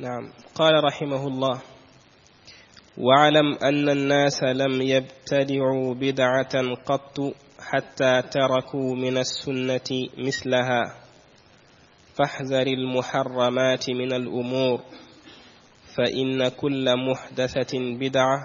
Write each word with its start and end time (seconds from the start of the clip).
نعم 0.00 0.28
قال 0.54 0.84
رحمه 0.84 1.26
الله 1.26 1.60
واعلم 2.98 3.58
أن 3.62 3.88
الناس 3.88 4.42
لم 4.42 4.82
يبتدعوا 4.82 5.94
بدعة 5.94 6.74
قط 6.86 7.18
حتى 7.60 8.22
تركوا 8.22 8.94
من 8.96 9.16
السنة 9.18 9.90
مثلها 10.18 10.94
فاحذر 12.14 12.66
المحرمات 12.66 13.90
من 13.90 14.12
الأمور 14.12 14.80
فإن 15.98 16.48
كل 16.48 16.88
محدثة 17.10 17.78
بدعة 18.00 18.40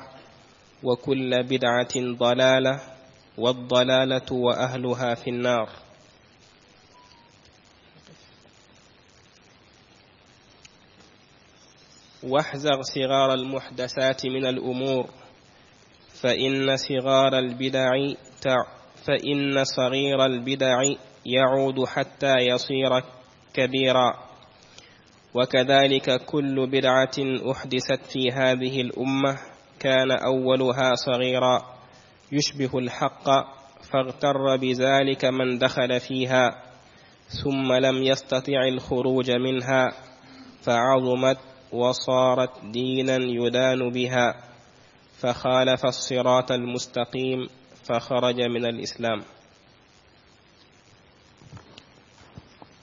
وكل 0.84 1.44
بدعة 1.44 2.16
ضلالة 2.18 2.82
والضلالة 3.38 4.32
وأهلها 4.32 5.14
في 5.16 5.30
النار 5.30 5.70
واحذر 12.30 12.82
صغار 12.96 13.34
المحدثات 13.34 14.26
من 14.26 14.46
الأمور 14.48 15.08
فإن 16.22 16.76
صغار 16.78 17.40
البدع 17.40 17.92
فإن 19.08 19.64
صغير 19.64 20.26
البدع 20.26 20.76
يعود 21.26 21.86
حتى 21.88 22.34
يصير 22.38 23.00
كبيرا 23.54 24.14
وكذلك 25.34 26.26
كل 26.26 26.68
بدعة 26.72 27.16
أحدثت 27.52 28.06
في 28.06 28.32
هذه 28.34 28.82
الأمة 28.82 29.38
كان 29.80 30.12
أولها 30.12 30.96
صغيرا 30.96 31.62
يشبه 32.32 32.80
الحق 32.80 33.26
فاغتر 33.94 34.56
بذلك 34.62 35.26
من 35.26 35.58
دخل 35.58 36.00
فيها 36.00 36.50
ثم 37.44 37.74
لم 37.74 38.04
يستطع 38.04 38.68
الخروج 38.74 39.32
منها 39.32 39.90
فعظمت 40.62 41.38
وصارت 41.76 42.52
دينا 42.72 43.18
يدان 43.18 43.90
بها 43.90 44.36
فخالف 45.20 45.86
الصراط 45.86 46.52
المستقيم 46.52 47.48
فخرج 47.84 48.42
من 48.42 48.66
الاسلام 48.66 49.20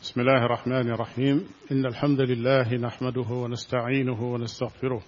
بسم 0.02 0.20
الله 0.20 0.44
الرحمن 0.44 0.90
الرحيم 0.94 1.48
ان 1.72 1.86
الحمد 1.86 2.20
لله 2.20 2.74
نحمده 2.74 3.30
ونستعينه 3.30 4.22
ونستغفره 4.32 5.02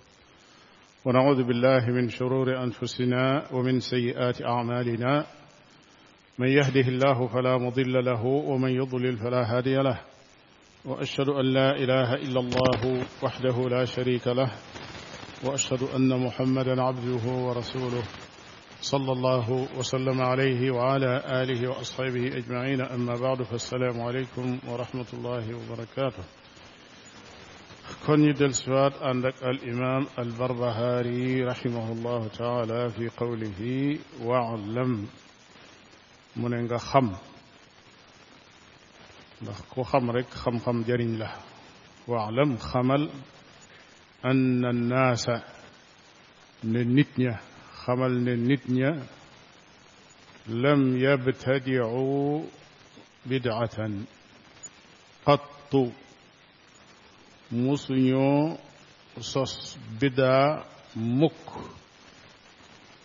ونعوذ 1.07 1.43
بالله 1.45 1.91
من 1.91 2.09
شرور 2.09 2.63
انفسنا 2.63 3.47
ومن 3.53 3.81
سيئات 3.81 4.43
اعمالنا 4.43 5.27
من 6.39 6.49
يهده 6.49 6.89
الله 6.89 7.27
فلا 7.27 7.57
مضل 7.59 8.05
له 8.05 8.25
ومن 8.25 8.71
يضلل 8.71 9.17
فلا 9.17 9.57
هادي 9.59 9.75
له 9.77 10.01
وأشهد 10.85 11.29
أن 11.29 11.45
لا 11.45 11.71
إله 11.77 12.15
إلا 12.15 12.41
الله 12.41 13.05
وحده 13.23 13.69
لا 13.69 13.85
شريك 13.85 14.27
له 14.27 14.53
وأشهد 15.45 15.83
أن 15.83 16.21
محمدا 16.21 16.83
عبده 16.83 17.25
ورسوله 17.33 18.03
صلى 18.81 19.13
الله 19.13 19.69
وسلم 19.79 20.23
عليه 20.23 20.71
وعلى 20.71 21.23
آله 21.33 21.69
وأصحابه 21.69 22.27
أجمعين 22.37 22.81
أما 22.81 23.13
بعد 23.15 23.43
فالسلام 23.43 24.01
عليكم 24.01 24.59
ورحمة 24.69 25.07
الله 25.13 25.45
وبركاته 25.57 26.25
كوني 28.07 28.33
دلسوات 28.33 28.93
عندك 29.03 29.35
الإمام 29.43 30.07
البربهاري 30.19 31.45
رحمه 31.45 31.93
الله 31.93 32.29
تعالى 32.29 32.89
في 32.89 33.09
قوله 33.17 33.99
واعلم 34.23 35.07
من 36.37 36.79
خم 36.79 37.13
ndax 39.43 39.59
ku 39.73 39.83
xam 39.91 40.07
rek 40.15 40.29
xam-xam 40.43 40.79
jëriñ 40.87 41.13
la 41.21 41.29
waalam 42.11 42.51
xamal 42.69 43.03
anna 44.29 44.71
naasa 44.91 45.35
ne 46.73 46.81
nit 46.97 47.11
ña 47.23 47.33
xamal 47.81 48.13
ne 48.25 48.33
nit 48.49 48.65
ña 48.79 48.91
lam 50.63 50.81
yabtadicu 51.05 52.47
bidcatan 53.29 53.95
qattu 55.27 55.83
musuñoo 57.63 58.39
sos 59.31 59.53
bidaa 60.01 60.47
mukk 61.19 61.45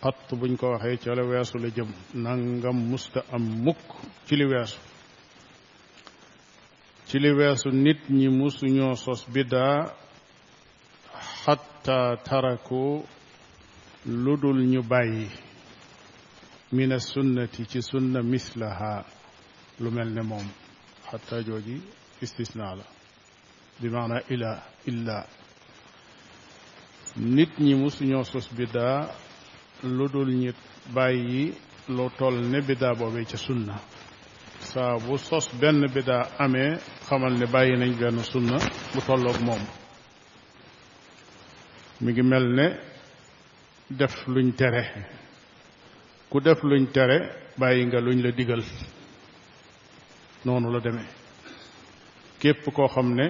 qatt 0.02 0.26
buñ 0.38 0.52
ko 0.60 0.66
waxee 0.74 0.96
ca 1.02 1.10
la 1.18 1.22
weesu 1.30 1.56
la 1.64 1.68
jëm 1.76 1.90
nangam 2.24 2.78
musta 2.90 3.20
am 3.34 3.44
mukk 3.64 3.84
ci 4.28 4.32
li 4.38 4.46
weesu 4.52 4.78
ci 7.10 7.16
li 7.24 7.30
weesu 7.38 7.68
nit 7.84 7.98
ñi 8.18 8.26
musuñoo 8.38 8.94
sos 9.04 9.20
biddaa 9.34 9.78
xatta 11.42 11.98
taraku 12.26 12.82
lu 14.22 14.32
dul 14.42 14.60
ñu 14.72 14.80
bàyyi 14.90 15.26
min 16.76 16.92
sunnati 17.10 17.62
ci 17.70 17.78
sunna 17.88 18.20
mislaha 18.32 18.94
lu 19.82 19.88
mel 19.96 20.08
ne 20.16 20.22
moom 20.30 20.46
xatta 21.10 21.36
jooji 21.46 21.76
istisna 22.24 22.66
la 22.78 22.86
bi 23.80 23.88
maana 23.94 24.16
ila 24.34 24.52
illa 24.90 25.18
nit 27.36 27.52
ñi 27.64 27.72
musuñoo 27.82 28.22
sos 28.32 28.46
biddaa 28.58 29.00
lu 29.96 30.04
dul 30.12 30.30
ñu 30.42 30.50
bàyyi 30.96 31.44
lu 31.94 32.04
toll 32.18 32.36
ne 32.50 32.58
biddaa 32.68 32.94
boobee 32.98 33.26
ca 33.30 33.36
sunna 33.46 33.76
saa 34.74 34.96
bu 35.08 35.14
sos 35.28 35.46
benn 35.62 35.78
bidaa 35.96 36.24
amee 36.44 36.70
xamal 37.08 37.34
ne 37.40 37.46
bàyyi 37.54 37.74
nañ 37.82 37.92
benn 38.00 38.18
sunna 38.32 38.58
bu 38.94 39.00
tolloog 39.08 39.38
moom 39.48 39.62
mu 42.02 42.08
ngi 42.10 42.22
mel 42.32 42.46
ne 42.58 42.66
def 44.00 44.14
luñ 44.34 44.48
tere 44.58 44.82
ku 46.30 46.36
def 46.46 46.58
luñ 46.70 46.84
tere 46.94 47.16
bàyyi 47.60 47.82
nga 47.86 48.00
luñ 48.06 48.18
la 48.24 48.30
digal 48.38 48.62
noonu 50.44 50.68
la 50.74 50.80
deme 50.86 51.04
képp 52.40 52.60
koo 52.76 52.88
xam 52.94 53.08
ne 53.18 53.26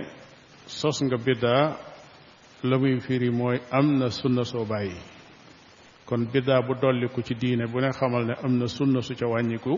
sos 0.78 0.96
nga 1.06 1.16
biddaa 1.26 1.64
la 2.68 2.74
muy 2.80 2.94
firi 3.06 3.28
mooy 3.38 3.58
am 3.78 3.86
na 3.98 4.06
sunna 4.18 4.42
soo 4.52 4.64
bàyyi 4.72 4.98
kon 6.08 6.22
biddaa 6.32 6.60
bu 6.66 6.72
dolliku 6.82 7.20
ci 7.26 7.34
diine 7.40 7.64
bu 7.72 7.78
ne 7.84 7.88
xamal 7.98 8.24
ne 8.28 8.34
am 8.44 8.52
na 8.60 8.66
sunna 8.76 9.00
su 9.06 9.12
ca 9.20 9.26
wàññiku 9.32 9.74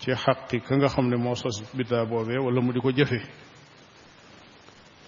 ci 0.00 0.12
xaqi 0.14 0.58
ka 0.66 0.74
nga 0.76 0.88
xam 0.94 1.06
ne 1.08 1.16
moo 1.16 1.34
sos 1.42 1.56
biddaa 1.76 2.04
boobee 2.10 2.38
wala 2.44 2.60
mu 2.64 2.72
di 2.72 2.80
ko 2.84 2.90
jëfe 2.98 3.20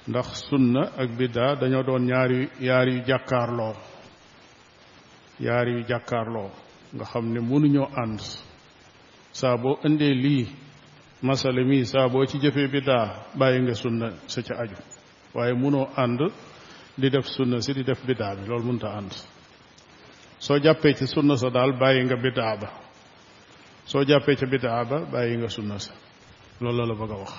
ndax 0.09 0.27
sunna 0.49 0.83
ak 1.01 1.09
biddaa 1.19 1.57
dañoo 1.61 1.83
doon 1.83 2.05
ñaari 2.09 2.41
yaar 2.67 2.89
yu 2.95 3.01
jàkkaarloo 3.09 3.75
yaar 5.47 5.67
yu 5.73 5.81
jàkkaarloo 5.91 6.51
nga 6.95 7.05
xam 7.11 7.25
ne 7.33 7.41
mënuñoo 7.51 7.89
ànd 8.03 8.21
saa 9.41 9.57
boo 9.63 9.77
indee 9.87 10.15
lii 10.25 10.45
masale 11.27 11.61
mii 11.65 11.85
saaboo 11.93 12.25
ci 12.31 12.37
jëfee 12.43 12.69
biddaa 12.75 13.07
bàyyi 13.39 13.59
nga 13.63 13.75
sunna 13.83 14.07
sa 14.33 14.41
ca 14.47 14.55
aju 14.63 14.77
waaye 15.35 15.53
mënoo 15.63 15.87
ànd 16.03 16.19
di 17.01 17.09
def 17.15 17.27
sunna 17.35 17.57
si 17.65 17.73
di 17.77 17.85
def 17.85 18.01
biddaa 18.07 18.35
bi 18.39 18.45
loolu 18.49 18.65
mënta 18.69 18.89
ànd 18.99 19.13
soo 20.45 20.59
jàppee 20.65 20.95
ci 20.99 21.07
sunna 21.07 21.35
sa 21.37 21.49
daal 21.57 21.73
bàyyi 21.81 22.01
nga 22.05 22.17
biddaa 22.25 22.57
ba 22.63 22.69
soo 23.91 24.05
jàppee 24.09 24.37
ca 24.41 24.47
bidaa 24.53 24.83
ba 24.91 24.99
bàyyi 25.13 25.35
nga 25.39 25.49
sunna 25.55 25.77
sa 25.85 25.93
loolu 26.63 26.85
la 26.89 26.95
bëgg 27.01 27.13
a 27.13 27.17
wax 27.23 27.35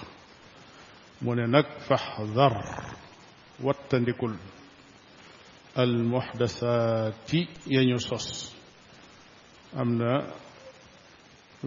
mu 1.24 1.32
ne 1.38 1.46
nag 1.56 1.66
faxdar 1.88 2.54
wattandikul 3.66 4.34
al 5.82 5.94
muxdasaati 6.12 7.40
yañu 7.76 7.98
sos 8.08 8.28
am 9.80 9.90
na 10.00 10.12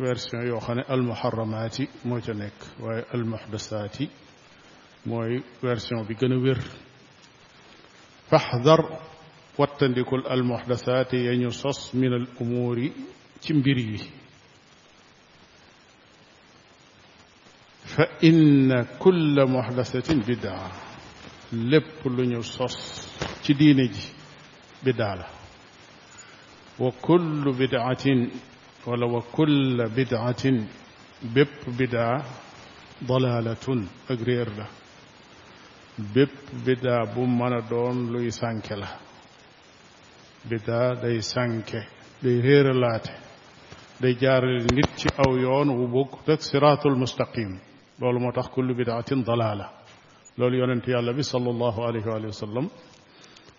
version 0.05 0.41
yoo 0.49 0.61
xam 0.65 0.77
ne 0.79 0.83
al 0.93 1.03
muharramaati 1.09 1.85
moo 2.09 2.21
ca 2.27 2.35
nekk 2.43 2.55
waaye 2.83 3.03
al 3.15 3.25
muxdasaati 3.33 4.05
mooy 5.09 5.33
version 5.67 6.01
bi 6.09 6.15
gën 6.21 6.33
a 6.33 6.39
wér 6.45 6.61
faxdar 8.31 8.81
wattandikul 9.61 10.23
al 10.33 10.43
muxdasaati 10.51 11.17
yañu 11.29 11.51
sos 11.61 11.79
min 12.01 12.13
al 12.19 12.27
umuuri 12.43 12.89
ci 13.43 13.53
mbir 13.61 13.79
yi 13.91 14.01
فإن 17.97 18.87
كل 18.99 19.45
محدثة 19.49 20.15
بدعة 20.33 20.73
لب 21.53 21.93
لنيو 22.07 22.43
صص 22.43 23.09
تديني 23.45 23.91
بدعة 24.85 25.27
وكل 26.79 27.53
بدعة 27.59 28.03
ولا 28.87 29.07
وكل 29.17 29.85
بدعة 29.97 30.45
بب 31.23 31.49
بدعة 31.69 32.25
ضلالة 33.05 33.85
أجرير 34.11 34.49
له 34.59 34.69
بب 35.99 36.33
بدعة 36.67 37.15
بمنا 37.15 37.61
دون 37.71 38.13
لي 38.17 38.31
سانكلا 38.31 38.89
بدعة 40.51 41.03
لي 41.05 41.21
سانك 41.21 41.71
لي 42.23 42.41
غير 42.41 42.73
لاته 42.73 43.15
لي 44.01 44.13
جار 44.13 44.43
نتي 44.63 45.09
أو 45.27 45.37
يون 45.37 45.69
وبوك 45.69 46.19
تك 46.27 46.41
صراط 46.41 46.87
المستقيم 46.87 47.59
لولو 48.01 48.19
موتاخ 48.19 48.49
كل 48.51 48.75
بدعه 48.75 49.05
ضلاله 49.15 49.71
لولو 50.39 50.55
يونت 50.55 50.89
يالا 50.89 51.13
بي 51.13 51.23
صلى 51.23 51.51
الله 51.51 51.87
عليه 51.87 52.07
واله 52.07 52.29
وسلم 52.29 52.71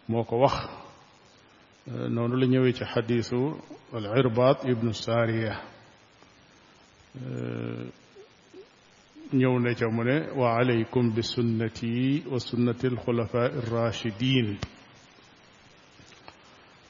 موكو 0.09 0.35
واخ 0.35 0.69
نونو 1.87 2.35
لا 2.35 2.47
نيوي 2.47 2.71
تي 2.71 2.85
العرباط 3.93 4.65
ابن 4.65 4.89
الساريه 4.89 5.61
نيو 9.33 9.59
نتا 9.59 9.85
وعليكم 10.35 11.13
بسنتي 11.15 12.23
وسنه 12.31 12.79
الخلفاء 12.85 13.53
الراشدين 13.57 14.57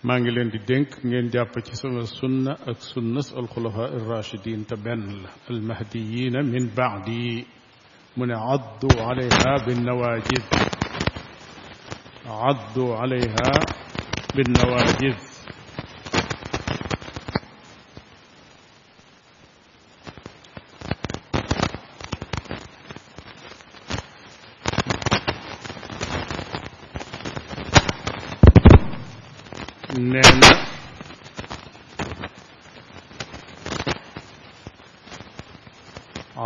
ماغي 0.04 0.32
لين 0.36 0.50
دي 0.52 0.58
دينك 0.68 1.06
نين 1.06 1.30
جاب 1.30 1.48
سي 1.68 1.76
سنة 2.06 2.52
اك 2.68 2.78
سنة 2.80 3.24
الخلفاء 3.40 3.94
الراشدين 3.96 4.66
تبن 4.68 5.22
المهديين 5.50 6.34
من 6.46 6.70
بعدي 6.78 7.46
من 8.18 8.32
عضوا 8.32 9.00
عليها 9.02 9.52
بالنواجذ 9.68 10.44
عضوا 12.26 12.96
عليها 12.96 13.48
بالنواجذ 14.36 15.33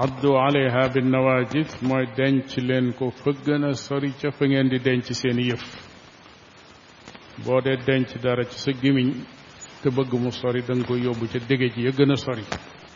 addu 0.03 0.31
alayha 0.37 0.89
bin 0.95 1.09
nawajif 1.11 1.81
mooy 1.81 2.05
denc 2.17 2.53
leen 2.67 2.93
ko 2.97 3.09
fa 3.21 3.31
a 3.69 3.73
sori 3.85 4.11
ca 4.21 4.29
ngeen 4.47 4.69
di 4.71 4.79
denc 4.87 5.03
seeni 5.21 5.43
yëf 5.51 5.63
boo 7.45 7.59
dee 7.65 7.77
denc 7.87 8.09
dara 8.23 8.43
ci 8.51 8.57
sa 8.63 8.71
gémmiñ 8.81 9.09
te 9.81 9.87
bëgg 9.95 10.11
mu 10.23 10.31
sori 10.31 10.61
da 10.67 10.73
nga 10.75 10.85
koy 10.89 11.01
yóbbu 11.07 11.25
ca 11.33 11.39
dégg 11.49 11.61
ya 11.85 11.91
gën 11.97 12.11
a 12.11 12.15
sori 12.25 12.43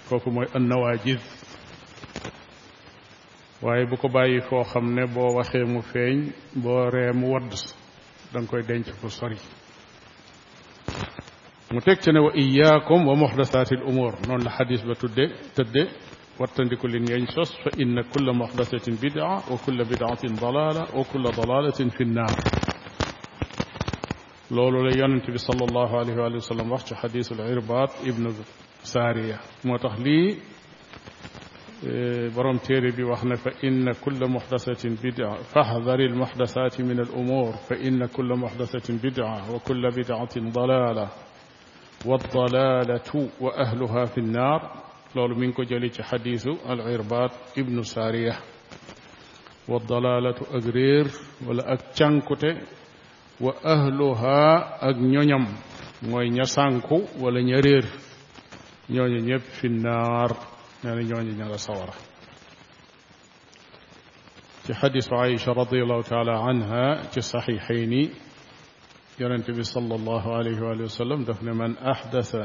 kooku 0.09 0.29
mooy 0.35 0.47
an 0.55 0.63
nawajif 0.69 1.21
waaye 3.63 3.83
bu 3.89 3.95
ko 4.01 4.07
bàyyi 4.15 4.39
foo 4.47 4.63
xam 4.71 4.85
ne 4.95 5.03
boo 5.15 5.31
waxee 5.37 5.65
mu 5.73 5.81
feeñ 5.91 6.17
boo 6.63 6.89
ree 6.93 7.11
mu 7.19 7.27
wadd 7.33 7.51
da 8.31 8.39
koy 8.51 8.61
denc 8.69 8.87
fu 8.99 9.07
sori 9.19 9.37
mu 11.73 11.79
teg 11.85 11.97
ca 12.03 12.11
ne 12.11 12.19
wa 12.25 12.31
iyaakum 12.43 13.01
wa 13.09 13.15
muhdasaati 13.21 13.75
al 13.75 13.83
umur 13.89 14.11
noonu 14.27 14.43
la 14.47 14.51
xadis 14.57 14.81
ba 14.89 14.93
tudde 15.01 15.25
tëdde 15.55 15.83
وارتند 16.41 16.73
كل 16.73 16.95
ينشص 17.11 17.53
فإن 17.55 18.01
كل 18.01 18.31
محدثة 18.33 19.07
بدعة 19.09 19.37
وكل 19.53 19.83
بدعة 19.83 20.19
ضلالة 20.25 20.83
وكل 20.99 21.23
ضلالة 21.23 21.89
في 21.89 22.01
النار 22.01 22.35
لولو 24.51 24.85
ليان 24.87 25.11
انتبه 25.11 25.37
صلى 25.37 25.65
الله 25.69 25.97
عليه 25.99 26.21
وآله 26.23 26.35
وسلم 26.35 26.71
وقت 26.71 26.93
حديث 26.93 27.31
العربات 27.31 27.89
ابن 28.05 28.27
سارية 28.83 29.39
متخلي 29.65 30.35
آه، 31.87 32.29
برم 32.37 32.57
تيري 32.57 32.91
بوحنا 32.91 33.35
فإن 33.35 33.91
كل 33.91 34.29
محدثة 34.31 34.95
بدعة 35.09 35.35
فاحذر 35.43 35.99
المحدثات 35.99 36.81
من 36.81 36.99
الأمور 36.99 37.51
فإن 37.51 38.05
كل 38.05 38.33
محدثة 38.37 39.09
بدعة 39.09 39.55
وكل 39.55 39.89
بدعة 39.89 40.35
ضلالة 40.51 41.09
والضلالة 42.05 43.29
وأهلها 43.41 44.05
في 44.05 44.17
النار 44.17 44.90
loolu 45.15 45.35
mi 45.35 45.47
ngi 45.47 45.55
ko 45.55 45.63
jëli 45.69 45.89
ci 45.95 46.01
xadiisu 46.09 46.51
al 46.71 46.79
irbaat 46.93 47.33
ibnu 47.59 47.83
saariya 47.83 48.35
wa 49.71 49.79
dalaalatu 49.79 50.43
ak 50.55 50.65
réer 50.75 51.07
wala 51.45 51.63
ak 51.73 51.81
cànkute 51.97 52.51
wa 53.43 53.51
ahluha 53.63 54.79
ak 54.87 54.95
ñoñam 55.13 55.45
mooy 56.09 56.27
ña 56.37 56.45
sànku 56.55 56.97
wala 57.21 57.39
ña 57.49 57.57
réer 57.65 57.85
ñooñu 58.93 59.19
ñëpp 59.29 59.43
fi 59.59 59.67
naar 59.83 60.31
nee 60.83 60.95
na 60.95 61.01
ñooñu 61.09 61.31
ña 61.39 61.45
nga 61.47 61.57
sawara 61.65 61.95
ci 64.63 64.71
xadiisu 64.79 65.13
aïcha 65.23 65.51
radiallahu 65.61 66.03
taala 66.09 66.33
anha 66.49 66.83
ci 67.11 67.19
saxiixayni 67.21 68.01
yonente 69.19 69.51
bi 69.57 69.63
sallallahu 69.73 70.27
alayhi 70.39 70.61
wa 70.87 70.87
sallam 70.99 71.21
daf 71.27 71.39
ne 71.43 71.51
man 71.59 71.73
axdasa 71.93 72.41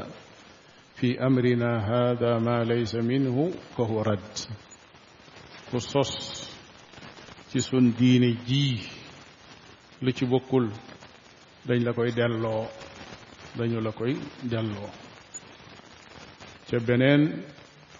في 0.99 1.25
أمرنا 1.25 1.71
هذا 1.85 2.39
ما 2.39 2.63
ليس 2.63 2.95
منه 2.95 3.51
فهو 3.77 4.01
رد 4.01 4.37
قصص 5.73 6.13
تسون 7.53 7.91
دين 7.93 8.37
جي 8.47 8.79
لكي 10.01 10.25
بقول 10.25 10.71
دين 11.65 11.83
لكوي 11.87 12.11
دلو 12.11 12.65
دين 13.55 13.79
لكوي 13.79 14.13
دلو 14.43 14.83
تبنين 16.67 17.43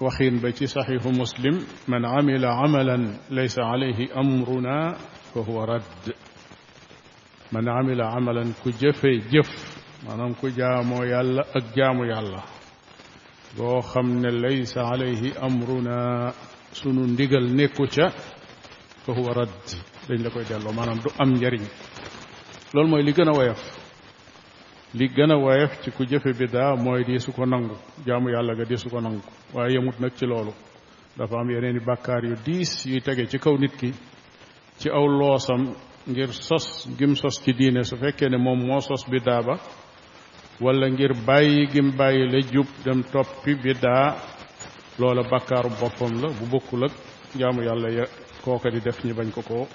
وخين 0.02 0.40
بيتي 0.42 0.66
صحيح 0.68 1.06
مسلم 1.06 1.56
من 1.88 2.06
عمل 2.06 2.46
عملا 2.46 3.18
ليس 3.30 3.60
عليه 3.60 4.18
أمرنا 4.18 4.98
فهو 5.34 5.64
رد 5.64 6.06
من 7.54 7.70
عمل 7.70 8.02
عملا 8.02 8.44
كجف 8.66 9.06
جف 9.34 9.78
manam 10.08 10.30
ku 10.40 10.48
jaamoo 10.58 11.04
yàlla 11.10 11.42
ak 11.58 11.66
jaamu 11.76 12.06
boo 13.56 13.82
xam 13.82 14.20
ne 14.22 14.32
laysa 14.32 14.82
alayhi 14.92 15.32
amruna 15.42 16.32
sunu 16.74 17.02
ndigal 17.14 17.46
nekku 17.58 17.84
ca 17.94 18.06
fa 19.06 19.12
huwa 19.18 19.34
radd 19.38 19.66
dañ 20.08 20.20
la 20.24 20.30
koy 20.34 20.44
delloo 20.50 20.74
maanaam 20.78 21.00
du 21.04 21.10
am 21.22 21.30
njariñ 21.36 21.64
loolu 22.74 22.88
mooy 22.92 23.04
li 23.06 23.12
gën 23.16 23.30
a 23.32 23.38
woyof 23.38 23.62
li 24.98 25.06
gën 25.16 25.32
a 25.32 25.36
woyof 25.44 25.72
ci 25.82 25.90
ku 25.96 26.02
jëfe 26.12 26.30
biddaa 26.40 26.72
mooy 26.86 27.02
di 27.08 27.20
su 27.26 27.32
ko 27.32 27.44
nangu 27.52 27.76
jaamu 28.06 28.28
yàlla 28.34 28.52
nga 28.56 28.66
di 28.70 28.76
su 28.82 28.88
ko 28.94 29.00
nangu 29.06 29.22
waaye 29.54 29.72
yemut 29.76 29.98
nag 30.02 30.14
ci 30.18 30.26
loolu 30.32 30.52
dafa 31.18 31.36
am 31.40 31.50
yeneen 31.54 31.78
i 31.78 31.80
bàkkaar 31.88 32.24
yu 32.30 32.36
diis 32.46 32.72
yuy 32.90 33.02
tege 33.06 33.24
ci 33.32 33.38
kaw 33.44 33.56
nit 33.58 33.74
ki 33.80 33.90
ci 34.80 34.88
aw 34.98 35.06
loosam 35.20 35.62
ngir 36.10 36.30
sos 36.48 36.66
gim 36.98 37.14
sos 37.22 37.36
ci 37.44 37.52
diine 37.54 37.82
su 37.90 37.96
fekkee 38.02 38.30
ne 38.30 38.38
moom 38.38 38.60
moo 38.68 38.82
sos 38.90 39.04
biddaa 39.12 39.42
ba 39.48 39.56
wala 40.62 40.90
ngir 40.90 41.14
bàyyi 41.28 41.68
gim 41.74 41.92
bàyyi 41.98 42.30
la 42.32 42.40
jub 42.52 42.66
dem 42.86 43.04
toppi 43.12 43.56
biddaa 43.64 44.16
loola 45.00 45.24
bàkkaaru 45.32 45.70
boppam 45.82 46.14
la 46.22 46.28
bu 46.40 46.46
bokkul 46.52 46.84
ak 46.86 46.92
jaamu 47.38 47.62
yàlla 47.64 47.90
ya 47.92 48.06
kooka 48.44 48.70
di 48.72 48.80
def 48.82 48.98
ñi 49.06 49.14
bañ 49.14 49.30
ko 49.32 49.42
ko 49.42 49.68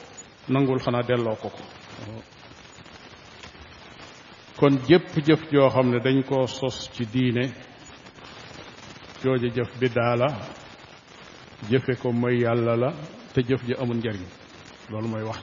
nanguwul 0.48 0.80
xanaa 0.82 1.02
delloo 1.06 1.34
ko 1.36 1.48
ko 1.50 1.62
kon 4.58 4.74
jëpp 4.88 5.16
jëf 5.26 5.40
joo 5.52 5.70
xam 5.70 5.90
ne 5.90 5.98
dañ 6.00 6.22
koo 6.28 6.46
sos 6.46 6.90
ci 6.92 7.04
diine 7.12 7.44
jooja 9.22 9.48
jëf 9.54 9.70
biddaa 9.80 10.16
la 10.16 10.28
jëfe 11.70 11.94
ko 12.02 12.12
mooy 12.12 12.40
yàlla 12.42 12.74
la 12.76 12.90
te 13.34 13.40
jëf 13.42 13.62
ji 13.66 13.74
amul 13.78 13.96
njariñ 13.98 14.26
loolu 14.90 15.08
mooy 15.08 15.22
wax 15.24 15.42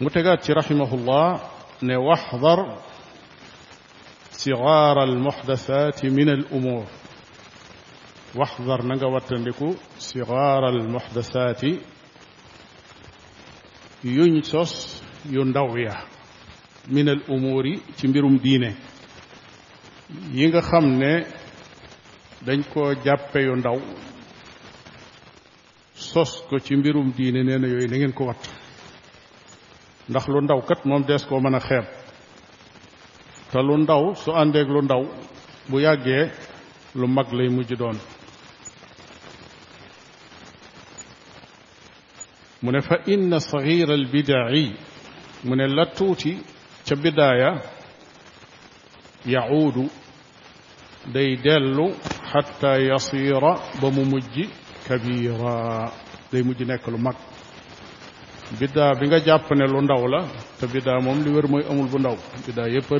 mu 0.00 0.08
tegaat 0.10 0.40
ci 0.44 0.52
rahimahullah 0.52 1.52
ne 1.82 1.96
waxdar 1.96 2.58
صغار 4.44 5.04
المحدثات 5.04 6.04
من 6.06 6.28
الأمور 6.28 6.86
واحذر 8.34 8.86
نقوات 8.86 9.32
لكو 9.32 9.74
صغار 9.98 10.68
المحدثات 10.68 11.60
ينسوس 14.04 15.02
يندوية 15.30 15.96
من 16.88 17.08
الأمور 17.08 17.64
تمبرم 17.98 18.36
دينه 18.36 18.74
ينغ 20.32 20.60
خمنا 20.60 21.24
دنكو 22.46 22.92
جابة 22.92 23.36
يندو 23.48 23.80
سوس 25.94 26.42
كو 26.50 26.58
تمبرم 26.58 27.10
دينه 27.16 27.40
نينا 27.42 27.68
يوي 27.68 27.86
نينكو 27.86 28.24
وات 28.26 28.44
نخلون 30.10 30.46
دو 30.46 30.60
كت 30.60 30.86
موم 30.86 31.02
ديس 31.02 31.24
كو 31.24 31.38
منا 31.40 31.58
خير 31.58 32.03
te 33.54 33.62
lu 33.62 33.74
ndaw 33.84 34.04
su 34.22 34.30
àndeeg 34.40 34.66
lu 34.74 34.80
ndaw 34.84 35.02
bu 35.68 35.76
yàggee 35.84 36.24
lu 36.98 37.06
mag 37.16 37.26
lay 37.38 37.48
mujj 37.54 37.72
doon 37.80 37.94
mu 42.62 42.70
ne 42.74 42.80
fa 42.86 42.96
inna 43.12 43.38
saxiira 43.50 43.94
albidaai 44.00 44.64
mu 45.46 45.54
ne 45.58 45.64
la 45.76 45.84
tuuti 45.96 46.32
ca 46.88 46.94
bidaaya 47.02 47.50
yacuudu 49.32 49.84
day 51.14 51.30
dellu 51.44 51.86
xatta 52.32 52.70
yasiira 52.90 53.52
ba 53.80 53.88
mu 53.96 54.02
mujj 54.10 54.36
kabiira 54.88 55.56
day 56.32 56.42
mujj 56.46 56.60
nekk 56.68 56.84
lu 56.92 56.98
mag 57.06 57.16
biddaa 58.58 58.92
bi 58.98 59.04
nga 59.08 59.18
jàpp 59.26 59.46
lu 59.74 59.80
ndaw 59.82 60.02
la 60.12 60.20
te 60.58 60.64
biddaa 60.72 60.98
moom 61.04 61.18
li 61.24 61.30
wér 61.34 61.46
mooy 61.52 61.62
amul 61.70 61.88
bu 61.92 61.98
ndaw 62.00 62.16
biddaa 62.46 62.68
yépp 62.74 62.90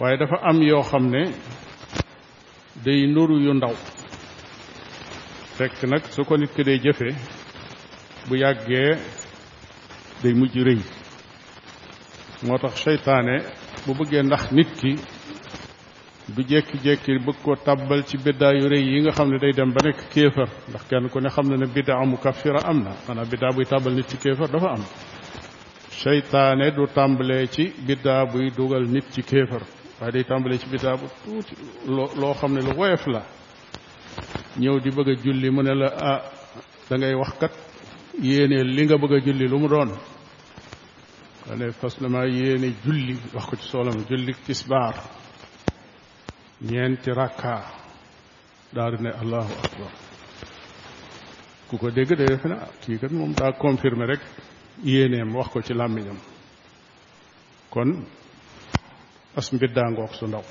waaye 0.00 0.16
dafa 0.16 0.38
am 0.42 0.62
yoo 0.62 0.80
xam 0.82 1.10
ne 1.12 1.22
day 2.84 3.06
nuru 3.12 3.36
yu 3.44 3.52
ndaw 3.54 3.74
fekk 5.56 5.76
nag 5.90 6.02
su 6.14 6.24
ko 6.24 6.36
nit 6.36 6.52
ki 6.54 6.62
day 6.64 6.78
jëfe 6.80 7.08
bu 8.28 8.34
yàggee 8.42 8.92
day 10.22 10.32
mujj 10.38 10.56
rëy 10.66 10.80
moo 12.46 12.58
tax 12.58 12.74
seytaane 12.84 13.34
bu 13.86 13.92
bëggee 13.98 14.22
ndax 14.22 14.44
nit 14.56 14.70
ki 14.80 14.92
bu 16.34 16.40
jékki-jékki 16.50 17.12
bëgg 17.26 17.38
ko 17.44 17.52
tàbbal 17.56 18.02
ci 18.08 18.16
biddaa 18.24 18.54
yu 18.54 18.68
rëy 18.72 18.80
yi 18.90 19.00
nga 19.02 19.10
xam 19.16 19.28
ne 19.30 19.38
day 19.38 19.52
dem 19.52 19.68
ba 19.74 19.80
nekk 19.84 20.00
kéefar 20.12 20.48
ndax 20.68 20.82
kenn 20.88 21.08
ku 21.12 21.20
ne 21.20 21.28
xam 21.34 21.46
na 21.50 21.56
ne 21.56 21.66
biddaa 21.74 22.06
mu 22.10 22.16
kafira 22.16 22.60
am 22.70 22.78
na 22.84 22.90
maanaam 23.06 23.28
biddaa 23.30 23.52
buy 23.56 23.64
tàbbal 23.66 23.94
nit 23.94 24.08
ci 24.10 24.16
kéefar 24.22 24.48
dafa 24.52 24.68
am 24.76 24.82
seytaane 26.02 26.66
du 26.76 26.86
tàmbalee 26.94 27.46
ci 27.50 27.64
biddaa 27.86 28.22
buy 28.32 28.48
dugal 28.56 28.84
nit 28.94 29.04
ci 29.14 29.22
kéefar 29.22 29.60
waaye 30.00 30.12
day 30.12 30.22
tàmbalee 30.28 30.58
ci 30.58 30.66
bidaa 30.72 30.96
tuuti 31.24 31.54
loo 32.20 32.34
xam 32.34 32.52
ne 32.54 32.60
lu 32.62 32.72
woyof 32.78 33.06
la 33.14 33.22
ñëw 34.60 34.76
di 34.82 34.90
bëgg 34.96 35.08
a 35.12 35.22
julli 35.22 35.48
mu 35.50 35.62
ne 35.62 35.74
la 35.74 35.88
ah 36.12 36.20
ngay 36.98 37.14
wax 37.14 37.32
kat 37.40 37.52
yéene 38.26 38.56
li 38.64 38.82
nga 38.84 38.96
bëgg 39.02 39.12
a 39.16 39.20
julli 39.24 39.46
lu 39.48 39.58
mu 39.58 39.68
doon 39.68 39.90
nga 41.46 41.54
ne 41.58 41.70
fas 41.80 41.94
yéene 42.38 42.68
julli 42.84 43.14
wax 43.34 43.44
ko 43.48 43.56
ci 43.56 43.68
soolam 43.68 43.98
julli 44.08 44.32
tisbaar 44.46 44.94
ñeenti 46.70 47.10
rakka 47.12 47.54
daal 48.74 48.92
di 48.96 49.02
ne 49.02 49.10
allahu 49.20 49.52
akbar 49.64 49.92
ku 51.68 51.76
ko 51.78 51.90
dégg 51.90 52.10
day 52.16 52.26
defe 52.30 52.48
ne 52.48 52.54
ah, 52.56 52.70
kii 52.82 52.98
kat 53.00 53.10
moom 53.12 53.32
daa 53.34 53.52
confirmer 53.52 54.08
rek 54.08 54.20
yéeneem 54.82 55.34
wax 55.36 55.48
ko 55.52 55.60
ci 55.62 55.74
làmmiñam 55.74 56.18
kon 57.70 57.90
as 59.36 59.52
mbiddaangoog 59.52 60.14
su 60.14 60.26
ndaw 60.26 60.42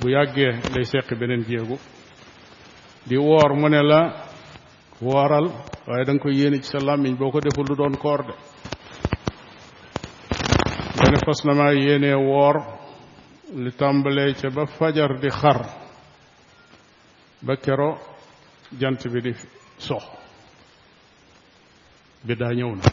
bu 0.00 0.08
yàggee 0.08 0.52
lay 0.74 0.84
seqi 0.84 1.14
beneen 1.14 1.44
jéegu 1.48 1.78
di 3.06 3.16
woor 3.16 3.52
mu 3.54 3.68
ne 3.68 3.82
la 3.82 4.12
wooral 5.00 5.50
waaye 5.86 6.04
da 6.04 6.18
koy 6.18 6.32
yéene 6.36 6.56
ci 6.56 6.70
sa 6.70 6.78
làmmiñ 6.78 7.16
boo 7.18 7.30
ko 7.30 7.40
deful 7.40 7.66
lu 7.68 7.74
doon 7.76 7.96
koor 7.96 8.22
de 8.24 8.32
nga 11.00 11.10
ne 11.10 11.18
fas 11.24 11.44
na 11.44 11.52
maa 11.54 11.72
yéenee 11.72 12.14
woor 12.14 12.56
lu 13.54 13.70
tàmbalee 13.72 14.34
ca 14.34 14.48
ba 14.50 14.66
fajar 14.66 15.18
di 15.20 15.28
xar 15.28 15.62
ba 17.42 17.56
kero 17.56 17.98
jant 18.70 19.06
bi 19.08 19.20
di 19.20 19.32
sox 19.76 20.04
biddaa 22.24 22.54
ñëw 22.54 22.74
na 22.76 22.88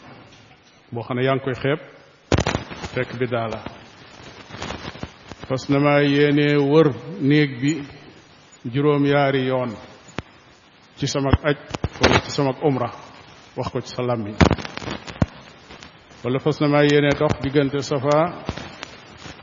boo 0.92 1.02
xam 1.02 1.16
ne 1.16 1.24
yaa 1.24 1.34
ngi 1.36 1.44
koy 1.44 1.54
xeeb 1.54 1.78
fekk 2.92 3.16
biddaa 3.18 3.48
la 3.48 3.62
fas 5.52 5.68
na 5.68 5.76
maa 5.84 6.00
yéene 6.00 6.56
wër 6.56 6.88
néeg 7.20 7.50
bi 7.60 7.72
juróom 8.72 9.04
yaari 9.04 9.42
yoon 9.52 9.70
ci 10.96 11.06
sama 11.06 11.28
aj 11.44 11.56
wala 12.00 12.16
ci 12.24 12.30
sama 12.32 12.52
umra 12.64 12.88
wax 13.56 13.68
ko 13.72 13.80
ci 13.84 13.92
sa 13.92 14.00
làmmiñ 14.02 14.32
wala 16.24 16.38
fas 16.40 16.56
na 16.60 16.68
maa 16.72 16.88
yéene 16.88 17.12
dox 17.20 17.36
diggante 17.44 17.82
safa 17.84 18.40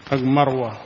ak 0.10 0.20
marwa 0.26 0.82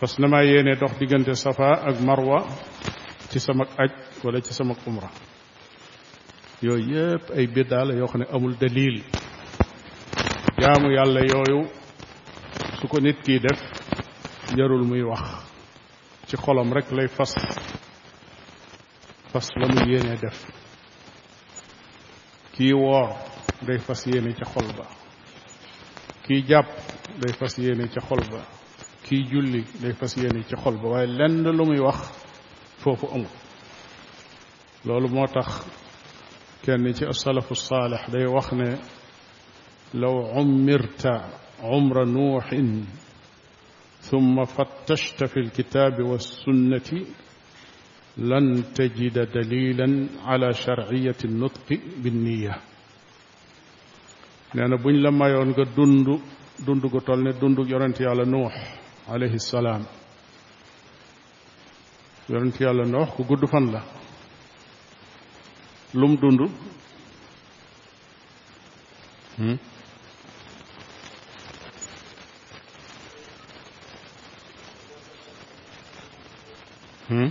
fas 0.00 0.12
na 0.18 0.40
yéene 0.48 0.72
dox 0.80 0.92
diggante 0.96 1.34
safa 1.36 1.84
ak 1.84 2.00
marwa 2.00 2.48
ci 3.28 3.38
sama 3.40 3.66
aj 3.76 4.05
wala 4.24 4.40
ci 4.40 4.52
sama 4.54 4.74
umra 4.86 5.10
yooyu 6.62 6.94
yépp 6.94 7.30
ay 7.36 7.46
biddaa 7.46 7.84
la 7.84 7.94
yoo 7.94 8.06
xam 8.06 8.20
ne 8.20 8.26
amul 8.34 8.54
dalil 8.60 9.02
jaamu 10.58 10.88
yàlla 10.90 11.20
yooyu 11.20 11.68
su 12.80 12.88
ko 12.88 13.00
nit 13.00 13.18
kii 13.24 13.38
def 13.40 13.60
jarul 14.56 14.84
muy 14.86 15.02
wax 15.02 15.22
ci 16.28 16.36
xolam 16.36 16.72
rek 16.72 16.90
lay 16.92 17.08
fas 17.08 17.34
fas 19.32 19.46
la 19.60 19.66
mu 19.68 19.92
yéene 19.92 20.16
def 20.16 20.48
kii 22.56 22.72
woor 22.72 23.08
day 23.66 23.78
fas 23.78 24.06
yéene 24.06 24.32
ca 24.34 24.44
xol 24.48 24.66
ba 24.76 24.86
kii 26.26 26.44
jàpp 26.48 26.68
day 27.20 27.34
fas 27.38 27.58
yéene 27.58 27.88
ca 27.88 28.00
xol 28.00 28.20
ba 28.30 28.40
kii 29.04 29.28
julli 29.30 29.62
day 29.82 29.92
fas 29.92 30.16
yéene 30.16 30.42
ca 30.48 30.56
xol 30.62 30.76
ba 30.80 30.88
waaye 30.88 31.06
lenn 31.06 31.42
lu 31.44 31.64
muy 31.66 31.78
wax 31.80 31.98
foofu 32.80 33.06
amul 33.12 33.45
loolu 34.86 35.08
moo 35.14 35.26
tax 35.26 35.50
kenn 36.64 36.84
ci 36.96 37.04
asalafu 37.12 37.54
saalix 37.68 38.02
day 38.12 38.26
wax 38.34 38.48
ne 38.58 38.68
law 40.02 40.16
ummirta 40.40 41.12
umra 41.76 42.04
nuuxin 42.04 42.70
ثم 44.06 44.44
فتشت 44.44 45.24
في 45.24 45.36
الكتاب 45.36 45.98
والسنة 46.00 47.06
لن 48.18 48.62
تجد 48.74 49.18
دليلا 49.18 50.06
على 50.24 50.52
شرعية 50.52 51.16
النطق 51.24 51.78
بالنية 52.02 52.54
لأن 54.54 54.76
بني 54.76 54.98
لما 55.02 55.26
يونغ 55.28 55.62
دندو 55.76 56.18
دندو 56.66 56.88
قطلنا 56.88 57.30
دندو 57.30 57.62
يرنتي 57.62 58.04
على 58.04 58.24
نوح 58.24 58.54
عليه 59.08 59.34
السلام 59.34 59.82
يرنتي 62.30 62.66
على 62.66 62.82
نوح 62.90 63.08
كقد 63.22 63.44
فن 63.52 63.64
له 63.72 63.82
lum 65.96 66.14
dund 66.20 66.40
hmm 69.36 69.56
hmm 77.08 77.30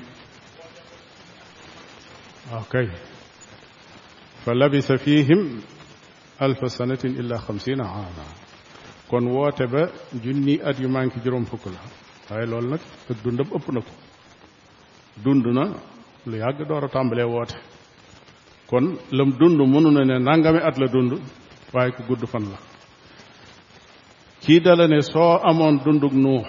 okay 2.59 2.89
فلبث 4.45 4.91
فيهم 4.91 5.61
ألف 6.41 6.71
سنة 6.71 6.97
إلا 7.05 7.37
خمسين 7.37 7.81
عاما 7.81 8.25
كون 9.09 9.27
واتبا 9.35 9.89
جني 10.25 10.69
أدي 10.69 10.87
مانك 10.87 11.19
جروم 11.19 11.43
فكلا 11.45 11.79
هاي 12.31 12.45
لولنك 12.45 12.79
الدندب 13.09 13.53
أبنك 13.53 13.83
دندنا 15.25 15.73
لياغ 16.27 16.63
دورة 16.69 16.87
تامبلي 16.87 17.23
واتب 17.23 17.74
kon 18.69 18.97
lam 19.11 19.31
dund 19.39 19.59
mënu 19.59 19.91
na 19.91 20.03
ne 20.05 20.19
nangami 20.19 20.59
at 20.69 20.77
la 20.79 20.87
dund 20.93 21.11
waaye 21.73 21.91
ku 21.95 22.03
gudd 22.07 22.23
fan 22.31 22.43
la 22.51 22.57
kii 24.41 24.59
dala 24.65 24.87
ne 24.87 25.01
soo 25.01 25.39
amoon 25.49 25.75
dundug 25.85 26.13
nuux 26.13 26.43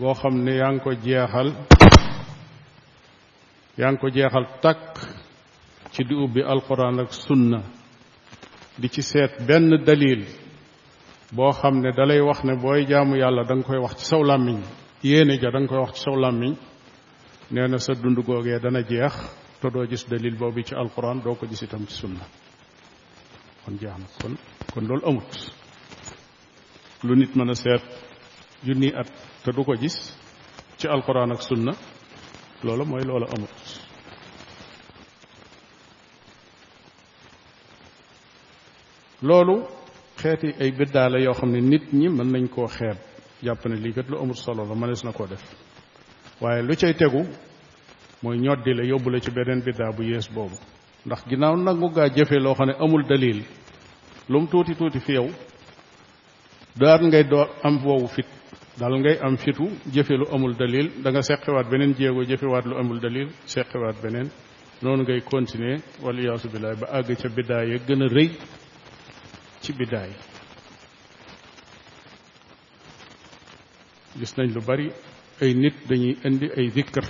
boo 0.00 0.14
xam 0.20 0.34
ne 0.44 0.52
yaa 0.60 0.70
ngi 0.74 0.80
ko 0.84 0.92
jeexal 1.04 1.48
yaa 3.78 3.90
ngi 3.92 3.98
ko 4.02 4.08
jeexal 4.16 4.46
takk 4.62 4.84
ci 5.92 6.00
di 6.08 6.14
ubbi 6.24 6.40
alquran 6.52 6.98
ak 7.02 7.10
sunna 7.24 7.60
di 8.80 8.88
ci 8.94 9.02
seet 9.02 9.32
benn 9.46 9.68
dalil 9.86 10.22
boo 11.36 11.50
xam 11.60 11.74
ne 11.82 11.90
dalay 11.98 12.20
wax 12.28 12.38
ne 12.44 12.54
booy 12.62 12.82
jaamu 12.90 13.14
yàlla 13.22 13.42
danga 13.48 13.62
koy 13.68 13.78
wax 13.84 13.94
ci 13.98 14.04
saw 14.10 14.22
làmmiñ 14.30 14.58
yéene 15.02 15.34
ja 15.42 15.50
da 15.54 15.60
koy 15.68 15.78
wax 15.84 15.92
ci 15.96 16.00
saw 16.04 16.16
làmmiñ 16.24 16.52
nee 17.50 17.68
na 17.68 17.78
sa 17.78 17.92
dund 18.02 18.16
googee 18.26 18.58
dana 18.62 18.80
jeex 18.90 19.14
te 19.64 19.70
doo 19.72 19.86
gis 19.88 20.04
dalil 20.08 20.36
boobu 20.36 20.62
ci 20.62 20.74
alquran 20.74 21.20
doo 21.24 21.34
ko 21.34 21.46
gis 21.46 21.62
itam 21.62 21.86
ci 21.86 21.94
sunna 21.94 22.24
kon 23.64 23.74
jeex 23.80 23.96
na 23.98 24.06
kon 24.20 24.34
kon 24.72 24.84
loolu 24.88 25.06
amut 25.08 25.32
lu 27.06 27.14
nit 27.16 27.32
mën 27.36 27.50
a 27.50 27.54
seet 27.54 27.82
junni 28.66 28.88
at 29.00 29.08
te 29.44 29.50
du 29.56 29.64
ko 29.64 29.72
gis 29.80 29.96
ci 30.78 30.86
alquran 30.88 31.32
ak 31.32 31.42
sunna 31.42 31.72
loola 32.62 32.84
mooy 32.84 33.04
loola 33.08 33.26
amut 33.36 33.56
loolu 39.22 39.54
xeeti 40.20 40.48
ay 40.60 40.70
biddaa 40.78 41.08
la 41.08 41.18
yoo 41.20 41.32
xam 41.34 41.50
ne 41.52 41.60
nit 41.60 41.84
ñi 41.92 42.08
mën 42.08 42.28
nañ 42.32 42.48
koo 42.50 42.66
xeet 42.68 42.98
jàpp 43.42 43.64
ne 43.66 43.76
lii 43.76 43.92
kat 43.94 44.08
lu 44.10 44.18
amut 44.18 44.36
solo 44.36 44.64
la 44.64 44.74
mënees 44.74 45.04
na 45.04 45.12
koo 45.12 45.26
def 45.26 45.42
waaye 46.40 46.62
lu 46.62 46.74
cay 46.76 46.94
tegu 46.94 47.24
mooy 48.24 48.38
ñoddi 48.40 48.72
la 48.72 48.84
yóbbu 48.88 49.10
la 49.12 49.20
ci 49.20 49.30
beneen 49.36 49.60
biddaa 49.66 49.92
bu 49.96 50.02
yées 50.08 50.28
boobu 50.34 50.56
ndax 51.04 51.20
ginnaaw 51.28 51.54
nangu 51.60 51.88
gaa 51.96 52.08
jëfe 52.16 52.38
loo 52.40 52.54
xam 52.58 52.68
ne 52.70 52.74
amul 52.80 53.04
dalil 53.04 53.40
lu 54.30 54.36
mu 54.40 54.46
tuuti 54.48 54.72
tuuti 54.74 54.98
fi 54.98 55.12
yow 55.20 55.28
daal 56.80 57.04
ngay 57.06 57.24
doo 57.28 57.44
am 57.62 57.84
woowu 57.84 58.06
fit 58.08 58.24
daal 58.80 58.94
ngay 59.00 59.16
am 59.26 59.36
fitu 59.36 59.66
jëfe 59.94 60.14
lu 60.16 60.24
amul 60.34 60.54
dalil 60.56 60.86
da 61.02 61.08
nga 61.10 61.20
seqiwaat 61.28 61.68
beneen 61.70 61.92
jéego 61.98 62.22
jëfewaat 62.30 62.64
lu 62.68 62.74
amul 62.80 62.98
dalil 63.04 63.28
seqewaat 63.52 63.96
beneen 64.02 64.28
noonu 64.82 65.02
ngay 65.04 65.20
continuer 65.32 65.78
wala 66.04 66.20
yaasu 66.26 66.46
ba 66.52 66.58
àgg 66.98 67.08
ca 67.20 67.28
biddaa 67.36 67.64
ya 67.70 67.76
gën 67.86 68.02
a 68.02 68.06
rëy 68.16 68.28
ci 69.62 69.70
biddaa 69.78 70.06
gis 74.18 74.32
nañ 74.38 74.48
lu 74.56 74.60
bari 74.68 74.88
ay 75.42 75.52
nit 75.62 75.74
dañuy 75.88 76.14
indi 76.28 76.46
ay 76.58 76.66
dikkër 76.74 77.04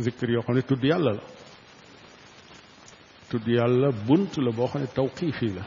zikr 0.00 0.30
yoo 0.30 0.42
xam 0.42 0.54
ne 0.56 0.62
tudd 0.62 0.82
yàlla 0.82 1.12
la 1.14 1.20
tudd 3.30 3.46
yàlla 3.46 3.92
bunt 4.06 4.38
la 4.38 4.50
boo 4.56 4.66
xam 4.66 4.82
ne 4.82 4.88
tawqiifi 4.94 5.48
la 5.54 5.62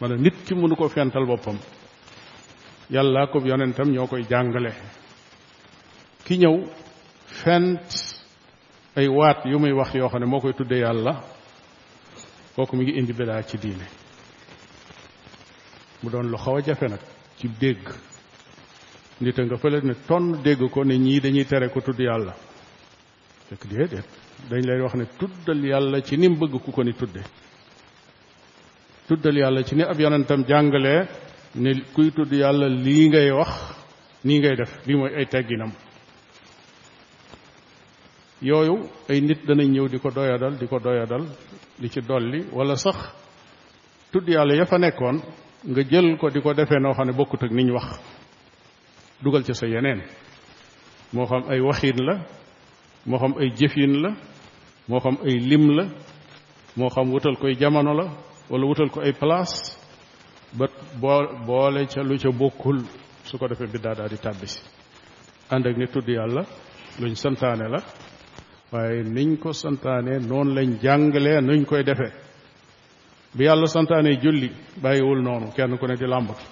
maanaam 0.00 0.20
nit 0.22 0.34
ki 0.46 0.54
mënu 0.54 0.76
koo 0.76 0.88
fental 0.88 1.26
boppam 1.26 1.58
yàlla 2.90 3.26
ko 3.26 3.38
yonentam 3.44 3.90
ñoo 3.92 4.06
koy 4.06 4.24
jàngale 4.30 4.72
ki 6.24 6.36
ñëw 6.38 6.56
fent 7.26 7.92
ay 8.96 9.08
waat 9.08 9.44
yu 9.44 9.58
muy 9.58 9.72
wax 9.72 9.92
yoo 9.94 10.08
xam 10.08 10.20
ne 10.20 10.26
moo 10.26 10.40
koy 10.40 10.52
tudde 10.54 10.78
yàlla 10.78 11.20
kooku 12.56 12.76
mi 12.76 12.84
ngi 12.84 12.92
indi 12.98 13.12
bidaa 13.12 13.42
ci 13.42 13.58
diine 13.58 13.86
mu 16.02 16.10
doon 16.10 16.30
lu 16.30 16.36
xaw 16.38 16.56
a 16.56 16.60
jafe 16.62 16.86
nag 16.88 17.00
ci 17.36 17.48
dégg 17.60 17.88
nit 19.20 19.38
a 19.38 19.42
nga 19.42 19.56
fële 19.56 19.80
ne 19.82 19.94
tonn 20.08 20.42
dégg 20.42 20.70
ko 20.70 20.84
ne 20.84 20.96
ñii 20.98 21.20
dañuy 21.20 21.44
tere 21.46 21.68
ko 21.68 21.80
tudd 21.80 22.00
yàlla 22.00 22.34
fekk 23.48 23.64
déedéet 23.68 24.06
dañ 24.50 24.62
lay 24.66 24.80
wax 24.80 24.94
ne 24.94 25.04
tuddal 25.18 25.62
yàlla 25.66 26.00
ci 26.02 26.16
ni 26.16 26.28
mu 26.28 26.36
bëgg 26.36 26.62
ku 26.64 26.70
ko 26.72 26.82
ni 26.84 26.92
tudde 26.92 27.22
tuddal 29.08 29.36
yàlla 29.38 29.62
ci 29.62 29.74
ni 29.76 29.82
ab 29.82 29.98
yonentam 30.00 30.44
jàngale 30.48 31.08
ne 31.54 31.70
kuy 31.94 32.10
tudd 32.10 32.32
yàlla 32.32 32.68
lii 32.68 33.08
ngay 33.08 33.30
wax 33.32 33.50
nii 34.24 34.38
ngay 34.38 34.56
def 34.56 34.86
lii 34.86 34.96
mooy 34.96 35.14
ay 35.18 35.26
tegginam 35.26 35.72
yooyu 38.42 38.76
ay 39.08 39.20
nit 39.20 39.44
danañ 39.46 39.68
ñëw 39.72 39.88
di 39.88 39.98
ko 39.98 40.10
doyadal 40.10 40.56
di 40.58 40.66
ko 40.66 40.78
doyadal 40.78 41.24
li 41.80 41.90
ci 41.90 42.00
dolli 42.00 42.44
wala 42.52 42.76
sax 42.76 42.96
tudd 44.12 44.28
yàlla 44.28 44.54
ya 44.54 44.64
fa 44.64 44.78
nekkoon 44.78 45.20
nga 45.68 45.82
jël 45.90 46.16
ko 46.18 46.30
di 46.30 46.40
ko 46.40 46.54
defee 46.54 46.80
noo 46.80 46.94
xam 46.94 47.06
ne 47.06 47.12
bokkut 47.12 47.42
ak 47.42 47.50
niñ 47.50 47.70
wax 47.72 47.88
dugal 49.22 49.44
ci 49.44 49.54
sa 49.54 49.66
yeneen 49.66 50.00
moo 51.12 51.26
xam 51.26 51.44
ay 51.50 51.60
waxiin 51.60 52.00
la 52.00 52.16
moo 53.10 53.18
xam 53.18 53.32
ay 53.38 53.48
jëfin 53.58 54.02
la 54.02 54.10
moo 54.88 55.00
xam 55.00 55.16
ay 55.24 55.36
lim 55.40 55.70
la 55.76 55.84
moo 56.76 56.88
xam 56.88 57.06
wutal 57.12 57.36
koy 57.40 57.54
jamono 57.60 57.92
la 58.00 58.06
wala 58.50 58.66
wutal 58.70 58.88
ko 58.94 58.98
ay 59.06 59.12
place 59.20 59.76
ba 60.58 60.66
boo 61.00 61.20
boole 61.46 61.82
ca 61.92 62.00
lu 62.02 62.16
ca 62.22 62.30
bokkul 62.40 62.78
su 63.28 63.38
ko 63.38 63.44
defee 63.48 63.72
biddaa 63.72 63.94
daal 63.98 64.10
di 64.12 64.16
tàbbisi 64.24 64.60
ànd 65.52 65.66
ak 65.66 65.76
ni 65.78 65.86
tudd 65.92 66.08
yàlla 66.08 66.42
luñ 67.02 67.14
santaane 67.22 67.66
la 67.74 67.80
waaye 68.72 68.98
niñ 69.16 69.30
ko 69.42 69.50
santaane 69.52 70.14
noonu 70.28 70.52
lañ 70.56 70.70
jàngale 70.82 71.32
nuñ 71.40 71.60
koy 71.70 71.82
defe 71.88 72.08
bi 73.36 73.44
yàlla 73.44 73.66
santaane 73.66 74.10
julli 74.22 74.48
bàyyiwul 74.82 75.20
noonu 75.26 75.46
kenn 75.56 75.78
ku 75.80 75.86
ne 75.86 75.94
di 76.00 76.06
làmbatu 76.12 76.44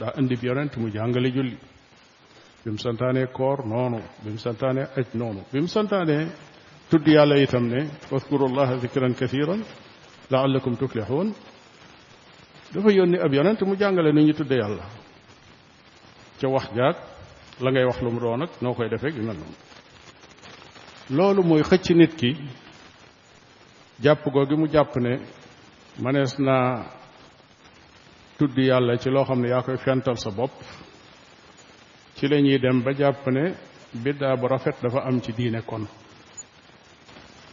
daa 0.00 0.12
indi 0.18 0.34
bi 0.40 0.46
yonent 0.48 0.72
mu 0.80 0.88
jàngale 0.96 1.28
julli 1.36 1.56
bi 2.66 2.70
mu 2.70 2.78
santaane 2.78 3.24
koor 3.38 3.58
noonu 3.70 4.00
bi 4.22 4.28
mu 4.34 4.38
santaane 4.44 4.80
aj 4.98 5.06
noonu 5.20 5.40
bi 5.52 5.58
mu 5.60 5.68
santaane 5.68 6.18
tudd 6.90 7.06
yàlla 7.14 7.36
itam 7.44 7.64
ne 7.72 7.80
waskuru 8.12 8.46
llaha 8.56 8.74
zikran 8.84 9.12
kathiran 9.20 9.60
laallakum 10.32 10.74
tuflihun 10.80 11.28
dafa 12.74 12.88
ab 13.26 13.32
yonent 13.38 13.60
mu 13.68 13.74
jàngale 13.80 14.10
nu 14.12 14.20
ñu 14.26 14.34
tudde 14.38 14.56
yàlla 14.62 14.84
ca 16.40 16.46
wax 16.54 16.66
la 17.62 17.70
ngay 17.70 17.84
wax 17.84 17.98
lu 18.04 18.10
mu 18.10 18.20
doon 18.20 18.40
noo 18.62 18.74
koy 18.76 18.88
defee 18.90 19.12
gi 19.14 19.20
mel 19.22 19.36
noonu 19.42 19.56
loolu 21.16 21.42
mooy 21.48 21.62
xëcc 21.68 21.86
nit 21.96 22.12
ki 22.20 22.30
jàpp 24.04 24.22
gi 24.48 24.56
mu 24.56 24.66
jàpp 24.74 24.96
ne 24.96 25.12
manees 26.02 26.38
naa 26.38 26.86
tudd 28.38 28.56
yàlla 28.58 28.96
ci 29.02 29.10
loo 29.10 29.24
xam 29.24 29.40
ne 29.40 29.48
yaa 29.48 29.62
koy 29.62 29.76
fental 29.76 30.16
sa 30.18 30.30
bopp 30.30 30.54
ci 32.14 32.28
la 32.28 32.40
ñuy 32.40 32.58
dem 32.58 32.82
ba 32.82 32.92
jàpp 32.92 33.26
ne 33.26 33.54
biddaa 34.02 34.36
bu 34.36 34.46
rafet 34.46 34.76
dafa 34.82 35.00
am 35.02 35.20
ci 35.20 35.32
diine 35.32 35.62
kon 35.66 35.86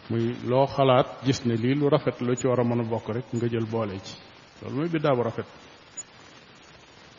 muy 0.09 0.35
loo 0.47 0.65
xalaat 0.67 1.23
gis 1.25 1.43
ne 1.45 1.55
lii 1.55 1.75
lu 1.75 1.89
rafet 1.89 2.19
lu 2.21 2.35
ci 2.35 2.47
war 2.47 2.59
a 2.59 2.63
mën 2.63 2.79
a 2.79 2.83
bokk 2.83 3.07
rek 3.07 3.25
nga 3.33 3.47
jël 3.47 3.65
boole 3.65 3.99
ci 4.03 4.15
loolu 4.61 4.75
mooy 4.77 4.89
biddaa 4.89 5.15
bu 5.15 5.21
rafet 5.23 5.45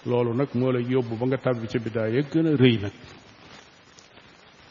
loolu 0.06 0.34
nag 0.34 0.48
moo 0.54 0.70
lay 0.70 0.84
yóbbu 0.88 1.16
ba 1.18 1.26
nga 1.26 1.36
tàbbi 1.38 1.66
ci 1.68 1.78
biddaa 1.78 2.06
ya 2.08 2.20
gën 2.22 2.46
a 2.46 2.56
rëy 2.56 2.78
nag 2.80 2.92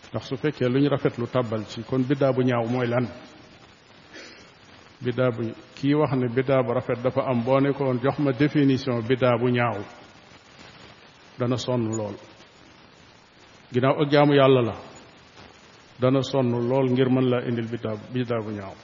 ndax 0.09 0.25
su 0.27 0.35
fekkee 0.37 0.69
lu 0.69 0.79
ñu 0.79 0.87
rafet 0.89 1.17
lu 1.17 1.27
tàbbal 1.27 1.65
ci 1.67 1.83
kon 1.83 2.03
biddaa 2.03 2.31
bu 2.31 2.41
ñaaw 2.43 2.65
mooy 2.69 2.87
lan 2.87 3.07
biddaa 5.03 5.29
bu 5.31 5.43
kii 5.75 5.93
wax 5.95 6.13
ne 6.15 6.27
biddaa 6.27 6.61
bu 6.63 6.73
rafet 6.73 7.01
dafa 7.03 7.21
am 7.25 7.43
boo 7.43 7.59
nekkoon 7.59 7.99
jox 8.03 8.17
ma 8.19 8.31
définition 8.31 9.01
biddaa 9.01 9.35
bu 9.37 9.49
ñaaw 9.49 9.81
dana 11.37 11.57
sonn 11.57 11.89
lool 11.97 12.15
ginnaaw 13.73 14.01
ak 14.03 14.11
jaamu 14.11 14.33
yàlla 14.35 14.61
la 14.61 14.75
dana 16.01 16.21
sonn 16.23 16.67
lool 16.69 16.89
ngir 16.91 17.09
mën 17.09 17.25
laa 17.31 17.41
indil 17.47 17.69
biddaa 18.13 18.39
bu 18.45 18.51
ñaaw 18.51 18.75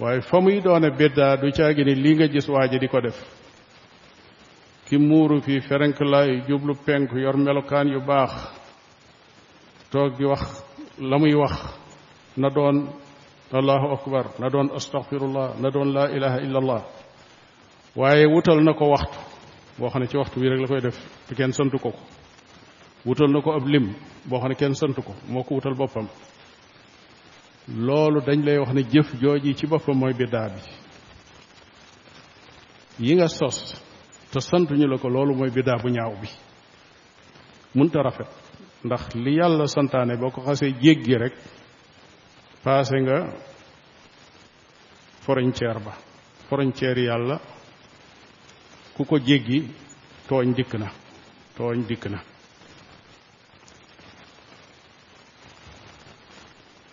waaye 0.00 0.20
fa 0.20 0.40
muy 0.40 0.60
doone 0.60 0.90
biddaa 0.98 1.36
du 1.40 1.50
caagi 1.52 1.84
ni 1.84 1.94
lii 1.94 2.14
nga 2.14 2.26
gis 2.28 2.48
waa 2.48 2.66
ji 2.70 2.78
di 2.78 2.88
ko 2.88 3.00
def 3.00 3.18
ki 4.86 4.98
muuru 4.98 5.40
fii 5.40 5.60
ferenk 5.60 6.00
lay 6.00 6.30
jublu 6.48 6.74
penk 6.86 7.12
yor 7.12 7.36
melokaan 7.36 7.88
yu 7.88 8.00
baax 8.00 8.32
toog 9.92 10.16
bi 10.18 10.24
wax 10.26 10.62
la 11.00 11.18
muy 11.18 11.34
wax 11.34 11.54
na 12.36 12.48
doon 12.50 12.76
allahu 13.52 13.86
akbar 13.96 14.24
na 14.40 14.48
doon 14.50 14.68
astaghfirullah 14.76 15.48
na 15.60 15.70
doon 15.70 15.92
laa 15.94 16.08
ilaha 16.16 16.38
illa 16.40 16.82
waaye 17.96 18.26
wutal 18.26 18.60
na 18.64 18.72
ko 18.72 18.84
waxtu 18.94 19.18
boo 19.78 19.88
xam 19.90 20.00
ne 20.02 20.08
ci 20.08 20.16
waxtu 20.18 20.40
wi 20.40 20.48
rek 20.48 20.60
la 20.60 20.66
koy 20.68 20.80
def 20.80 20.98
te 21.26 21.34
kenn 21.34 21.52
santu 21.52 21.78
ko 21.78 21.90
ko 21.90 21.98
wutal 23.08 23.32
na 23.32 23.40
ko 23.40 23.56
ab 23.56 23.64
lim 23.64 23.86
boo 24.28 24.38
xam 24.40 24.48
ne 24.48 24.54
kenn 24.60 24.74
sant 24.76 24.96
ko 25.06 25.12
moo 25.32 25.42
ko 25.44 25.54
wutal 25.56 25.74
boppam 25.74 26.06
loolu 27.86 28.20
dañ 28.20 28.38
lay 28.44 28.58
wax 28.58 28.72
ne 28.76 28.82
jëf 28.92 29.08
jooji 29.22 29.54
ci 29.56 29.66
boppam 29.72 29.96
mooy 30.00 30.12
biddaa 30.12 30.48
bi 30.52 30.60
yi 33.06 33.12
nga 33.16 33.28
sos 33.28 33.56
te 34.30 34.38
santuñu 34.40 34.86
la 34.86 34.98
ko 34.98 35.08
loolu 35.08 35.32
mooy 35.34 35.50
biddaa 35.50 35.80
bu 35.82 35.88
ñaaw 35.88 36.12
bi 36.20 36.28
munta 37.74 38.02
rafet 38.02 38.28
ndax 38.84 39.02
li 39.14 39.32
yàlla 39.38 39.66
santaane 39.66 40.14
boo 40.20 40.30
ko 40.30 40.40
xasee 40.46 40.72
jéggi 40.82 41.14
rek 41.16 41.34
paase 42.64 42.96
nga 43.00 43.16
frontière 45.24 45.80
ba 45.86 45.92
frontière 46.50 47.00
yàlla 47.08 47.36
ku 48.94 49.02
ko 49.08 49.16
jéggi 49.18 49.58
tooñ 50.28 50.48
dikk 50.56 50.74
na 50.82 50.88
tooñ 51.56 51.78
dikk 51.88 52.04
na 52.12 52.20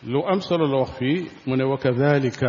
لو 0.05 0.29
أمسل 0.29 0.55
الله 0.55 0.83
في 0.83 1.25
من 1.47 1.61
وكذلك 1.63 2.43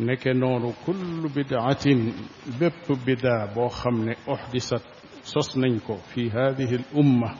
نك 0.00 0.26
نور 0.26 0.72
كل 0.86 1.28
بدعة 1.36 1.86
بب 2.60 2.72
بدا 3.06 3.52
بوخم 3.54 4.12
أحدثت 4.32 4.86
نينكو 5.56 5.94
في 5.96 6.30
هذه 6.30 6.74
الأمة 6.74 7.34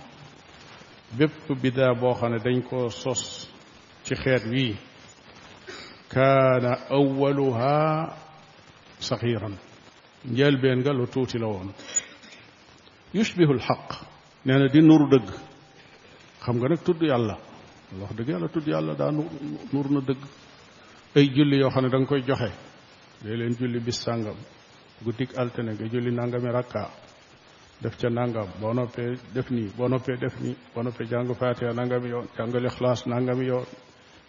بب 1.18 1.30
بدا 1.50 1.92
بوخم 1.92 2.36
دينكو 2.36 2.88
سوس 2.88 3.50
تخير 4.04 4.42
وي 4.52 4.74
كان 6.10 6.64
أولها 6.90 8.16
صغيرا 9.00 9.54
جال 10.24 10.62
بين 10.62 10.82
قالوا 10.82 11.06
توتي 11.06 11.38
لون 11.38 11.72
يشبه 13.14 13.50
الحق 13.50 13.92
نانا 14.44 14.58
يعني 14.60 14.72
دي 14.80 14.86
نور 14.86 15.18
دق 15.18 15.34
خمغنك 16.40 16.78
تدو 16.80 17.06
يالله 17.06 17.38
wax 18.00 18.10
dëgg 18.16 18.28
yàlla 18.30 18.48
tudd 18.48 18.66
yàlla 18.68 18.94
daa 18.94 19.10
nur 19.12 19.26
nur 19.72 19.86
na 19.90 20.00
dëgg 20.00 20.22
ay 21.16 21.26
julli 21.36 21.58
yoo 21.58 21.70
xam 21.70 21.84
ne 21.84 21.90
da 21.90 22.04
koy 22.06 22.22
joxe 22.26 22.50
léeg 23.22 23.38
leen 23.38 23.54
julli 23.60 23.80
bis 23.80 24.02
sàngam 24.02 24.36
guddik 25.04 25.36
altine 25.38 25.72
nga 25.72 25.84
julli 25.86 26.10
nangami 26.14 26.50
rakka 26.52 26.88
def 27.82 27.94
ca 27.98 28.08
nangam 28.08 28.48
boo 28.60 28.72
noppee 28.74 29.14
def 29.34 29.50
nii 29.50 29.68
boo 29.76 29.88
noppee 29.88 30.16
def 30.16 30.40
nii 30.40 30.56
boo 30.74 30.82
noppee 30.82 31.06
jàng 31.06 31.32
faatiha 31.34 31.72
nangami 31.72 32.08
yoon 32.08 32.26
jàng 32.36 32.52
lixlaas 32.64 33.06
nangami 33.06 33.46
yoon 33.46 33.66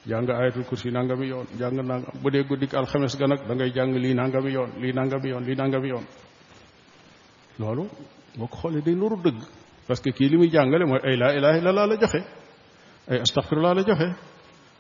jàng 0.06 0.30
ayatul 0.30 0.64
kursi 0.64 0.90
nangami 0.92 1.28
yoon 1.28 1.46
jàng 1.60 1.76
nangam 1.76 2.04
bu 2.22 2.30
dee 2.30 2.44
guddik 2.44 2.74
alxames 2.74 3.18
ga 3.18 3.28
nag 3.28 3.48
da 3.48 3.54
ngay 3.56 3.72
jàng 3.76 3.94
lii 3.98 4.14
nangami 4.14 4.52
yoon 4.54 4.70
lii 4.82 4.94
nangami 4.94 5.30
yoon 5.30 5.46
yoon 5.92 6.06
loolu 7.60 7.88
boo 8.38 8.48
ko 8.48 8.58
xoolee 8.58 8.82
day 8.84 8.96
nuru 8.96 9.16
dëgg 9.24 9.42
parce 9.88 10.02
que 10.02 10.10
kii 10.12 10.30
li 10.30 10.38
muy 10.38 10.50
jàngale 10.50 10.86
mooy 10.86 11.00
ay 11.04 11.18
laa 11.18 11.32
ilaha 11.34 11.58
illallah 11.58 11.88
la 11.88 11.98
joxe 12.02 12.24
ay 13.08 13.18
astaxfirullah 13.20 13.76
la 13.76 13.84
joxe 13.84 14.08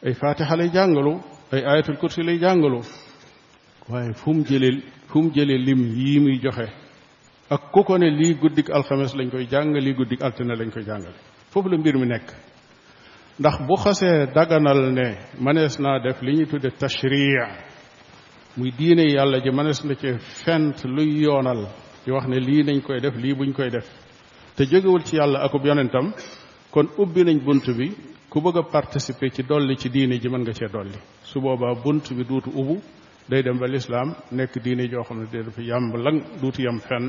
ay 0.06 0.14
fatiha 0.14 0.56
lay 0.58 0.70
jàngalu 0.74 1.14
ay 1.52 1.62
ayatul 1.66 1.96
kursi 1.98 2.24
lay 2.24 2.38
jàngalu 2.40 2.80
waaye 3.90 4.14
fu 4.14 4.34
mu 4.34 4.44
jëlee 4.44 4.82
mu 5.16 5.32
jëlee 5.36 5.58
lim 5.68 5.82
yii 5.98 6.20
muy 6.20 6.40
joxe 6.44 6.66
ak 7.50 7.62
ku 7.72 7.84
ko 7.84 7.98
ne 7.98 8.10
lii 8.10 8.34
guddik 8.36 8.70
alxemes 8.70 9.14
lañ 9.16 9.30
koy 9.30 9.46
jàng 9.52 9.74
lii 9.74 9.94
guddik 9.94 10.20
lañ 10.22 10.72
koy 10.74 10.84
jàngale 10.84 11.14
foofu 11.52 11.70
la 11.70 11.78
mbir 11.78 11.98
mi 11.98 12.06
nekk 12.08 12.28
ndax 13.40 13.56
bu 13.68 13.76
xasee 13.84 14.26
daganal 14.36 14.92
ne 14.94 15.08
manees 15.40 15.80
naa 15.80 16.00
def 16.04 16.22
li 16.22 16.32
ñuy 16.34 16.46
tudde 16.48 16.70
tashriic 16.80 17.50
muy 18.58 18.72
diine 18.78 19.04
yàlla 19.16 19.40
ji 19.44 19.52
manees 19.52 19.84
na 19.86 19.96
ci 19.96 20.08
fent 20.20 20.84
luy 20.86 21.22
yoonal 21.24 21.68
wax 22.08 22.28
ne 22.28 22.40
lii 22.40 22.64
nañ 22.64 22.82
koy 22.82 23.00
def 23.02 23.16
lii 23.16 23.34
buñ 23.36 23.54
koy 23.54 23.70
def 23.70 23.88
te 24.56 24.64
jógewul 24.66 25.04
ci 25.04 25.16
yàlla 25.18 25.40
akub 25.44 25.66
yonentam 25.66 26.14
kon 26.72 26.88
ubbi 26.98 27.24
nañ 27.24 27.40
bunt 27.46 27.66
bi 27.78 27.92
ku 28.36 28.41
bëgg 28.43 28.58
a 28.58 28.63
participer 28.67 29.32
ci 29.32 29.43
dolli 29.43 29.78
ci 29.78 29.88
diine 29.89 30.15
ji 30.19 30.28
mën 30.28 30.41
nga 30.41 30.52
cee 30.58 30.67
dolli 30.67 31.00
su 31.30 31.39
boobaa 31.39 31.74
bunt 31.84 32.04
bi 32.17 32.24
duutu 32.30 32.50
ubu 32.62 32.76
day 33.30 33.41
dem 33.45 33.58
ba 33.62 33.65
lislaam 33.74 34.10
nekk 34.38 34.54
diine 34.63 34.84
joo 34.91 35.04
xam 35.08 35.17
ne 35.21 35.28
dafa 35.32 35.62
yàmb 35.63 35.95
lang 36.04 36.19
duutu 36.41 36.60
yam 36.67 36.78
fenn 36.88 37.06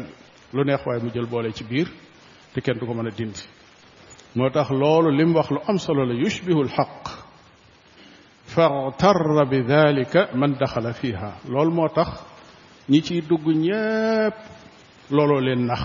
lu 0.54 0.62
neex 0.62 0.82
waaye 0.86 1.00
mu 1.02 1.10
jël 1.10 1.26
boole 1.26 1.50
ci 1.56 1.64
biir 1.64 1.88
te 2.54 2.60
kenn 2.60 2.78
du 2.78 2.86
ko 2.86 2.94
mën 2.94 3.08
a 3.08 3.10
dindi 3.10 3.42
moo 4.36 4.50
tax 4.50 4.70
loolu 4.70 5.10
lim 5.10 5.34
wax 5.34 5.50
lu 5.50 5.58
am 5.66 5.78
solo 5.78 6.04
la 6.04 6.14
yushbihu 6.14 6.62
lxaq 6.70 6.94
fartarra 8.46 9.44
bi 9.50 9.64
dalika 9.66 10.28
man 10.34 10.52
daxala 10.54 10.92
fiha 10.92 11.30
loolu 11.50 11.70
moo 11.74 11.88
tax 11.88 12.22
ñi 12.90 13.00
ciy 13.02 13.20
dugg 13.28 13.44
ñépp 13.64 14.36
looloo 15.10 15.40
leen 15.40 15.66
nax 15.66 15.82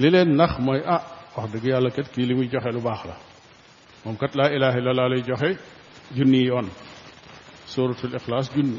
li 0.00 0.08
leen 0.10 0.32
nax 0.40 0.52
mooy 0.64 0.80
ah 0.94 1.02
wax 1.36 1.50
dëgg 1.52 1.64
yàlla 1.70 1.90
kat 1.90 2.08
kii 2.12 2.24
li 2.26 2.34
muy 2.34 2.48
joxe 2.48 2.72
lu 2.72 2.80
baax 2.80 3.04
la 3.04 3.16
moom 4.06 4.16
kat 4.16 4.34
laa 4.38 4.50
ilaha 4.54 4.78
illa 4.78 4.92
laa 4.94 5.18
joxe 5.28 5.50
junni 6.16 6.42
yoon 6.48 6.66
suratul 7.72 8.14
ixlaas 8.18 8.46
junni 8.54 8.78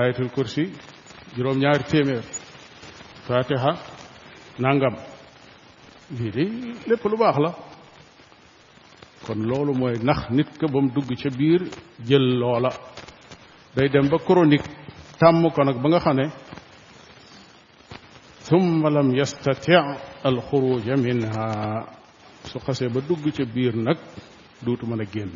ayatul 0.00 0.28
kursi 0.36 0.64
juróom-ñaari 1.36 1.84
téeméer 1.90 2.24
fatiha 3.26 3.70
nangam 4.62 4.94
lii 6.18 6.30
de 6.36 6.44
lépp 6.88 7.04
lu 7.10 7.16
baax 7.20 7.36
la 7.44 7.50
kon 9.24 9.40
loolu 9.50 9.72
mooy 9.80 9.96
nax 10.08 10.20
nit 10.36 10.48
ka 10.60 10.66
ba 10.72 10.78
mu 10.82 10.88
dugg 10.94 11.08
ca 11.22 11.30
biir 11.38 11.62
jël 12.08 12.26
loola 12.40 12.70
day 13.76 13.88
dem 13.92 14.06
ba 14.10 14.16
chronique 14.26 14.68
tàmm 15.20 15.50
ko 15.54 15.60
nag 15.64 15.76
ba 15.82 15.88
nga 15.88 16.00
xam 16.04 16.16
ne 16.18 16.26
thumma 18.46 18.88
lam 18.94 19.08
yastati 19.18 19.74
alxuruja 20.28 20.94
minha 21.04 21.48
su 22.54 22.60
xasee 22.62 22.88
ba 22.88 23.00
dugg 23.02 23.26
ca 23.36 23.44
biir 23.44 23.74
nag 23.76 23.98
duutu 24.62 24.86
mën 24.86 25.00
a 25.00 25.04
génn 25.12 25.32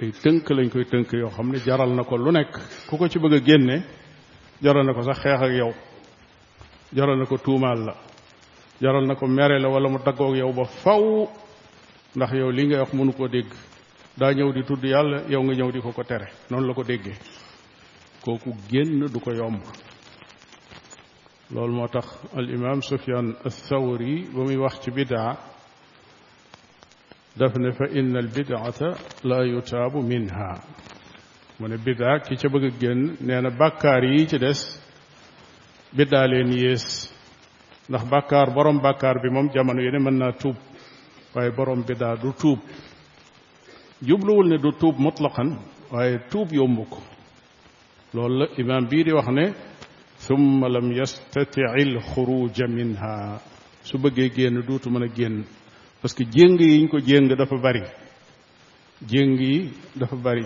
ay 0.00 0.12
tënk 0.12 0.48
lañ 0.50 0.68
koy 0.70 0.84
tënk 0.86 1.12
yoo 1.12 1.28
xam 1.30 1.52
ne 1.52 1.58
jaral 1.58 1.92
na 1.94 2.04
ko 2.04 2.16
lu 2.16 2.32
nekk 2.32 2.52
ku 2.88 2.96
ko 2.96 3.08
ci 3.08 3.18
bëgg 3.18 3.34
a 3.36 3.40
génne 3.44 3.84
jaral 4.62 4.86
na 4.86 4.94
ko 4.94 5.02
sax 5.02 5.20
xeex 5.20 5.40
ak 5.42 5.52
yow 5.52 5.72
jaral 6.96 7.18
na 7.18 7.26
ko 7.26 7.36
tuumaal 7.36 7.80
la 7.84 7.94
jaral 8.80 9.04
na 9.06 9.14
ko 9.14 9.26
mere 9.26 9.60
la 9.60 9.68
wala 9.68 9.88
mu 9.88 9.98
daggoog 9.98 10.36
yow 10.36 10.52
ba 10.52 10.64
faw 10.64 11.28
ndax 12.16 12.32
yow 12.32 12.50
lii 12.50 12.66
ngay 12.66 12.78
wax 12.80 12.92
mënu 12.94 13.12
koo 13.12 13.28
dégg 13.28 13.50
daa 14.16 14.32
ñëw 14.32 14.52
di 14.54 14.62
tudd 14.64 14.84
yàlla 14.84 15.28
yow 15.28 15.42
nga 15.42 15.52
ñëw 15.54 15.70
di 15.72 15.80
ko 15.80 15.92
ko 15.92 16.02
tere 16.02 16.32
noonu 16.50 16.66
la 16.66 16.74
ko 16.74 16.82
déggee 16.82 17.18
kooku 18.24 18.56
génn 18.70 19.04
du 19.12 19.20
ko 19.20 19.32
yomb 19.34 19.60
loolu 21.50 21.72
moo 21.74 21.88
tax 21.88 22.08
al 22.34 22.48
imam 22.50 22.80
sufyan 22.80 23.36
athawri 23.44 24.24
ba 24.32 24.40
muy 24.44 24.56
wax 24.56 24.80
ci 24.80 24.90
bidaa 24.90 25.57
daf 27.40 27.54
ne 27.64 27.70
fa 27.78 27.86
innal 28.00 28.26
bidaata 28.36 28.88
la 29.30 29.38
yutaabu 29.54 30.00
minha 30.12 30.52
mu 31.58 31.66
ne 31.72 31.76
bidaa 31.86 32.18
ki 32.26 32.34
ca 32.40 32.48
bëgg 32.52 32.64
a 32.70 32.78
génn 32.82 33.02
nee 33.26 33.40
na 33.44 33.50
bàkkaar 33.60 34.02
yi 34.12 34.22
ci 34.30 34.36
des 34.44 34.60
biddaa 35.96 36.26
leen 36.32 36.50
yées 36.62 36.86
ndax 37.88 38.04
bàkkaar 38.12 38.48
borom 38.56 38.78
bàkkaar 38.86 39.16
bi 39.22 39.28
moom 39.34 39.48
jamono 39.54 39.80
yi 39.84 39.90
ne 39.94 39.98
mën 40.06 40.16
naa 40.22 40.32
tuub 40.40 40.56
waaye 41.34 41.50
borom 41.58 41.80
bidaa 41.88 42.16
du 42.22 42.30
tuub 42.40 42.58
jubluwul 44.08 44.46
ne 44.50 44.56
du 44.64 44.70
tuub 44.80 44.96
mutlaqan 45.04 45.50
waaye 45.92 46.18
tuub 46.30 46.48
yomb 46.58 46.78
ko 46.92 46.98
loolu 48.14 48.34
la 48.40 48.46
imaam 48.62 48.84
bii 48.90 49.04
di 49.06 49.12
wax 49.18 49.28
ne 49.38 49.44
summa 50.26 50.68
lam 50.74 50.86
yastatii 50.98 51.84
lxuruja 51.92 52.66
minha 52.76 53.38
su 53.88 53.94
bëggee 54.02 54.30
génn 54.36 54.56
duutu 54.66 54.90
mën 54.90 55.04
a 55.06 55.08
génn 55.18 55.36
parce 56.00 56.14
que 56.14 56.24
jéng 56.24 56.56
yi 56.58 56.82
ñu 56.82 56.88
ko 56.88 56.98
jéng 57.00 57.28
dafa 57.34 57.56
bari 57.56 57.82
jéng 59.04 59.36
yi 59.38 59.72
dafa 59.96 60.14
bari 60.16 60.44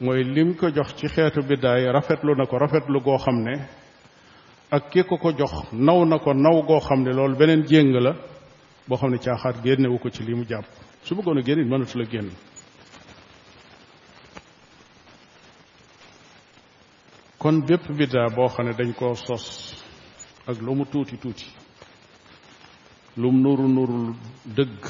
mooy 0.00 0.24
lim 0.24 0.54
ko 0.56 0.70
jox 0.70 0.92
ci 0.96 1.06
xeetu 1.06 1.40
biddaay 1.42 1.84
rafetlu 1.92 2.34
na 2.36 2.46
ko 2.46 2.58
rafetlu 2.58 3.00
goo 3.00 3.16
xam 3.18 3.42
ne 3.44 3.66
ak 4.70 4.90
ki 4.90 5.02
ko 5.04 5.16
ko 5.16 5.32
jox 5.36 5.52
naw 5.72 6.04
na 6.04 6.18
ko 6.18 6.32
naw 6.34 6.62
goo 6.62 6.80
xam 6.80 7.02
ne 7.04 7.12
loolu 7.12 7.36
beneen 7.38 7.62
jéng 7.64 7.92
la 7.98 8.12
boo 8.88 8.96
xam 8.96 9.10
ne 9.10 9.18
caaxaat 9.18 9.62
génnewu 9.62 9.98
ko 9.98 10.10
ci 10.10 10.24
li 10.24 10.34
mu 10.34 10.44
jàpp 10.44 10.66
su 11.02 11.14
bëggoon 11.14 11.38
a 11.38 11.42
génn 11.42 11.68
mënatu 11.68 11.98
la 11.98 12.04
génn 12.04 12.30
kon 17.38 17.60
bépp 17.64 17.86
biddaa 17.92 18.26
boo 18.34 18.48
xam 18.48 18.66
ne 18.66 18.72
dañ 18.72 18.92
koo 18.94 19.14
sos 19.14 19.74
ak 20.44 20.58
lu 20.60 20.74
mu 20.74 20.84
tuuti 20.86 21.16
tuuti 21.18 21.46
lu 23.18 23.30
nuru 23.34 23.66
nurul 23.68 24.06
dëgg 24.56 24.80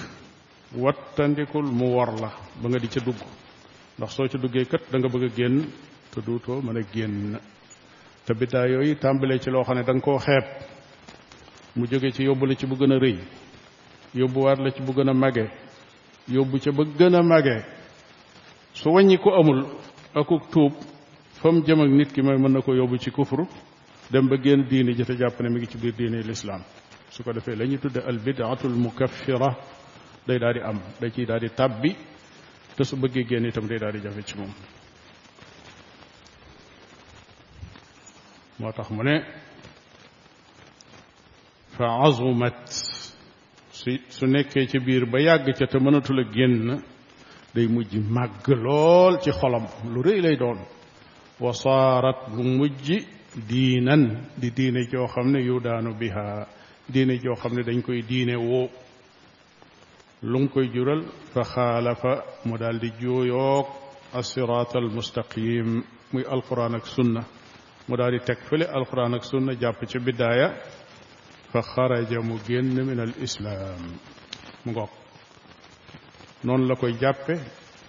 wattandikul 0.84 1.64
mu 1.78 1.86
wor 1.96 2.10
la 2.22 2.30
ba 2.60 2.66
nga 2.68 2.78
di 2.82 2.88
ca 2.92 3.00
dugg 3.00 3.16
ndax 3.96 4.10
soo 4.14 4.28
ca 4.30 4.36
duggee 4.42 4.64
kat 4.70 4.82
danga 4.92 5.08
bëgg 5.12 5.24
a 5.24 5.28
génn 5.36 5.56
te 6.12 6.18
duutoo 6.26 6.60
mën 6.60 6.76
a 6.76 6.82
génn 6.94 7.40
te 8.24 8.32
biddaa 8.36 8.66
yooyu 8.72 8.94
tàmbalee 9.02 9.38
ci 9.42 9.48
loo 9.50 9.64
xam 9.64 9.76
ne 9.76 9.82
danga 9.82 10.04
koo 10.06 10.18
xeeb 10.20 10.46
mu 11.76 11.84
jóge 11.90 12.10
ci 12.12 12.22
yóbbu 12.28 12.44
la 12.46 12.54
ci 12.54 12.66
bu 12.66 12.74
gën 12.76 12.92
a 12.92 12.98
rëy 13.00 13.16
yóbbuwaat 14.14 14.58
la 14.60 14.70
ci 14.72 14.82
bu 14.84 14.92
gën 14.92 15.08
a 15.08 15.14
mage 15.14 15.44
yóbbu 16.36 16.56
ca 16.62 16.70
ba 16.72 16.82
gën 16.84 17.14
a 17.14 17.22
mage 17.22 17.54
su 18.74 18.90
wàññi 18.92 19.16
ku 19.18 19.30
amul 19.30 19.64
akuk 20.12 20.50
tuub 20.50 20.72
fa 21.40 21.48
mu 21.50 21.60
jëm 21.64 21.80
ak 21.80 21.88
nit 21.90 22.12
ki 22.12 22.20
mooy 22.22 22.36
mën 22.38 22.52
na 22.52 22.60
ko 22.60 22.74
yóbbu 22.74 22.98
ci 22.98 23.10
kufru 23.10 23.48
dem 24.10 24.28
ba 24.28 24.36
génn 24.36 24.66
diini 24.68 24.92
ji 24.92 25.04
te 25.04 25.16
jàpp 25.16 25.40
ne 25.40 25.48
mi 25.48 25.58
ngi 25.60 25.68
ci 25.68 25.78
biir 25.78 25.94
diini 25.96 26.20
lislaam 26.22 26.60
su 27.10 27.22
ko 27.24 27.32
defee 27.32 27.56
la 27.56 27.64
ñu 27.66 27.78
tudde 27.78 28.00
al 28.04 28.18
bidaatul 28.18 28.74
mukaffira 28.76 29.56
day 30.26 30.38
daal 30.38 30.54
di 30.54 30.60
am 30.60 30.78
day 31.00 31.10
ciy 31.14 31.24
daal 31.26 31.40
di 31.40 31.48
tàbbi 31.50 31.90
te 32.76 32.84
su 32.84 32.96
bëggee 32.96 33.24
génn 33.28 33.46
itam 33.46 33.66
day 33.66 33.78
daal 33.78 33.92
di 33.92 34.00
jafe 34.00 34.22
ci 34.26 34.34
moom 34.36 34.52
moo 38.58 38.72
tax 38.72 38.88
mu 38.90 39.02
ne 39.02 39.24
fa 41.76 41.86
azumat 42.06 42.58
su 43.78 43.90
su 44.08 44.26
nekkee 44.26 44.66
ci 44.68 44.78
biir 44.78 45.04
ba 45.06 45.18
yàgg 45.20 45.46
ca 45.56 45.66
te 45.66 45.78
mënatul 45.78 46.20
a 46.20 46.24
génn 46.34 46.78
day 47.54 47.66
mujj 47.68 47.94
màgg 48.16 48.44
lool 48.64 49.14
ci 49.22 49.30
xolam 49.32 49.64
lu 49.92 50.02
rëy 50.02 50.20
lay 50.20 50.36
doon 50.36 50.58
wa 51.40 51.52
saarat 51.52 52.18
bu 52.34 52.42
mujj 52.42 52.88
diinan 53.48 54.02
di 54.40 54.48
diine 54.56 54.80
joo 54.90 55.06
xam 55.06 55.30
ne 55.30 55.40
daanu 55.64 55.94
biha 55.98 56.57
diine 56.92 57.18
joo 57.20 57.35
xam 57.37 57.53
ne 57.55 57.62
dañ 57.62 57.83
koy 57.83 58.03
diine 58.09 58.37
woo 58.37 58.68
lu 60.22 60.38
nga 60.40 60.48
koy 60.53 60.68
jural 60.74 61.03
fa 61.33 61.42
xaalafa 61.53 62.12
mu 62.48 62.57
daal 62.59 62.79
di 62.81 62.90
jooyoog 63.01 63.66
asiraat 64.14 64.74
almustaqim 64.77 65.68
muy 66.12 66.24
alquran 66.35 66.74
ak 66.77 66.87
sunna 66.87 67.20
mu 67.88 67.96
daal 67.96 68.12
di 68.12 68.20
teg 68.24 68.38
fële 68.48 68.64
alquran 68.79 69.14
ak 69.14 69.24
sunna 69.24 69.53
jàpp 69.61 69.81
ca 69.90 69.98
biddaaya 70.07 70.48
fa 71.53 71.61
xaraja 71.72 72.20
mu 72.29 72.37
génn 72.46 72.77
min 72.88 73.01
al 73.01 73.12
islaam 73.27 73.83
ngoog 74.64 74.90
noonu 76.44 76.66
la 76.68 76.74
koy 76.81 76.92
jàppe 77.03 77.35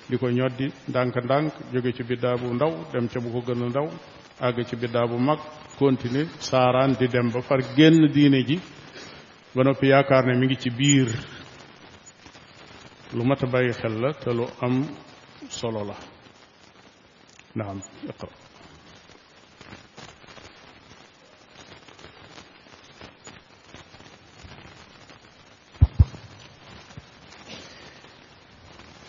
di 0.10 0.18
ko 0.18 0.28
ñoddi 0.28 0.68
ndànk-ndànk 0.90 1.52
jóge 1.74 1.92
ci 1.96 2.04
biddaa 2.04 2.36
bu 2.42 2.54
ndaw 2.54 2.74
dem 2.92 3.08
ca 3.08 3.20
bu 3.20 3.30
ko 3.32 3.40
gën 3.48 3.64
a 3.64 3.68
ndaw 3.70 3.88
àgg 4.46 4.66
ci 4.68 4.76
biddaa 4.76 5.08
bu 5.08 5.18
mag 5.18 5.40
continuer 5.78 6.28
saaraan 6.40 6.92
di 7.00 7.08
dem 7.08 7.28
ba 7.32 7.40
far 7.42 7.62
génn 7.76 8.12
diine 8.14 8.44
ji 8.46 8.60
ba 9.60 9.65
noppi 9.67 9.88
yaakaar 9.91 10.24
ne 10.26 10.36
mi 10.39 10.45
ngi 10.45 10.56
ci 10.62 10.69
biir 10.78 11.10
lu 13.15 13.24
mat 13.30 13.41
a 13.43 13.48
bàyyi 13.54 13.72
xel 13.80 13.93
la 14.02 14.10
te 14.22 14.32
lu 14.32 14.45
am 14.65 14.76
solo 15.50 15.84
la 15.89 15.95
naam 17.60 17.80
iqra 18.10 18.30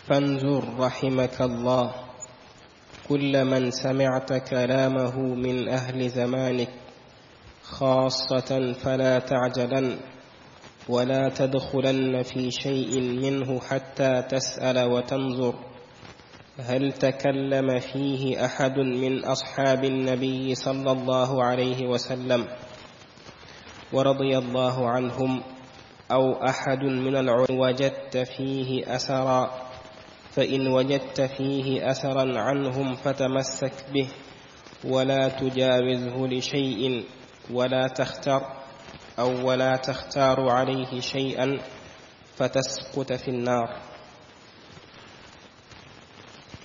فانظر 0.07 0.63
رحمك 0.79 1.41
الله 1.41 1.87
كل 3.09 3.33
من 3.51 3.63
سمعت 3.71 4.33
كلامه 4.33 5.15
من 5.19 5.69
أهل 5.69 6.09
زمانك 6.09 6.69
خاصة 7.63 8.73
فلا 8.83 9.19
تعجلن 9.19 9.87
ولا 10.89 11.29
تدخلن 11.29 12.21
في 12.21 12.51
شيء 12.51 13.01
منه 13.01 13.59
حتى 13.59 14.21
تسأل 14.29 14.91
وتنظر 14.91 15.53
هل 16.59 16.91
تكلم 16.91 17.79
فيه 17.79 18.45
أحد 18.45 18.77
من 18.77 19.25
أصحاب 19.25 19.83
النبي 19.83 20.55
صلى 20.55 20.91
الله 20.91 21.43
عليه 21.43 21.87
وسلم 21.87 22.47
ورضي 23.93 24.37
الله 24.37 24.89
عنهم 24.89 25.41
أو 26.11 26.31
أحد 26.45 26.83
من 26.83 27.15
العلم 27.15 27.45
وجدت 27.59 28.17
فيه 28.37 28.95
أثرا 28.95 29.49
فإن 30.31 30.67
وجدت 30.67 31.21
فيه 31.21 31.91
أثرا 31.91 32.39
عنهم 32.41 32.95
فتمسك 32.95 33.71
به 33.93 34.07
ولا 34.91 35.27
تجاوزه 35.27 36.17
لشيء 36.27 37.05
ولا 37.53 37.87
تختر 37.87 38.60
أو 39.19 39.47
ولا 39.47 39.75
تختار 39.75 40.39
عليه 40.49 40.99
شيئا 40.99 41.59
فتسقط 42.37 43.13
في 43.13 43.27
النار 43.27 43.69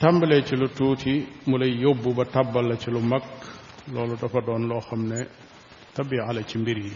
tàmbalee 0.00 0.42
ci 0.44 0.52
lu 0.56 0.68
tuuti 0.68 1.14
mu 1.46 1.56
lay 1.56 1.74
yóbbu 1.84 2.10
ba 2.16 2.24
tàbbal 2.24 2.66
la 2.68 2.76
ci 2.76 2.88
lu 2.90 3.00
mag 3.00 3.24
loolu 3.92 4.14
dafa 4.20 4.40
doon 4.46 4.66
loo 4.66 4.78
xam 4.80 5.02
ne 5.06 5.28
tabia 5.94 6.32
la 6.32 6.42
ci 6.42 6.58
mbir 6.58 6.78
yi 6.84 6.92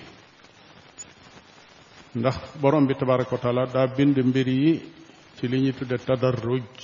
ndax 2.21 2.37
borom 2.61 2.85
bi 2.87 2.95
tabaraka 2.95 3.35
wa 3.35 3.41
taala 3.41 3.63
daa 3.75 3.87
bind 3.97 4.17
mbir 4.31 4.49
yi 4.49 4.73
ci 5.37 5.45
li 5.49 5.59
ñuy 5.61 5.75
tudde 5.79 5.97
tadarruj 6.07 6.79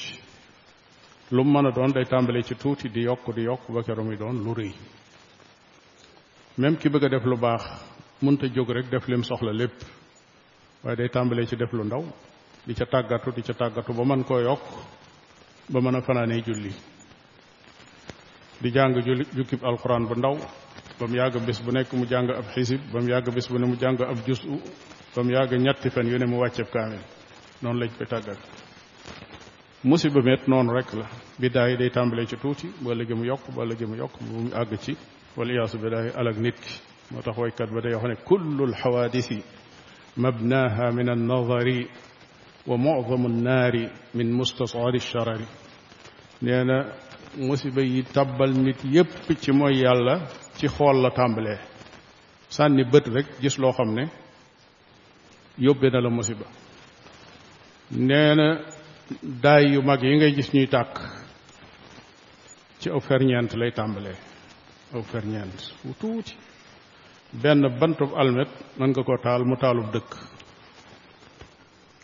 lu 1.34 1.42
mën 1.44 1.66
a 1.66 1.70
doon 1.76 1.92
day 1.92 2.06
tàmbalee 2.12 2.42
ci 2.48 2.54
tuuti 2.62 2.88
di 2.88 3.00
yokk 3.08 3.24
di 3.36 3.42
yokk 3.48 3.64
ba 3.74 3.80
keroog 3.82 4.06
muy 4.06 4.16
doon 4.22 4.36
lu 4.44 4.52
rëy 4.58 4.74
même 6.60 6.76
ki 6.80 6.88
bëgg 6.88 7.04
a 7.04 7.08
def 7.08 7.24
lu 7.24 7.36
baax 7.36 7.64
mënta 8.22 8.46
jóg 8.54 8.70
rek 8.72 8.88
def 8.90 9.06
lim 9.08 9.22
soxla 9.24 9.52
lépp 9.52 9.74
waaye 10.82 10.96
day 10.96 11.08
tàmbalee 11.08 11.46
ci 11.46 11.56
def 11.56 11.72
lu 11.72 11.84
ndaw 11.84 12.04
di 12.66 12.74
ca 12.74 12.84
tàggatu 12.86 13.30
di 13.32 13.42
ca 13.42 13.52
tàggatu 13.52 13.92
ba 13.92 14.04
mën 14.04 14.24
koo 14.24 14.40
yokk 14.40 14.62
ba 15.70 15.80
mën 15.80 15.96
a 15.96 16.00
fanaanee 16.00 16.40
julli 16.46 16.72
di 18.60 18.70
jàng 18.72 18.94
julli 19.04 19.24
jukkib 19.36 19.64
alquran 19.64 20.06
bu 20.08 20.14
ndaw 20.16 20.34
ba 20.98 21.06
mu 21.06 21.14
yàgg 21.14 21.44
bis 21.46 21.60
bu 21.60 21.70
nekk 21.72 21.92
mu 21.92 22.06
jàng 22.06 22.28
ab 22.30 22.44
xisib 22.54 22.80
ba 22.92 23.00
mu 23.00 23.08
yàgg 23.08 23.34
bés 23.34 23.48
bu 23.48 23.58
ne 23.58 23.66
mu 23.66 23.76
jàng 23.76 23.98
ab 24.00 24.16
jusu 24.26 24.48
ba 25.14 25.22
mu 25.22 25.30
yàgg 25.30 25.52
ñetti 25.60 25.90
fen 25.90 26.08
yu 26.08 26.18
ne 26.18 26.24
mu 26.26 26.38
wàcceeb 26.38 26.70
kaamil 26.72 27.00
noonu 27.62 27.80
lañ 27.80 27.90
koy 27.98 28.06
tàggat 28.06 28.38
musiba 29.84 30.22
met 30.22 30.48
noonu 30.48 30.72
rek 30.72 30.92
la 30.94 31.06
biddaa 31.38 31.68
yi 31.68 31.76
day 31.76 31.90
tàmbalee 31.90 32.26
ci 32.26 32.36
tuuti 32.36 32.72
ba 32.80 32.94
léegi 32.94 33.14
mu 33.14 33.24
yokk 33.24 33.44
ba 33.54 33.64
léegi 33.64 33.84
mu 33.86 33.94
yokk 33.94 34.12
bu 34.22 34.40
mu 34.40 34.48
àgg 34.54 34.76
ci 34.78 34.96
wala 35.36 35.52
iyaasu 35.52 35.78
billaahi 35.78 36.08
alag 36.16 36.36
nit 36.40 36.54
ki 36.56 36.72
moo 37.12 37.22
tax 37.26 37.36
waykat 37.38 37.70
ba 37.74 37.80
day 37.84 37.94
wax 37.94 38.04
ne 38.10 38.16
kullu 38.28 38.62
alxawaadisi 38.68 39.38
mabnaaha 40.22 40.84
min 40.96 41.08
annadari 41.14 41.80
wa 42.70 42.76
mucdamu 42.84 43.26
annaari 43.32 43.84
min 44.16 44.28
mustasaari 44.36 44.98
alsharari 45.02 45.46
nee 46.44 46.64
na 46.70 46.76
musiba 47.48 47.82
yi 47.92 48.00
tabbal 48.16 48.50
nit 48.64 48.80
yépp 48.94 49.12
ci 49.42 49.50
mooy 49.58 49.74
yàlla 49.84 50.14
ci 50.58 50.66
xool 50.76 50.96
la 51.04 51.10
tàmbalee 51.18 51.58
sànni 52.56 52.82
bët 52.92 53.06
rek 53.16 53.26
gis 53.42 53.56
loo 53.62 53.72
xam 53.78 53.90
ne 53.96 54.04
yóbbe 55.64 55.86
na 55.90 56.00
la 56.04 56.10
musiba 56.10 56.46
nee 58.08 58.34
na 58.38 58.46
daay 59.44 59.64
yu 59.74 59.80
mag 59.82 60.02
yi 60.02 60.16
ngay 60.16 60.32
gis 60.36 60.50
ñuy 60.54 60.68
tàkk 60.74 60.94
ci 62.80 62.90
aw 62.90 63.00
ferñeent 63.00 63.52
lay 63.60 63.70
tàmbalee 63.72 64.18
aw 64.94 65.02
ferñeent 65.02 65.58
wu 65.84 65.92
tuuti 66.00 66.34
benn 67.32 67.62
bantub 67.80 68.10
almet 68.20 68.48
man 68.78 68.90
nga 68.90 69.00
ko 69.06 69.16
taal 69.24 69.42
mu 69.48 69.56
taalub 69.56 69.86
dëkk 69.92 70.10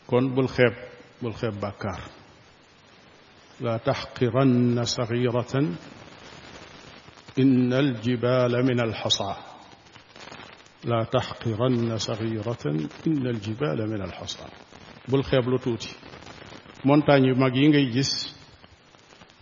kon 0.06 0.26
bul 0.34 0.48
xeeb 0.54 0.74
bul 1.20 1.34
xeeb 1.40 1.54
bàkkaar 1.60 2.00
la 3.62 3.78
taxqiranna 3.78 4.84
saxiratan 4.86 5.66
inna 7.36 7.76
aljibaala 7.78 8.62
min 8.62 8.80
alxasa 8.80 9.28
la 10.90 10.98
taxqiranna 11.12 11.96
saxiratan 11.98 12.76
inna 13.08 13.28
aljibaala 13.30 13.86
min 13.86 14.02
alxasa 14.02 14.44
bul 15.10 15.22
xeeb 15.28 15.46
lu 15.50 15.58
tuuti 15.58 15.88
montagne 16.84 17.28
yu 17.30 17.34
mag 17.36 17.54
yi 17.56 17.68
ngay 17.68 17.86
gis 17.94 18.10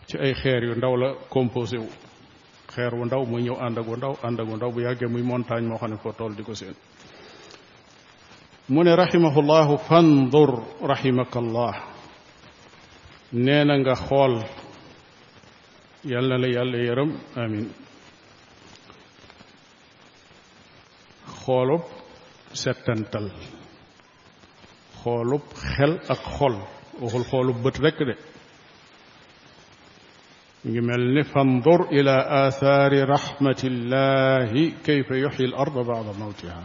ci 0.08 0.18
ay 0.18 0.34
xeer 0.40 0.62
yu 0.64 0.74
ndaw 0.76 0.94
la 1.02 1.08
composé 1.34 1.78
wu 1.80 1.88
xeer 2.74 2.94
wu 2.96 3.04
ndaw 3.04 3.22
muy 3.30 3.42
ñëw 3.46 3.58
ànd 3.66 3.78
ak 3.78 3.86
wu 3.88 3.96
ndaw 3.96 4.14
ànd 4.26 4.40
ak 4.40 4.46
wu 4.48 4.56
ndaw 4.56 4.72
bu 4.72 4.80
yàggee 4.80 5.08
muy 5.08 5.22
montagne 5.22 5.68
moo 5.68 5.78
xam 5.78 5.90
ne 5.90 5.96
foo 6.02 6.12
tool 6.12 6.34
di 6.36 6.42
ko 6.42 6.54
seen 6.54 6.74
mu 8.68 8.82
ne 8.84 8.96
rahimahullahu 8.96 9.76
fandur 9.88 10.50
rahimakallah 10.80 11.74
nee 13.32 13.64
na 13.64 13.74
nga 13.80 13.94
xool 13.94 14.34
yal 16.04 16.26
na 16.28 16.36
la 16.38 16.48
yàlla 16.56 16.78
yërëm 16.88 17.10
amin 17.42 17.66
xoolub 21.42 21.82
settantal 22.52 23.26
xoolub 25.02 25.42
xel 25.74 25.92
ak 26.12 26.20
xol 26.38 26.54
waxul 27.00 27.24
xoolub 27.30 27.62
bët 27.64 27.78
rekk 27.82 27.98
de 28.08 28.14
يقول 30.64 31.24
فانظر 31.24 31.88
إلى 31.90 32.24
آثار 32.48 33.08
رحمة 33.10 33.60
الله 33.64 34.72
كيف 34.84 35.10
يحيي 35.10 35.46
الأرض 35.46 35.86
بعد 35.86 36.16
موتها 36.18 36.64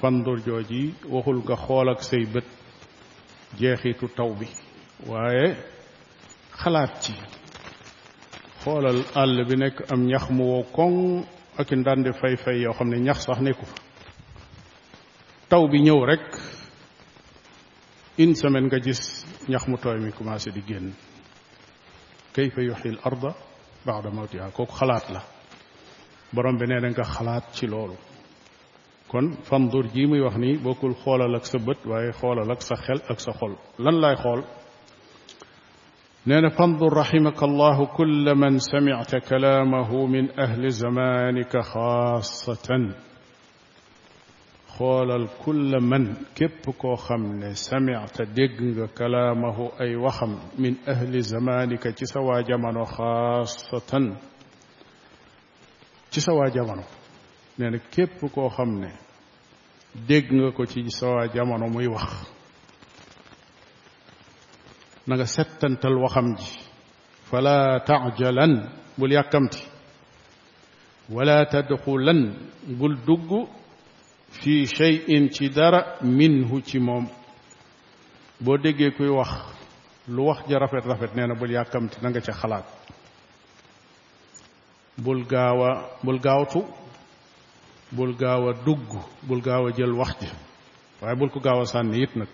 فانظر 0.00 0.34
جوجي 0.34 0.94
وهل 1.08 1.40
قخولك 1.40 2.00
سيبت 2.00 2.44
جيخيت 3.58 4.04
توبي 4.04 4.46
وهي 5.06 5.56
خلاتي 6.52 7.14
خول 8.64 8.86
الأل 8.86 9.44
بنك 9.44 9.92
أم 9.92 10.08
يخمو 10.10 10.58
وكون 10.58 11.24
أكن 11.58 11.82
دان 11.82 12.02
دي 12.02 12.12
فاي 12.12 12.36
فاي 12.36 12.62
يوخم 12.62 12.88
ني 12.88 13.00
نيخصح 13.00 13.38
توبي 15.50 15.78
نيو 15.82 16.04
رك 16.04 16.32
إن 18.20 18.34
سمن 18.34 18.68
قجيس 18.68 19.26
نيخمو 19.48 19.76
توبي 19.76 20.10
كما 20.10 20.38
سيدي 20.38 20.60
جنن 20.60 20.92
كيف 22.34 22.58
يحيي 22.58 22.92
الأرض 22.92 23.34
بعد 23.86 24.06
موتها 24.06 24.50
كوك 24.50 24.68
خلات 24.68 25.10
لا 25.10 25.20
برام 26.32 26.56
بنين 26.56 26.84
انك 26.84 27.00
خلات 27.02 27.42
چي 27.52 27.64
لولو 27.66 27.94
كون 29.08 29.30
فاندور 29.30 29.86
جيمي 29.86 30.20
وحني 30.20 30.56
بوكول 30.56 30.94
خول 30.94 31.34
لك 31.34 31.44
سبت 31.44 31.86
وهي 31.86 32.12
خول 32.12 32.48
لك 32.48 32.60
سخل 32.60 32.94
لك 33.10 33.18
سخل 33.18 33.56
لن 33.78 34.00
لا 34.00 34.10
يخول 34.12 34.44
نين 36.26 36.48
فاندور 36.48 36.92
رحمك 36.92 37.42
الله 37.42 37.86
كل 37.86 38.34
من 38.34 38.58
سمعت 38.58 39.16
كلامه 39.16 40.06
من 40.06 40.40
أهل 40.40 40.70
زمانك 40.70 41.60
خاصةً 41.62 42.94
xoolal 44.78 45.26
kulla 45.44 45.80
man 45.80 46.16
képp 46.34 46.64
koo 46.78 46.96
xam 46.96 47.22
ne 47.38 47.54
samiata 47.54 48.24
dégg 48.34 48.58
nga 48.60 48.86
kalaamahu 48.96 49.66
ay 49.78 49.94
waxam 49.96 50.32
min 50.58 50.74
ahli 50.86 51.20
zamanika 51.22 51.90
ci 51.96 52.04
sa 52.06 52.20
waa 52.26 52.42
jamono 52.48 52.84
xaasatan 52.84 54.06
ci 56.10 56.20
sa 56.20 56.32
waa 56.32 56.50
jamono 56.54 56.82
nee 57.58 57.70
na 57.70 57.78
képp 57.92 58.18
koo 58.34 58.48
xam 58.56 58.70
ne 58.82 58.90
dégg 60.08 60.26
nga 60.32 60.48
ko 60.56 60.66
ci 60.66 60.80
sa 60.90 61.06
waa 61.08 61.26
jamono 61.34 61.66
muy 61.74 61.86
wax 61.94 62.10
na 65.06 65.12
nga 65.16 65.26
settantal 65.34 65.96
waxam 66.02 66.28
ji 66.38 66.50
fala 67.30 67.54
tajalan 67.86 68.52
bul 68.98 69.12
yàkkamti 69.16 69.62
wala 71.14 71.36
tadxulan 71.52 72.20
bul 72.78 72.94
dugg 73.06 73.30
fii 74.40 74.66
shay'in 74.76 75.28
ci 75.36 75.46
dara 75.56 75.82
minhu 76.02 76.56
ci 76.68 76.78
moom 76.86 77.04
boo 78.44 78.56
déggee 78.64 78.90
kuy 78.96 79.08
wax 79.18 79.30
lu 80.14 80.22
wax 80.28 80.38
ja 80.50 80.58
rafet 80.58 80.84
rafet 80.90 81.12
nee 81.14 81.26
na 81.28 81.34
bul 81.40 81.50
yàkkamti 81.56 81.98
na 82.02 82.08
nga 82.10 82.20
ca 82.26 82.32
xalaat 82.40 82.64
bul 85.04 85.22
gaaw 85.32 85.60
a 85.64 85.70
bul 86.04 86.18
gaawtu 86.26 86.60
gaaw 88.20 88.44
a 88.48 88.52
dugg 88.66 88.88
bul 89.28 89.42
gaaw 89.48 89.64
a 89.68 89.72
jël 89.76 89.92
wax 90.00 90.12
ja 90.20 90.28
waaye 91.00 91.16
bul 91.18 91.30
ko 91.30 91.38
gaaw 91.46 91.60
a 91.60 91.64
sànni 91.66 92.02
it 92.04 92.12
nag 92.16 92.28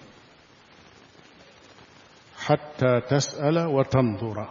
xatta 2.45 2.91
tasala 3.09 3.69
wa 3.69 3.85
tandura 3.93 4.47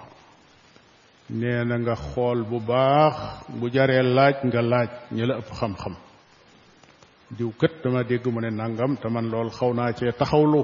nee 1.40 1.64
na 1.68 1.76
nga 1.80 1.96
xool 1.96 2.44
bu 2.50 2.60
baax 2.60 3.16
bu 3.58 3.66
jaree 3.76 4.04
laaj 4.16 4.36
nga 4.48 4.62
laaj 4.72 4.90
ñi 5.16 5.24
ëpp 5.34 5.52
xam-xam 5.60 5.96
diw 7.30 7.52
kët 7.58 7.84
dama 7.84 8.04
dégg 8.04 8.26
mu 8.34 8.40
ne 8.42 8.50
nangam 8.50 8.96
te 9.02 9.08
man 9.10 9.26
lool 9.32 9.50
xaw 9.58 9.72
naa 9.76 9.92
cee 9.98 10.12
taxawlu 10.20 10.62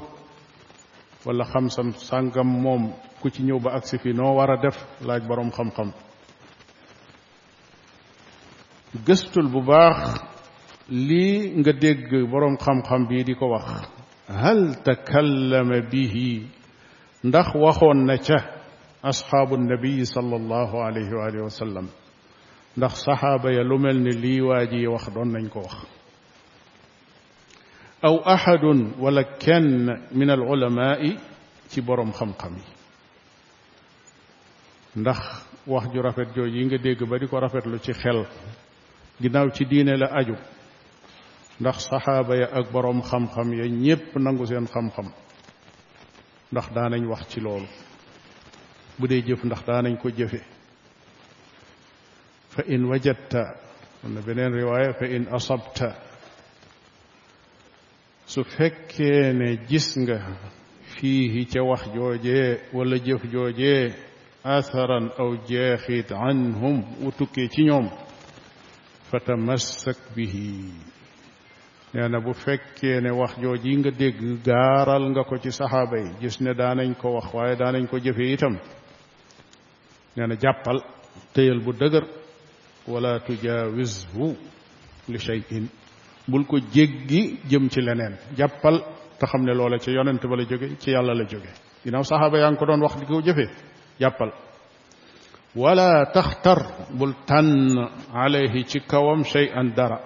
wala 1.26 1.44
xam 1.52 1.68
sam 1.76 1.90
sàngam 2.08 2.50
moom 2.64 2.84
ku 3.22 3.28
ci 3.34 3.42
ñëw 3.48 3.60
ba 3.64 3.70
agsi 3.78 3.98
fi 4.04 4.10
noo 4.14 4.34
war 4.38 4.52
a 4.52 4.58
def 4.62 4.78
laaj 5.08 5.24
borom 5.28 5.52
xam-xam 5.56 5.90
gëstul 9.06 9.48
bu 9.54 9.62
baax 9.70 9.98
lii 10.90 11.38
nga 11.62 11.74
dégg 11.84 12.04
borom 12.32 12.56
xam-xam 12.64 13.02
bii 13.10 13.24
di 13.28 13.34
ko 13.40 13.46
wax 13.54 13.66
hal 14.42 14.62
takallama 14.86 15.78
bihi 15.92 16.32
ndax 17.28 17.48
waxoon 17.64 18.00
na 18.08 18.16
ca 18.26 18.38
asxaabu 19.10 19.56
nabii 19.70 20.06
sallallahu 20.14 20.76
alayhi 20.88 21.14
wa 21.18 21.26
alihi 21.30 21.44
wa 21.48 21.54
sallam 21.62 21.88
ndax 22.78 22.94
saxaaba 23.06 23.48
ya 23.58 23.62
lu 23.70 23.78
mel 23.84 23.98
ni 24.06 24.12
lii 24.24 24.42
waa 24.48 24.66
ji 24.70 24.88
wax 24.94 25.06
doon 25.14 25.30
nañ 25.34 25.46
ko 25.54 25.60
wax 25.70 25.76
aw 28.08 28.22
ahadun 28.34 28.82
wala 29.02 29.24
kenn 29.42 29.90
min 30.14 30.30
al 30.30 30.44
ulama 30.54 30.94
yi 31.02 31.18
ci 31.70 31.80
borom 31.88 32.12
xam-xam 32.20 32.54
yi 32.58 32.66
ndax 35.02 35.20
wax 35.66 35.86
ju 35.94 36.02
rafet 36.02 36.30
jooju 36.36 36.54
yi 36.56 36.66
nga 36.66 36.78
dégg 36.78 37.00
ba 37.10 37.18
di 37.18 37.28
ko 37.28 37.40
rafetlu 37.40 37.80
ci 37.82 37.94
xel 37.94 38.20
ginnaaw 39.22 39.48
ci 39.56 39.66
diine 39.66 39.98
la 39.98 40.08
aju 40.22 40.36
ndax 41.60 41.78
saxaaba 41.90 42.36
ya 42.38 42.48
ak 42.60 42.70
borom 42.72 43.02
xam-xam 43.02 43.50
ya 43.58 43.66
ñépp 43.66 44.14
nangu 44.22 44.46
seen 44.46 44.68
xam-xam 44.68 45.08
ndax 46.52 46.68
daanañ 46.78 47.08
wax 47.10 47.26
ci 47.28 47.40
loolu 47.42 47.66
bu 49.00 49.08
dee 49.08 49.22
jëf 49.26 49.44
ndax 49.44 49.62
daanañ 49.66 49.98
ko 49.98 50.10
jëfe 50.12 50.40
fa 52.54 52.62
in 52.70 52.86
wajadta 52.86 53.42
am 54.06 54.14
na 54.14 54.22
beneen 54.22 54.54
riwaaya 54.54 54.94
fa 54.94 55.06
in 55.10 55.26
asabta 55.34 56.06
su 58.26 58.44
fekkee 58.44 59.34
ne 59.34 59.56
gis 59.70 59.98
nga 60.02 60.18
fii 60.98 61.46
ca 61.52 61.62
wax 61.70 61.82
jooje 61.96 62.60
walla 62.74 62.98
jëf 63.06 63.22
jooje 63.34 63.74
atharan 64.56 65.08
aw 65.22 65.32
jeexit 65.50 66.10
anhum 66.30 66.78
wu 67.02 67.10
ci 67.54 67.62
ñoom 67.70 67.88
fa 69.12 69.18
tamassak 69.26 69.98
bihi 70.16 70.50
nee 71.94 72.08
na 72.14 72.20
bu 72.26 72.34
fekkee 72.44 72.98
ne 73.02 73.12
wax 73.20 73.32
jooji 73.44 73.72
nga 73.80 73.92
dégg 74.00 74.20
gaaral 74.48 75.04
nga 75.12 75.22
ko 75.30 75.36
ci 75.44 75.50
saxaaba 75.58 75.98
yi 76.04 76.10
gis 76.22 76.38
ne 76.44 76.52
daanañ 76.60 76.92
ko 77.02 77.08
wax 77.16 77.28
waaye 77.36 77.56
daanañ 77.62 77.86
ko 77.90 77.96
jëfe 78.06 78.26
itam 78.36 78.56
nee 80.16 80.28
na 80.28 80.36
jàppal 80.44 80.78
téyal 81.34 81.60
bu 81.66 81.72
dëgër 81.80 82.06
wala 82.92 83.12
tujaawizhu 83.26 84.28
li 85.12 85.20
shay'in 85.26 85.66
bul 86.28 86.46
ko 86.46 86.58
jéggi 86.60 87.38
jëm 87.50 87.70
ci 87.70 87.82
leneen 87.82 88.18
jàppal 88.38 88.82
te 89.20 89.26
xam 89.28 89.44
ne 89.44 89.54
loola 89.54 89.78
ci 89.78 89.92
yonent 89.92 90.22
ba 90.28 90.36
la 90.36 90.44
jóge 90.46 90.78
ci 90.80 90.92
yàlla 90.92 91.14
la 91.14 91.26
jóge 91.26 91.50
ginnaaw 91.84 92.04
saxaaba 92.04 92.38
yaa 92.40 92.50
ngi 92.52 92.58
ko 92.60 92.66
doon 92.66 92.82
wax 92.82 92.96
di 92.98 93.06
ko 93.06 93.22
jëfee 93.22 93.50
jàppal 94.00 94.32
wala 95.56 96.06
tar 96.12 96.60
bul 96.92 97.14
tànn 97.26 97.74
alayhi 98.14 98.66
ci 98.66 98.80
kawam 98.88 99.24
shay'an 99.24 99.74
dara 99.76 100.00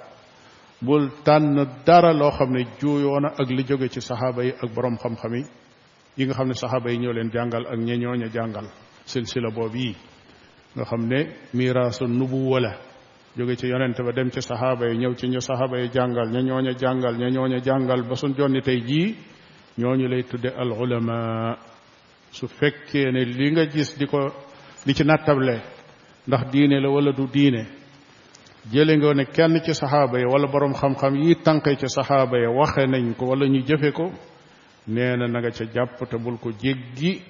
bul 0.81 1.09
tànn 1.23 1.65
dara 1.85 2.13
loo 2.13 2.31
xam 2.31 2.51
ne 2.51 2.67
juuyoona 2.79 3.29
ak 3.39 3.49
li 3.49 3.63
jóge 3.63 3.89
ci 3.89 4.01
saxaaba 4.01 4.43
yi 4.43 4.51
ak 4.51 4.69
boroom 4.73 4.97
xam-xam 4.97 5.33
yi 5.35 5.43
yi 6.17 6.25
nga 6.25 6.33
xam 6.33 6.47
ne 6.47 6.53
saxaaba 6.53 6.91
yi 6.91 6.97
ñëw 6.99 7.13
leen 7.13 7.31
jàngal 7.31 7.65
ak 7.65 7.79
ñe 7.79 7.97
ñooña 7.97 8.27
jàngal 8.27 8.65
silsila 9.05 9.49
boobu 9.51 9.77
yi 9.77 9.95
nga 10.75 10.83
xam 10.85 11.07
ne 11.07 11.27
miraasu 11.53 12.05
nubuwa 12.07 12.59
la 12.59 12.73
jóge 13.37 13.55
ci 13.57 13.67
yonente 13.67 14.01
ba 14.03 14.11
dem 14.11 14.29
ci 14.31 14.41
saxaaba 14.41 14.87
yi 14.89 14.97
ñëw 14.97 15.13
ci 15.13 15.27
ñu 15.27 15.39
saxaaba 15.39 15.77
yi 15.79 15.89
jàngal 15.93 16.29
ña 16.33 16.41
ñooña 16.41 16.71
jàngal 16.75 17.15
ña 17.17 17.29
ñooña 17.29 17.59
jàngal 17.59 18.01
ba 18.07 18.15
suñ 18.15 18.33
jonni 18.37 18.61
tey 18.61 18.81
jii 18.81 19.15
ñoo 19.77 19.95
ñu 19.95 20.07
lay 20.07 20.23
tudde 20.23 20.47
al 20.53 20.71
ulama 20.71 21.55
su 22.31 22.47
fekkee 22.47 23.11
ne 23.11 23.23
li 23.23 23.51
nga 23.51 23.65
gis 23.67 23.97
di 23.97 24.05
ko 24.07 24.33
li 24.85 24.93
ci 24.93 25.03
nattable 25.03 25.61
ndax 26.25 26.49
diine 26.49 26.79
la 26.79 26.89
wala 26.89 27.11
du 27.11 27.27
diine 27.27 27.67
jële 28.71 28.95
nga 28.97 29.13
ne 29.13 29.25
kenn 29.25 29.61
ci 29.63 29.73
saxaaba 29.75 30.17
yi 30.17 30.25
wala 30.25 30.47
boroom 30.47 30.73
xam-xam 30.73 31.15
yi 31.17 31.35
tànqe 31.39 31.77
ci 31.77 31.87
saxaaba 31.87 32.37
yi 32.39 32.47
waxe 32.47 32.85
nañ 32.87 33.13
ko 33.15 33.25
wala 33.25 33.45
ñu 33.45 33.61
jëfe 33.63 33.91
ko 33.91 34.11
nee 34.87 35.15
na 35.15 35.27
na 35.27 35.39
nga 35.39 35.49
ca 35.51 35.65
jàpp 35.65 36.09
te 36.09 36.17
bul 36.17 36.39
ko 36.39 36.49
jéggi 36.51 37.21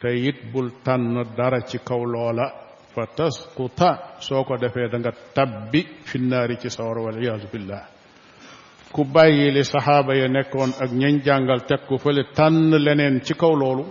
te 0.00 0.08
it 0.08 0.50
bul 0.50 0.72
tànn 0.82 1.22
dara 1.36 1.60
ci 1.62 1.78
kaw 1.84 2.02
loola 2.04 2.68
fa 2.94 3.06
tasquta 3.06 3.90
soo 4.26 4.42
ko 4.44 4.54
defee 4.62 4.88
danga 4.92 5.10
nga 5.10 5.18
tabbi 5.36 5.80
fi 6.08 6.18
naari 6.18 6.56
ci 6.62 6.68
sawar 6.70 6.98
waliyaasu 7.06 7.46
billah 7.52 7.82
ku 8.92 9.04
bàyyi 9.04 9.50
li 9.54 9.62
saxaaba 9.64 10.12
ya 10.14 10.28
nekkoon 10.28 10.70
ak 10.82 10.90
ñañ 11.00 11.14
jàngal 11.26 11.60
teg 11.68 11.80
ko 11.86 11.96
fa 11.98 12.02
fële 12.10 12.22
tànn 12.36 12.72
leneen 12.86 13.20
ci 13.24 13.34
kaw 13.34 13.54
loolu 13.56 13.84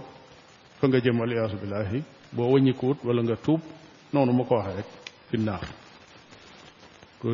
fa 0.81 0.87
nga 0.87 0.99
jëm 0.99 1.19
waliyaasu 1.19 1.57
billahi 1.61 2.03
boo 2.35 2.51
wëññikuwut 2.53 2.97
wala 3.07 3.21
nga 3.23 3.35
tuub 3.35 3.61
noonu 4.13 4.31
ma 4.33 4.43
ko 4.43 4.55
waxee 4.55 4.75
rek 4.77 4.85
fi 5.29 5.37
naar 5.37 5.65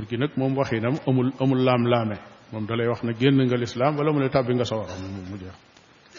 gi 0.10 0.18
nag 0.18 0.30
moom 0.38 0.56
waxinam 0.58 0.94
amul 1.08 1.32
amul 1.42 1.64
laam-laame 1.66 2.16
moom 2.52 2.66
dalay 2.66 2.88
wax 2.88 3.02
na 3.04 3.14
génn 3.20 3.42
nga 3.46 3.58
lislaam 3.58 3.98
wala 3.98 4.12
mu 4.14 4.20
ne 4.20 4.30
tàbbi 4.30 4.54
nga 4.54 4.66
sawara 4.66 4.94
moom 5.02 5.32
mu 5.32 5.38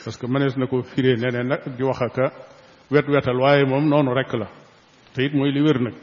parce 0.05 0.17
que 0.19 0.27
mënees 0.27 0.57
na 0.57 0.67
ko 0.67 0.83
firee 0.83 1.15
neneen 1.17 1.49
nag 1.49 1.63
di 1.79 1.83
wax 1.85 2.01
ka 2.15 2.27
wet 2.91 3.07
wetal 3.09 3.37
waaye 3.41 3.65
moom 3.65 3.87
noonu 3.89 4.15
rek 4.15 4.33
la 4.35 4.47
te 5.17 5.31
mooy 5.33 5.51
li 5.53 5.61
wér 5.65 5.81
nag 5.81 5.95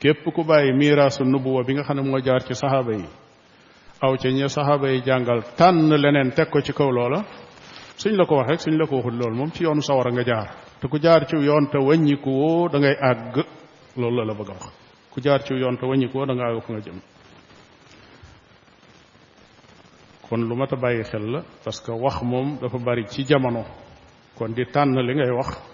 képp 0.00 0.24
ku 0.34 0.42
bàyyi 0.44 0.72
miiraasu 0.72 1.24
nubuwa 1.24 1.62
bi 1.64 1.74
nga 1.74 1.82
xam 1.84 1.96
ne 2.00 2.08
moo 2.08 2.18
jaar 2.18 2.40
ci 2.46 2.54
saxaaba 2.54 2.92
yi 2.96 3.04
aw 4.00 4.16
ca 4.16 4.28
ña 4.30 4.48
saxaaba 4.48 4.88
yi 4.92 5.00
jàngal 5.04 5.40
tànn 5.56 5.92
leneen 5.96 6.30
teg 6.32 6.48
ko 6.48 6.60
ci 6.60 6.72
kaw 6.72 6.90
loola 6.90 7.22
suñ 8.00 8.16
la 8.16 8.24
ko 8.24 8.36
wax 8.36 8.48
rek 8.48 8.60
suñ 8.60 8.78
la 8.78 8.86
ko 8.86 8.96
waxul 8.96 9.18
loolu 9.18 9.36
moom 9.36 9.50
ci 9.52 9.64
yoonu 9.64 9.82
sawara 9.82 10.10
nga 10.12 10.22
jaar 10.24 10.50
te 10.80 10.88
ku 10.88 10.98
jaar 10.98 11.26
ci 11.26 11.36
yoon 11.36 11.68
te 11.68 11.76
wàññiku 11.78 12.68
da 12.72 12.78
ngay 12.78 12.96
àgg 13.10 13.44
loolu 13.96 14.16
la 14.16 14.24
la 14.24 14.34
bëgg 14.34 14.50
a 14.50 14.54
wax 14.54 14.72
ku 15.12 15.20
jaar 15.20 15.42
ci 15.44 15.52
yoon 15.54 15.76
te 15.76 15.84
wàññiku 15.86 16.16
woo 16.16 16.26
da 16.26 16.34
nga 16.34 16.46
àgg 16.48 16.62
fu 16.64 16.72
nga 16.72 16.80
jëm 16.80 16.98
kon 20.26 20.38
lu 20.48 20.54
mat 20.56 20.72
a 20.72 20.76
bàyyi 20.76 21.02
xel 21.04 21.26
la 21.32 21.40
parce 21.64 21.82
que 21.84 21.90
wax 21.92 22.22
moom 22.22 22.58
dafa 22.60 22.78
bari 22.78 23.04
ci 23.10 23.24
jamono 23.24 23.64
kon 24.36 24.52
di 24.54 24.64
tànn 24.72 24.94
li 24.96 25.14
ngay 25.14 25.30
wax 25.36 25.67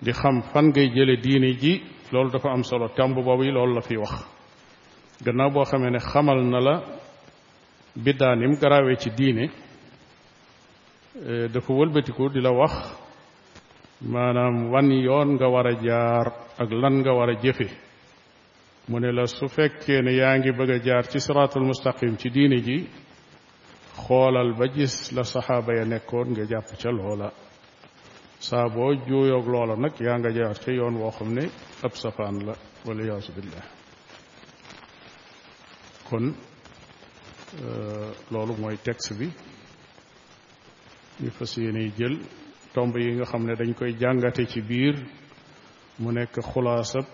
di 0.00 0.12
xam 0.12 0.42
fan 0.52 0.68
ngay 0.74 0.90
jële 0.94 1.16
diine 1.22 1.56
ji 1.58 1.80
loolu 2.10 2.30
dafa 2.32 2.50
am 2.52 2.62
solo 2.62 2.88
tàmb 2.88 3.14
boobu 3.16 3.44
yi 3.44 3.50
loolu 3.50 3.74
la 3.74 3.80
fi 3.80 3.96
wax 3.96 4.12
gannaaw 5.24 5.50
boo 5.50 5.64
xamee 5.64 5.90
ne 5.90 5.98
xamal 5.98 6.40
na 6.52 6.60
la 6.60 6.74
biddaa 7.94 8.34
nim 8.36 8.58
garaawee 8.60 8.96
ci 9.00 9.10
diine 9.16 9.50
e, 11.14 11.48
dafa 11.48 11.72
wëlbatiku 11.72 12.28
di 12.28 12.40
la 12.40 12.50
wax 12.50 12.74
maanaam 14.12 14.68
wan 14.72 14.90
yoon 14.90 15.28
nga 15.34 15.46
war 15.48 15.66
a 15.66 15.74
jaar 15.82 16.26
ak 16.60 16.70
lan 16.70 16.94
nga 17.00 17.12
war 17.16 17.30
a 17.30 17.34
jëfe 17.42 17.66
mu 18.88 18.98
ne 18.98 19.12
la 19.12 19.26
su 19.26 19.48
fekkee 19.48 20.02
ne 20.02 20.12
yaa 20.12 20.36
ngi 20.36 20.52
bëgg 20.52 20.70
a 20.74 20.78
jaar 20.86 21.04
ci 21.08 21.18
siraatul 21.20 21.64
mustaqim 21.64 22.16
ci 22.20 22.28
diine 22.30 22.56
ji 22.66 22.78
xoolal 24.04 24.50
ba 24.58 24.66
gis 24.68 24.94
la 25.16 25.24
saxaaba 25.24 25.72
ya 25.74 25.84
nekkoon 25.84 26.28
nga 26.30 26.44
jàpp 26.44 26.70
ca 26.80 26.90
loola 26.90 27.32
saaboo 28.40 28.94
boo 28.94 29.02
juuyoog 29.06 29.48
loola 29.48 29.76
nag 29.76 29.94
yaa 30.00 30.18
nga 30.18 30.30
jaar 30.32 30.58
ca 30.58 30.70
yoon 30.72 30.96
woo 30.96 31.10
xam 31.10 31.32
ne 31.34 31.48
ab 31.82 31.96
safaan 31.96 32.44
la 32.46 32.52
waliyaasu 32.86 33.32
billah 33.32 33.64
kon 36.08 36.34
euh, 37.64 38.12
loolu 38.30 38.54
mooy 38.60 38.76
texte 38.76 39.14
bi 39.18 39.26
ñu 41.20 41.30
fas 41.30 41.56
yéene 41.56 41.90
jël 41.96 42.18
tomb 42.74 42.96
yi 42.96 43.14
nga 43.14 43.24
xam 43.24 43.46
ne 43.46 43.54
dañ 43.56 43.72
koy 43.74 43.94
jàngate 43.98 44.46
ci 44.46 44.60
biir 44.60 44.96
mu 45.98 46.12
nekk 46.12 46.40
xulaasab 46.42 47.06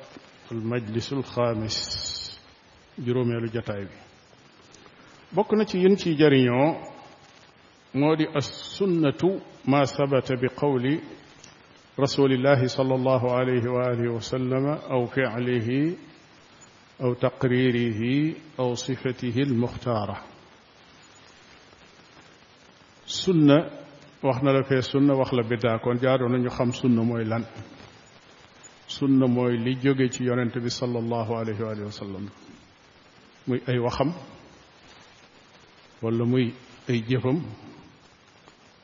al 0.50 0.60
majlisul 0.60 1.22
xaamis 1.22 2.38
juróomeelu 2.98 3.48
jataay 3.52 3.84
bi 3.84 3.96
bokk 5.34 5.52
na 5.52 5.64
ci 5.64 5.78
yéen 5.78 5.96
ciy 5.96 6.16
jariñoo 6.18 6.91
مولي 7.94 8.36
السنة 8.36 9.40
ما 9.68 9.84
ثبت 9.84 10.32
بقول 10.32 11.00
رسول 12.00 12.32
الله 12.32 12.66
صلى 12.66 12.94
الله 12.94 13.32
عليه 13.34 13.70
وآله 13.70 14.12
وسلم 14.12 14.66
أو 14.68 15.06
فعله 15.06 15.96
أو 17.00 17.14
تقريره 17.14 18.34
أو 18.58 18.74
صفته 18.74 19.34
المختارة 19.36 20.20
سنة 23.06 23.70
وحنا 24.22 24.50
لك 24.50 24.80
سنة 24.80 25.14
وخلا 25.14 25.42
بداك 25.42 25.86
ونجار 25.86 26.22
ونجو 26.22 26.48
خم 26.48 26.70
سنة 26.72 27.02
موي 27.04 27.24
لن 27.24 27.44
سنة 28.88 29.26
موي 29.26 29.56
لجوغي 29.56 30.08
صلى 30.68 30.98
الله 30.98 31.36
عليه 31.38 31.64
وآله 31.64 31.84
وسلم 31.86 32.28
موي 33.48 33.60
أي 33.68 33.78
وخم 33.78 34.12
ولا 36.02 36.24
موي 36.24 36.52
أي 36.90 36.98
جفم 37.00 37.42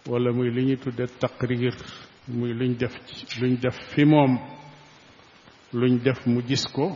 wala 0.09 0.33
muy 0.33 0.51
li 0.51 0.65
ñuy 0.65 0.77
tudde 0.77 1.07
taqrir 1.21 1.75
muy 2.29 2.55
luñ 2.55 2.77
def 2.79 2.95
luñ 3.41 3.59
def 3.61 3.77
fi 3.95 4.05
moom 4.07 4.39
luñ 5.73 5.99
def 6.03 6.27
mu 6.27 6.41
gis 6.43 6.65
ko 6.67 6.87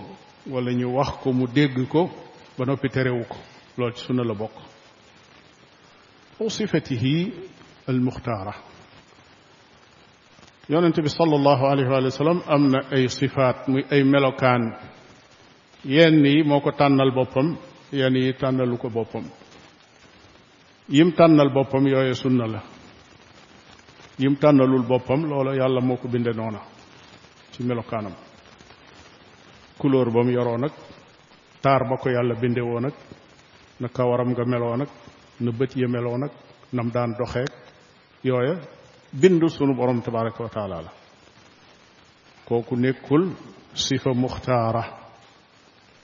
wala 0.48 0.72
ñu 0.72 0.88
wax 0.96 1.10
ko 1.22 1.32
mu 1.32 1.46
dégg 1.46 1.76
ko 1.88 2.08
ba 2.58 2.64
noppi 2.64 2.88
terewu 2.88 3.22
ko 3.28 3.36
loolu 3.76 3.94
ci 3.94 4.04
sunna 4.04 4.24
la 4.24 4.34
bokk 4.34 4.54
aw 6.40 6.48
sifatihi 6.48 7.32
al 7.86 7.94
almuxtaara 7.96 8.54
yonente 10.68 11.02
bi 11.02 11.08
salallahu 11.08 11.64
alayhi 11.66 11.88
wa 11.90 12.10
sallam 12.10 12.40
am 12.46 12.68
na 12.70 12.80
ay 12.90 13.08
sifaat 13.08 13.68
muy 13.68 13.84
ay 13.90 14.04
melokaan 14.04 14.62
yenn 15.84 16.24
yi 16.24 16.42
moo 16.44 16.60
ko 16.60 16.72
tànnal 16.72 17.12
boppam 17.12 17.56
yenn 17.92 18.16
yi 18.16 18.32
tànnalu 18.34 18.78
ko 18.78 18.88
boppam 18.88 19.26
yim 20.88 21.12
tànnal 21.12 21.50
boppam 21.52 21.86
yooye 21.86 22.14
sunna 22.14 22.46
la 22.46 22.62
yim 24.22 24.36
tànnalul 24.36 24.82
boppam 24.88 25.22
loola 25.30 25.54
yàlla 25.56 25.80
moo 25.80 25.96
ko 25.96 26.08
binde 26.08 26.32
noona 26.32 26.60
ci 27.52 27.62
melokaanam 27.64 28.12
couleur 29.78 30.08
ba 30.12 30.22
mu 30.24 30.30
yoroon 30.30 30.60
nag 30.60 30.70
taar 31.62 31.82
ba 31.88 31.96
ko 31.96 32.08
yàlla 32.08 32.34
binde 32.40 32.60
nag 32.80 32.92
na 33.80 33.88
kawaram 33.88 34.28
nga 34.30 34.44
meloo 34.44 34.76
nag 34.76 34.88
na 35.40 35.50
bët 35.58 35.76
ya 35.76 35.88
meloo 35.88 36.16
nag 36.18 36.30
nam 36.72 36.90
daan 36.90 37.14
doxeek 37.18 37.52
yooya 38.24 38.54
bindu 39.12 39.48
sunu 39.48 39.74
borom 39.74 40.00
tabaraka 40.02 40.42
wa 40.44 40.48
taala 40.48 40.80
la 40.82 40.92
kooku 42.48 42.76
nekkul 42.76 43.24
sifa 43.74 44.10
muxtaara 44.14 44.84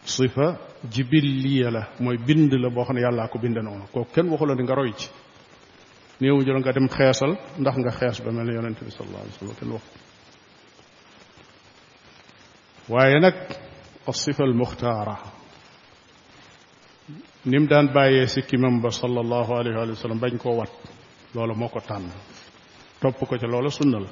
sifa 0.04 0.56
jibiliya 0.92 1.70
la 1.70 1.82
mooy 2.00 2.16
bind 2.26 2.52
la 2.52 2.68
boo 2.68 2.84
xam 2.84 2.96
ne 2.96 3.00
yàllaa 3.02 3.28
ko 3.30 3.38
binde 3.38 3.60
kooku 3.92 4.10
kenn 4.14 4.28
waxu 4.30 4.46
la 4.46 4.54
ni 4.54 4.62
nga 4.62 4.74
roy 4.74 4.92
ci 4.96 5.08
نيو 6.20 6.42
جرون 6.42 6.62
قدم 6.66 6.86
خياسل 6.90 7.36
ندخن 7.62 7.90
خياس 7.90 8.20
بمال 8.26 8.50
يونان 8.54 8.74
تبي 8.74 8.90
صلى 8.90 9.06
الله 9.06 9.20
عليه 9.22 9.30
وسلم 9.38 9.52
كل 9.60 9.70
وقت 9.78 9.92
وينك 12.90 13.38
الصفة 14.08 14.44
المختارة 14.44 15.16
نمدان 17.46 17.86
باي 17.94 18.26
سكي 18.26 18.56
من 18.56 18.90
صلى 18.90 19.20
الله 19.20 19.46
عليه 19.58 19.92
وسلم 19.94 20.18
بين 20.20 20.38
قوات 20.38 20.70
لولا 21.34 21.54
موكو 21.54 21.78
تان 21.78 22.10
توبو 23.02 23.26
كتا 23.26 23.46
لولا 23.46 23.68
سنل 23.68 24.06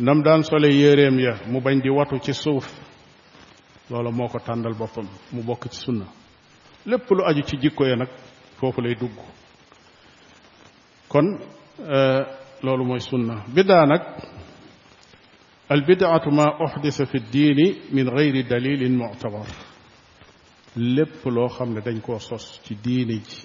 نمدان 0.00 0.42
صلي 0.42 0.80
يريم 0.80 1.20
يا 1.20 1.38
مبين 1.48 1.80
دي 1.80 1.90
واتو 1.90 2.18
چي 2.18 2.32
صوف 2.32 2.66
لولا 3.90 4.10
موكو 4.10 4.38
تان 4.38 4.62
دل 4.62 4.72
بفن 4.72 5.08
مبوكت 5.32 5.72
سنل 5.72 6.06
لپلو 6.86 7.20
اجي 7.30 7.42
چي 7.42 7.56
جيكو 7.56 7.84
ينك 7.84 8.08
فوفو 8.60 8.82
لي 8.82 8.94
دوغو 8.94 9.28
kon 11.12 11.26
loolu 12.62 12.84
mooy 12.88 13.00
sunna 13.00 13.36
bidaa 13.56 13.86
nag 13.92 14.02
albidaatu 15.72 16.30
ma 16.38 16.46
uxdisa 16.66 17.04
fi 17.12 17.18
diini 17.32 17.66
min 17.94 18.04
gayri 18.16 18.42
dalilin 18.52 18.94
muctabar 19.02 19.46
lépp 20.96 21.16
loo 21.36 21.48
xam 21.56 21.68
ne 21.74 21.80
dañ 21.86 21.98
koo 22.06 22.18
sos 22.28 22.44
ci 22.64 22.74
diini 22.84 23.14
ji 23.26 23.38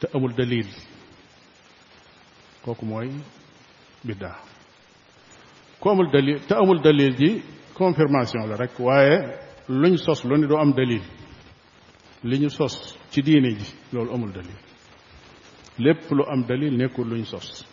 te 0.00 0.06
amul 0.16 0.32
dalil 0.38 0.68
kooku 2.64 2.84
mooy 2.90 3.08
biddaa 4.06 4.38
ku 5.80 5.86
amul 5.92 6.08
dalil 6.14 6.38
te 6.48 6.54
amul 6.62 6.80
dalil 6.86 7.14
ji 7.20 7.30
confirmation 7.78 8.42
la 8.50 8.56
rek 8.62 8.74
waaye 8.86 9.16
luñ 9.80 9.94
sos 10.04 10.20
lu 10.28 10.34
ne 10.40 10.46
du 10.50 10.56
am 10.62 10.72
dalil 10.78 11.02
li 12.28 12.36
ñu 12.42 12.48
sos 12.58 12.74
ci 13.12 13.20
diini 13.26 13.50
ji 13.58 13.66
loolu 13.94 14.10
amul 14.16 14.32
dalil 14.36 14.58
lépp 15.78 16.10
lu 16.10 16.22
am 16.22 16.42
dalil 16.46 16.76
nekkul 16.76 17.08
luñ 17.08 17.24
sos 17.24 17.64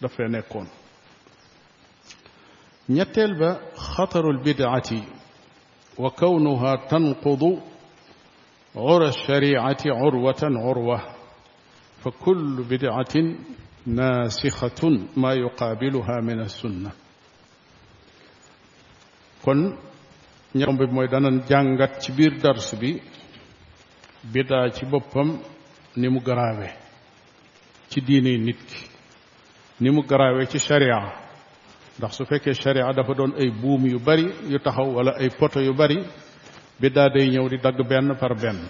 dafay 0.00 0.28
nekkoon 0.30 0.66
ñetteel 2.96 3.32
ba 3.40 3.50
xataru 3.94 4.30
lbidaati 4.36 4.98
wa 6.02 6.10
kawnuha 6.18 6.72
tanqudu 6.90 7.50
ura 8.92 9.08
lshariati 9.14 9.88
urwatan 10.06 10.54
urwa 10.70 10.98
fa 12.02 12.10
kullu 12.24 12.62
bidatin 12.70 13.28
naasixatun 13.96 14.94
maa 15.20 15.34
yuqaabiluha 15.42 16.14
min 16.26 16.38
alsunna 16.44 16.90
kon 19.44 19.60
ñom 20.58 20.74
bi 20.78 20.86
mooy 20.94 21.08
dana 21.12 21.28
jàngat 21.48 21.92
ci 22.02 22.08
biir 22.16 22.34
dars 22.42 22.68
bi 22.80 22.90
bidaa 24.32 24.68
ci 24.74 24.82
boppam 24.90 25.28
ni 26.00 26.06
mu 26.12 26.20
garaawe 26.26 26.68
ci 27.90 28.00
diine 28.04 28.36
nit 28.36 28.58
ki 28.66 28.86
ni 29.80 29.90
mu 29.90 30.02
garaawee 30.06 30.46
ci 30.46 30.58
sharia 30.58 30.98
ndax 31.98 32.12
su 32.16 32.24
fekkee 32.24 32.54
sharia 32.54 32.92
dafa 32.92 33.14
doon 33.14 33.32
ay 33.38 33.50
buum 33.50 33.84
yu 33.86 33.98
bari 33.98 34.24
yu 34.50 34.58
taxaw 34.58 34.90
wala 34.96 35.12
ay 35.18 35.28
poto 35.38 35.60
yu 35.60 35.74
bari 35.74 35.98
biddaa 36.80 37.08
day 37.14 37.26
ñëw 37.28 37.46
di 37.48 37.56
dagg 37.64 37.78
benn 37.88 38.14
par 38.20 38.34
benn 38.42 38.60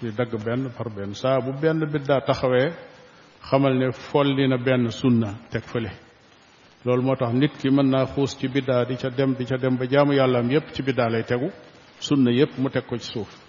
di 0.00 0.10
dagg 0.18 0.32
benn 0.44 0.70
par 0.76 0.88
benn 0.96 1.14
saa 1.14 1.38
bu 1.44 1.52
benn 1.60 1.80
biddaa 1.92 2.20
taxawee 2.24 2.68
xamal 3.48 3.74
ne 3.76 3.90
folli 3.92 4.48
na 4.48 4.56
benn 4.58 4.90
sunna 4.90 5.30
teg 5.50 5.62
fële 5.72 5.90
loolu 6.84 7.02
moo 7.02 7.16
tax 7.16 7.32
nit 7.32 7.52
ki 7.60 7.68
mën 7.70 7.88
naa 7.90 8.06
xuus 8.06 8.36
ci 8.38 8.48
biddaa 8.48 8.84
di 8.84 8.96
ca 8.96 9.08
dem 9.10 9.34
di 9.34 9.44
ca 9.44 9.56
dem 9.56 9.76
ba 9.76 9.86
jaamu 9.86 10.12
yàllaam 10.12 10.50
yépp 10.50 10.72
ci 10.74 10.82
biddaa 10.82 11.08
lay 11.08 11.24
tegu 11.24 11.50
sunna 12.00 12.30
yépp 12.32 12.58
mu 12.58 12.68
teg 12.68 12.86
ko 12.86 12.96
ci 12.98 13.10
suuf 13.12 13.43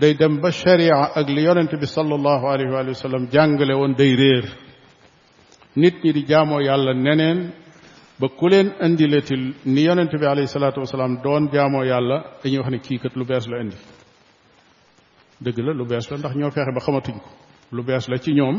day 0.00 0.12
dem 0.20 0.34
ba 0.42 0.50
sharia 0.52 0.96
ak 1.20 1.28
li 1.34 1.42
yonent 1.48 1.72
bi 1.82 1.86
sallallahu 1.96 2.44
alayhi 2.54 2.72
wa 2.88 2.94
sallam 3.02 3.24
jàngale 3.34 3.74
woon 3.80 3.94
day 4.00 4.12
réer 4.20 4.44
nit 5.76 5.96
ñi 6.04 6.12
di 6.12 6.22
jaamoo 6.30 6.60
yàlla 6.60 6.92
neneen 6.94 7.38
ba 8.20 8.28
ku 8.28 8.48
leen 8.48 8.68
indileetil 8.86 9.44
ni 9.64 9.82
yonent 9.88 10.12
bi 10.20 10.26
alayhi 10.26 10.46
salaatu 10.54 10.80
wasalaam 10.80 11.14
doon 11.24 11.48
jaamoo 11.54 11.84
yàlla 11.84 12.16
dañuy 12.42 12.58
wax 12.60 12.70
ne 12.70 12.78
kii 12.78 12.98
kat 12.98 13.16
lu 13.16 13.24
bees 13.24 13.46
la 13.48 13.58
indi 13.62 13.76
dëgg 15.44 15.58
la 15.66 15.72
lu 15.72 15.84
bees 15.86 16.10
la 16.10 16.16
ndax 16.18 16.34
ñoo 16.40 16.50
fexe 16.50 16.72
ba 16.76 16.80
xamatuñ 16.86 17.16
ko 17.22 17.30
lu 17.72 17.82
bees 17.82 18.08
la 18.08 18.16
ci 18.18 18.32
ñoom 18.34 18.56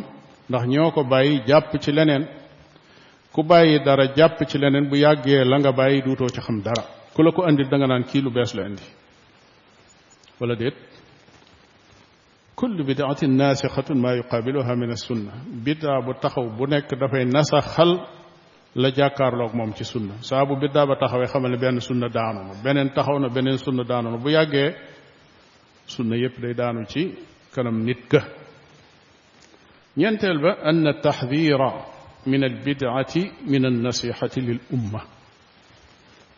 ndax 0.49 0.63
ñoo 0.73 0.91
ko 0.91 1.01
bàyyi 1.03 1.41
jàpp 1.47 1.79
ci 1.81 1.91
leneen 1.91 2.25
ku 3.33 3.43
bàyyi 3.43 3.79
dara 3.85 4.05
jàpp 4.17 4.37
ci 4.49 4.57
leneen 4.57 4.89
bu 4.89 4.95
yàggee 4.95 5.43
la 5.43 5.57
nga 5.59 5.71
bàyyi 5.71 6.01
duutoo 6.01 6.29
ci 6.29 6.41
xam 6.41 6.61
dara 6.61 6.83
ku 7.13 7.21
la 7.23 7.31
ko 7.31 7.45
indil 7.49 7.69
danga 7.69 7.87
naan 7.87 8.03
kii 8.03 8.21
lu 8.21 8.31
bees 8.31 8.53
la 8.55 8.65
indi 8.67 8.83
wala 10.39 10.55
كل 12.59 12.83
بدعة 12.83 13.17
ناسخة 13.29 13.93
ما 13.93 14.13
يقابلها 14.13 14.75
من 14.75 14.91
السنة 14.91 15.31
بدعة 15.65 16.09
بتخو 16.13 16.49
بنك 16.49 16.87
دفعي 16.93 17.25
نسخل 17.25 17.99
لجاكار 18.75 19.37
لوك 19.37 19.55
موم 19.55 19.71
تي 19.71 19.83
سنة 19.83 20.13
سابو 20.21 20.55
بدعة 20.55 20.85
بتخو 20.85 21.21
يخمل 21.21 21.57
بيان 21.59 21.79
سنة 21.79 22.07
دانو 22.09 22.63
بنين 22.65 22.93
تخونا 22.93 23.27
بنين 23.27 23.57
سنة 23.57 23.83
دانو 23.83 24.17
بيا 24.17 24.43
جي 24.43 24.75
سنة 25.87 26.15
يبلي 26.15 26.53
دانو 26.53 26.83
تي 26.83 27.13
كنم 27.55 27.89
نتك 27.89 28.13
ينتل 29.97 30.45
أن 30.45 30.87
التحذير 30.87 31.59
من 32.27 32.43
البدعة 32.43 33.05
من 33.47 33.65
النصيحة 33.65 34.29
للأمة 34.37 35.01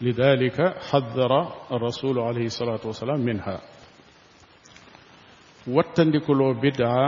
لذلك 0.02 0.76
حذر 0.92 1.54
الرسول 1.72 2.20
عليه 2.20 2.46
الصلاة 2.46 2.80
والسلام 2.86 3.20
منها 3.20 3.60
wattandikuloo 5.76 6.54
biddaa 6.62 7.08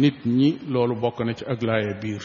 nit 0.00 0.18
ñi 0.38 0.48
loolu 0.72 0.94
bokk 1.02 1.18
na 1.26 1.32
ci 1.38 1.44
ak 1.52 1.60
laaya 1.62 1.94
biir 2.02 2.24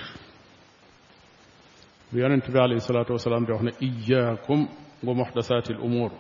bu 2.12 2.20
yonent 2.20 2.46
bi 2.54 2.58
alayhi 2.60 2.80
salaatu 2.82 3.14
wasalaam 3.14 3.46
di 3.46 3.52
wax 3.54 3.62
ne 3.64 3.72
iyaakum 3.82 4.62
wa 5.06 5.14
muxdasaati 5.20 5.74
l 5.74 5.80
umuur 5.82 6.12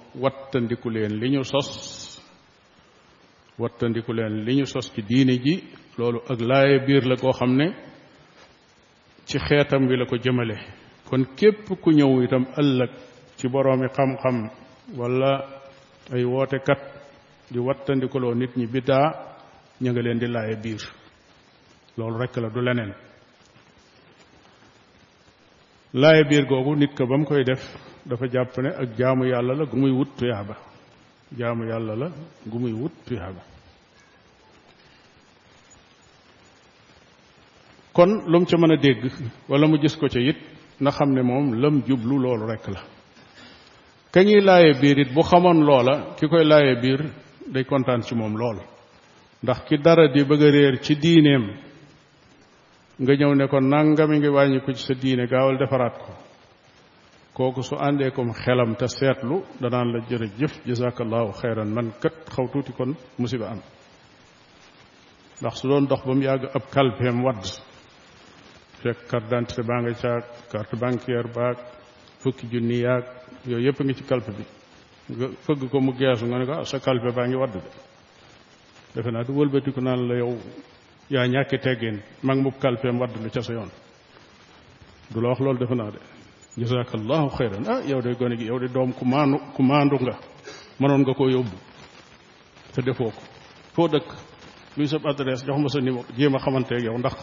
leen 0.93 1.11
li 1.21 1.29
ñu 1.33 1.43
sos 1.43 1.69
wattandiku 3.59 4.13
li 4.13 4.55
ñu 4.57 4.65
sos 4.65 4.93
ci 4.93 5.01
diine 5.01 5.35
ji 5.45 5.55
loolu 5.97 6.19
ak 6.29 6.39
laaya 6.41 6.79
biir 6.87 7.03
la 7.05 7.15
koo 7.15 7.31
xam 7.33 7.55
ne 7.55 7.67
ci 9.27 9.37
xeetam 9.39 9.87
wi 9.87 9.95
la 9.97 10.05
ko 10.05 10.15
jëmale 10.17 10.55
kon 11.09 11.23
képp 11.37 11.65
ku 11.81 11.89
ñëw 11.91 12.23
itam 12.23 12.45
ëllëg 12.61 12.91
ci 13.37 13.47
boroomi 13.49 13.87
xam-xam 13.95 14.37
wala 14.97 15.31
ay 16.13 16.23
wootekat 16.23 16.81
di 17.51 17.59
wattandikuloo 17.59 18.33
nit 18.35 18.55
ñi 18.57 18.67
biddaa 18.67 19.36
ñu 19.81 19.91
nga 19.91 20.01
leen 20.01 20.17
di 20.19 20.27
laaye 20.27 20.55
biir 20.63 20.81
loolu 21.97 22.17
rekk 22.19 22.35
la 22.41 22.49
du 22.49 22.61
leneen 22.61 22.93
laaye 25.93 26.23
biir 26.29 26.45
googu 26.45 26.75
nit 26.75 26.93
ko 26.95 27.05
ba 27.07 27.17
mu 27.17 27.25
koy 27.25 27.43
def 27.43 27.63
dafa 28.05 28.25
jàpp 28.27 28.55
ak 28.83 28.91
jaamu 28.97 29.25
yàlla 29.27 29.53
la 29.53 29.65
gu 29.65 29.77
muy 29.77 29.91
wut 29.91 30.09
tuyaaba 30.17 30.55
jaamu 31.37 31.63
yàlla 31.67 31.95
la 31.95 32.07
gu 32.45 32.59
muy 32.59 32.71
wut 32.73 32.91
tuyaaba 33.05 33.41
kon 37.93 38.09
lu 38.31 38.39
mu 38.39 38.45
ca 38.45 38.57
mën 38.57 38.71
a 38.71 38.77
dégg 38.77 39.11
walla 39.47 39.67
mu 39.67 39.77
gis 39.77 39.95
ko 39.95 40.07
ca 40.07 40.19
it 40.19 40.37
na 40.79 40.89
xam 40.91 41.11
ne 41.13 41.21
moom 41.21 41.53
lam 41.53 41.81
jublu 41.85 42.17
loolu 42.19 42.47
rekk 42.47 42.67
la 42.67 42.81
ka 44.11 44.23
ñuy 44.23 44.41
laaye 44.41 44.73
biir 44.81 44.97
it 44.99 45.11
bu 45.13 45.21
xamoon 45.21 45.63
loola 45.63 46.15
ki 46.17 46.27
koy 46.27 46.43
laaye 46.45 46.81
biir 46.81 47.01
day 47.47 47.63
kontaan 47.63 48.01
ci 48.01 48.15
moom 48.15 48.35
lool 48.37 48.57
ndax 49.43 49.59
ki 49.67 49.77
dara 49.83 50.07
di 50.13 50.21
bëgg 50.25 50.41
a 50.43 50.49
réer 50.51 50.77
ci 50.85 50.93
diineem 50.95 51.45
nga 53.01 53.13
ñëw 53.19 53.33
ne 53.35 53.45
ko 53.51 53.57
nangami 53.61 54.15
ngi 54.17 54.27
wàññi 54.35 54.59
ko 54.65 54.71
ci 54.73 54.83
sa 54.85 54.93
diine 54.93 55.27
gaawal 55.27 55.57
defaraat 55.57 55.95
ko 56.01 56.11
kooku 57.37 57.61
su 57.61 57.75
àndee 57.75 58.11
kom 58.11 58.31
xelam 58.33 58.75
te 58.75 58.87
seetlu 58.87 59.35
danaan 59.61 59.91
la 59.93 59.99
jërëjëf 60.09 60.53
jazakallahu 60.67 61.31
xayran 61.39 61.69
man 61.75 61.91
kat 62.01 62.15
xaw 62.33 62.45
tuuti 62.51 62.71
kon 62.77 62.91
musiba 63.17 63.47
am 63.49 63.61
ndax 65.41 65.55
su 65.59 65.67
doon 65.67 65.85
dox 65.87 66.01
ba 66.05 66.13
mu 66.15 66.21
yàgg 66.21 66.43
ab 66.55 66.63
kalpeem 66.73 67.23
wadd 67.23 67.45
fekk 68.81 68.99
carte 69.09 69.61
baa 69.67 69.81
ngi 69.81 69.93
caag 70.01 70.23
carte 70.51 70.75
bancaire 70.81 71.29
baag 71.37 71.57
fukki 72.21 72.45
junni 72.51 72.77
yaag 72.85 73.05
yooyu 73.49 73.65
yëpp 73.67 73.79
ngi 73.83 73.93
ci 73.97 74.03
kalpe 74.03 74.31
bi 74.37 74.45
nga 75.11 75.27
fëgg 75.45 75.61
ko 75.71 75.77
mu 75.81 75.91
geesu 75.99 76.25
nga 76.25 76.37
ne 76.39 76.45
ko 76.45 76.53
ah, 76.53 76.63
sa 76.65 76.79
kalpe 76.79 77.09
baa 77.15 77.27
ngi 77.27 77.35
wadd 77.37 77.53
de 77.53 77.61
defe 78.97 79.11
naa 79.11 79.23
di 79.27 79.31
wëlbatiku 79.31 79.81
naan 79.85 80.07
la 80.07 80.15
yow 80.21 80.33
yaa 81.09 81.27
ñàkki 81.27 81.57
teggin 81.61 82.01
mag 82.23 82.37
mu 82.41 82.51
kalpeem 82.51 82.99
wadd 82.99 83.11
lu 83.23 83.29
ca 83.29 83.41
sa 83.41 83.53
yoon 83.53 83.69
du 85.13 85.21
la 85.21 85.29
wax 85.29 85.39
loolu 85.39 85.59
defe 85.59 85.75
naa 85.75 85.91
de 85.91 85.99
jazakallahu 86.57 87.27
xayran 87.37 87.65
ah 87.69 87.79
yow 87.89 88.01
de 88.01 88.13
gone 88.13 88.35
gi 88.37 88.45
yow 88.45 88.59
de 88.59 88.67
doom 88.67 88.91
ku 88.93 89.05
maandu 89.05 89.37
ku 89.55 89.61
nga 89.63 90.17
mënoon 90.79 91.01
nga 91.01 91.13
ko 91.13 91.29
yóbbu 91.29 91.57
te 92.73 92.81
defoo 92.81 93.09
ko 93.11 93.21
foo 93.75 93.87
dëkk 93.87 94.07
luy 94.77 94.87
sab 94.87 95.05
adresse 95.05 95.45
jox 95.45 95.57
ma 95.61 95.67
sa 95.69 95.79
numéro 95.79 96.05
jéem 96.17 96.35
a 96.35 96.39
xamanteeg 96.39 96.83
yow 96.83 96.97
ndax 96.97 97.15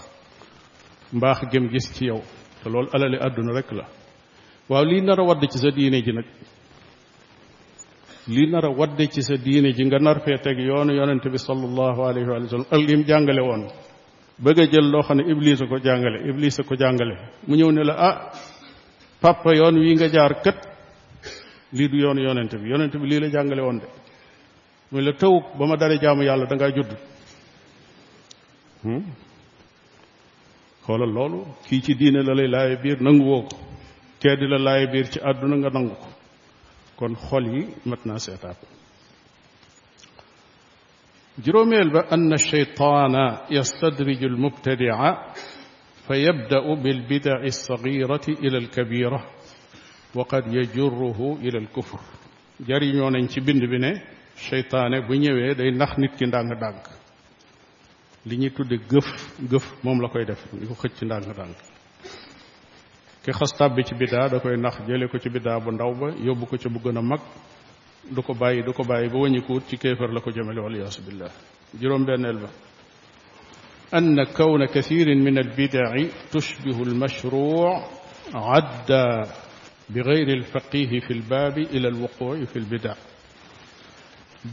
mbaax 1.12 1.38
gém 1.50 1.68
gis 1.70 1.92
ci 1.94 2.04
yow 2.06 2.22
te 2.62 2.68
loolu 2.70 2.88
alali 2.92 3.16
àdduna 3.16 3.52
rek 3.52 3.72
la 3.72 3.84
waaw 4.68 4.84
lii 4.84 5.00
nar 5.02 5.20
a 5.20 5.24
wadd 5.24 5.42
ci 5.50 5.58
sa 5.58 5.70
diine 5.70 6.02
ji 6.02 6.12
nag 6.12 6.24
li 8.28 8.46
nar 8.50 8.64
a 8.64 8.68
wadde 8.70 9.08
ci 9.10 9.22
sa 9.22 9.36
diine 9.36 9.72
ji 9.74 9.84
nga 9.84 9.98
nar 9.98 10.20
fee 10.20 10.40
teg 10.40 10.58
yoonu 10.58 10.92
yonente 10.92 11.28
bi 11.28 11.36
sallallahu 11.38 12.00
alayhi 12.00 12.26
wa 12.28 12.48
sallam 12.48 12.66
ak 12.70 12.80
mu 12.98 13.04
jàngale 13.04 13.40
woon 13.42 13.68
bëgg 14.38 14.58
a 14.60 14.66
jël 14.66 14.90
loo 14.90 15.02
xam 15.02 15.18
ne 15.18 15.30
iblis 15.30 15.60
a 15.60 15.66
ko 15.66 15.76
jàngale 15.78 16.18
iblis 16.28 16.56
ko 16.68 16.74
jàngale 16.74 17.16
mu 17.46 17.54
ñëw 17.56 17.70
ne 17.70 17.84
la 17.84 17.94
ah 17.96 18.30
papa 19.20 19.52
yoon 19.54 19.76
wii 19.76 19.94
nga 19.94 20.08
jaar 20.08 20.40
kët 20.40 20.56
lii 21.72 21.88
du 21.88 21.96
yoonu 21.98 22.20
yonente 22.22 22.56
bi 22.58 22.68
yonente 22.68 22.98
bi 22.98 23.06
lii 23.08 23.20
la 23.20 23.28
jàngale 23.28 23.60
woon 23.62 23.78
de 23.78 23.86
muy 24.90 25.02
la 25.02 25.12
taw 25.12 25.40
ba 25.58 25.66
ma 25.66 25.76
dare 25.76 25.98
jaamu 25.98 26.22
yàlla 26.22 26.46
da 26.46 26.54
ngaa 26.54 26.72
judd 26.72 26.96
hmm? 28.84 29.04
xoolal 30.82 31.12
loolu 31.12 31.44
kii 31.66 31.82
ci 31.82 31.94
diine 31.94 32.22
la 32.22 32.32
lay 32.32 32.48
laaye 32.48 32.76
biir 32.80 33.00
nangu 33.02 33.22
woo 33.24 33.42
ko 33.42 33.56
kee 34.18 34.34
di 34.36 34.46
la 34.46 34.56
laaye 34.58 34.86
biir 34.88 35.08
ci 35.10 35.20
àdduna 35.20 35.56
nga 35.56 35.68
nangu 35.68 35.92
ko 36.00 36.13
kon 36.96 37.14
xol 37.14 37.46
yi 37.54 37.64
mat 37.90 38.02
naa 38.08 38.18
seetaat 38.26 38.56
juróomeel 41.44 41.88
ba 41.94 42.00
ann 42.14 42.32
alcheytaana 42.36 43.24
yastadriju 43.56 44.26
almubtadica 44.32 45.08
fa 46.06 46.14
yabdau 46.26 46.68
bilbidaci 46.84 47.44
alsagirati 47.52 48.32
ila 48.46 48.56
alkabira 48.64 49.20
wa 50.16 50.24
qad 50.32 50.44
yajuruhu 50.56 51.28
ila 51.46 51.58
alkufr 51.64 52.00
jariñoo 52.68 53.10
nañ 53.14 53.24
ci 53.32 53.38
bind 53.46 53.62
bi 53.72 53.78
ne 53.84 53.92
cheytaane 54.48 54.96
bu 55.06 55.14
ñëwee 55.22 55.52
day 55.58 55.70
nax 55.80 55.92
nit 56.00 56.12
ki 56.18 56.24
ndang 56.26 56.50
dànk 56.62 56.82
li 58.28 58.34
ñuy 58.40 58.52
tudde 58.56 58.76
gëf 58.92 59.08
gëf 59.52 59.66
moom 59.84 59.98
la 60.02 60.08
koy 60.08 60.24
def 60.30 60.40
di 60.60 60.66
ko 60.70 60.74
xëcc 60.82 60.98
dànk 61.10 61.26
ki 63.24 63.32
xas 63.32 63.52
bi 63.76 63.84
ci 63.84 63.94
bidaa 64.00 64.28
da 64.32 64.38
koy 64.40 64.56
nax 64.56 64.74
jële 64.88 65.06
ko 65.08 65.18
ci 65.18 65.28
bidaa 65.34 65.58
bu 65.64 65.70
ndaw 65.72 65.92
ba 66.00 66.06
yóbbu 66.28 66.44
ko 66.50 66.56
ci 66.62 66.68
bu 66.72 66.78
gën 66.84 66.98
a 66.98 67.02
mag 67.02 67.20
du 68.14 68.22
ko 68.22 68.34
bàyyi 68.40 68.62
du 68.66 68.72
ko 68.72 68.82
bàyyi 68.84 69.08
ba 69.12 69.18
wëññikuut 69.18 69.64
ci 69.68 69.76
kéefar 69.78 70.12
la 70.12 70.20
ko 70.20 70.30
jëmale 70.30 70.60
wala 70.60 70.76
yaasu 70.78 71.00
billah 71.06 71.30
juróom 71.80 72.04
benneel 72.06 72.38
ba 72.42 72.48
أن 73.94 74.24
كون 74.24 74.64
كثير 74.66 75.08
من 75.14 75.38
البدع 75.38 75.94
تشبه 76.32 76.82
المشروع 76.82 77.70
عدى 78.34 79.06
بغير 79.94 80.28
الفقيه 80.28 81.00
في 81.00 81.10
الباب 81.10 81.58
إلى 81.58 81.88
الوقوع 81.88 82.44
في 82.44 82.56
البدع 82.56 82.94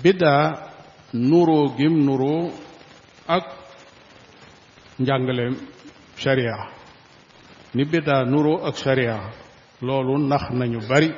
بدع 0.04 0.54
نورو 1.16 1.66
جم 1.80 1.96
نورو 2.06 2.52
أك 3.30 3.46
njàngaleem 5.02 5.54
sharia 6.22 6.81
نبدا 7.76 8.24
نورو 8.24 8.58
اك 8.68 8.76
شريعة 8.76 9.30
لولو 9.82 10.18
نخ 10.18 10.52
نانيو 10.52 10.80
باري 10.90 11.12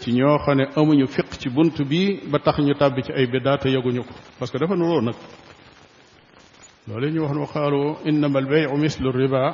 تي 0.00 0.12
نيو 0.12 0.38
خاني 0.38 0.64
امو 0.78 0.92
نيو 0.94 1.06
فيق 1.06 1.28
تي 1.40 1.48
بنت 1.48 1.82
بي 1.90 2.02
بطاق 2.32 2.60
نيو 2.60 2.74
تابي 2.80 3.02
تي 3.02 3.12
اي 3.16 3.26
بدا 3.32 3.56
تي 3.62 3.68
يغو 3.68 3.90
نيوكو 3.90 4.10
بس 4.42 4.50
كدفا 4.52 4.74
نورو 4.82 5.00
نك 5.06 5.14
لولي 6.88 7.10
نيو 7.10 7.28
خانو 7.28 7.44
خالو 7.46 7.96
انما 8.10 8.38
البيع 8.38 8.70
مثل 8.84 9.04
الربا 9.12 9.44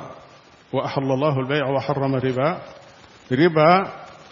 واحل 0.73 1.01
الله 1.17 1.35
البيع 1.43 1.65
وحرم 1.75 2.13
الربا 2.19 2.47
ربا 3.41 3.67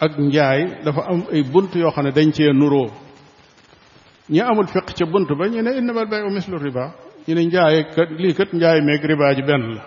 اك 0.04 0.14
نجاي 0.26 0.60
دفا 0.86 1.02
ام 1.12 1.22
اي 1.32 1.42
بنت 1.54 1.72
يو 1.76 1.90
خاني 1.94 2.10
دنتي 2.18 2.44
نورو 2.62 2.84
ني 4.30 4.42
امو 4.50 4.60
الفيق 4.60 4.84
تي 4.98 5.04
بنت 5.14 5.30
بني 5.40 5.60
انما 5.80 6.00
البيع 6.04 6.24
مثل 6.36 6.52
الربا 6.54 6.84
ني 7.28 7.34
نجاي 7.46 7.76
لي 8.22 8.32
كت 8.38 8.50
نجاي 8.56 8.80
ميك 8.88 9.02
ربا 9.10 9.32
جي 9.38 9.42
بن 9.48 9.64
لا 9.76 9.82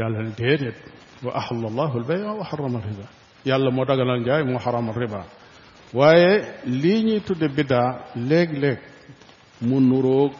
yàlla 0.00 0.20
ne 0.26 0.32
déedéet 0.42 0.76
wa 1.24 1.30
ahalla 1.40 1.66
allahu 1.72 1.94
albay'a 2.00 2.30
wa 2.38 2.44
harrama 2.50 2.78
riba 2.88 3.06
yàlla 3.50 3.70
moo 3.76 3.84
daganal 3.90 4.20
njaay 4.24 4.42
moo 4.50 4.58
xaramal 4.64 4.96
riba 5.02 5.22
waaye 5.98 6.32
lii 6.82 7.00
ñuy 7.06 7.20
tudde 7.26 7.48
biddaa 7.56 7.88
léeg-léeg 8.28 8.78
mu 9.68 9.76
nuroog 9.88 10.32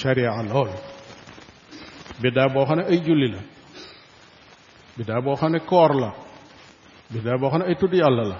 sharia 0.00 0.32
lool 0.52 0.70
biddaa 2.22 2.48
boo 2.54 2.64
xam 2.68 2.76
ne 2.78 2.84
ay 2.92 2.98
julli 3.06 3.28
la 3.34 3.40
biddaa 4.96 5.20
boo 5.26 5.36
xam 5.40 5.50
ne 5.54 5.60
koor 5.70 5.92
la 6.02 6.10
biddaa 7.12 7.36
boo 7.40 7.50
xam 7.52 7.60
ne 7.62 7.66
ay 7.70 7.76
tudd 7.80 7.94
yàlla 8.02 8.24
la 8.32 8.38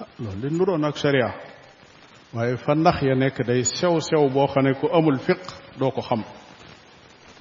ah 0.00 0.06
loolu 0.22 0.38
di 0.48 0.54
nuroon 0.56 0.84
ak 0.88 0.96
sharia 1.02 1.28
waaye 2.34 2.54
fa 2.64 2.72
ndax 2.80 2.96
ya 3.08 3.14
nekk 3.22 3.36
day 3.50 3.62
sew 3.78 3.96
sew 4.08 4.24
boo 4.34 4.46
xam 4.52 4.64
ne 4.66 4.72
ku 4.80 4.86
amul 4.96 5.18
fiq 5.26 5.40
doo 5.80 5.90
ko 5.96 6.00
xam 6.08 6.22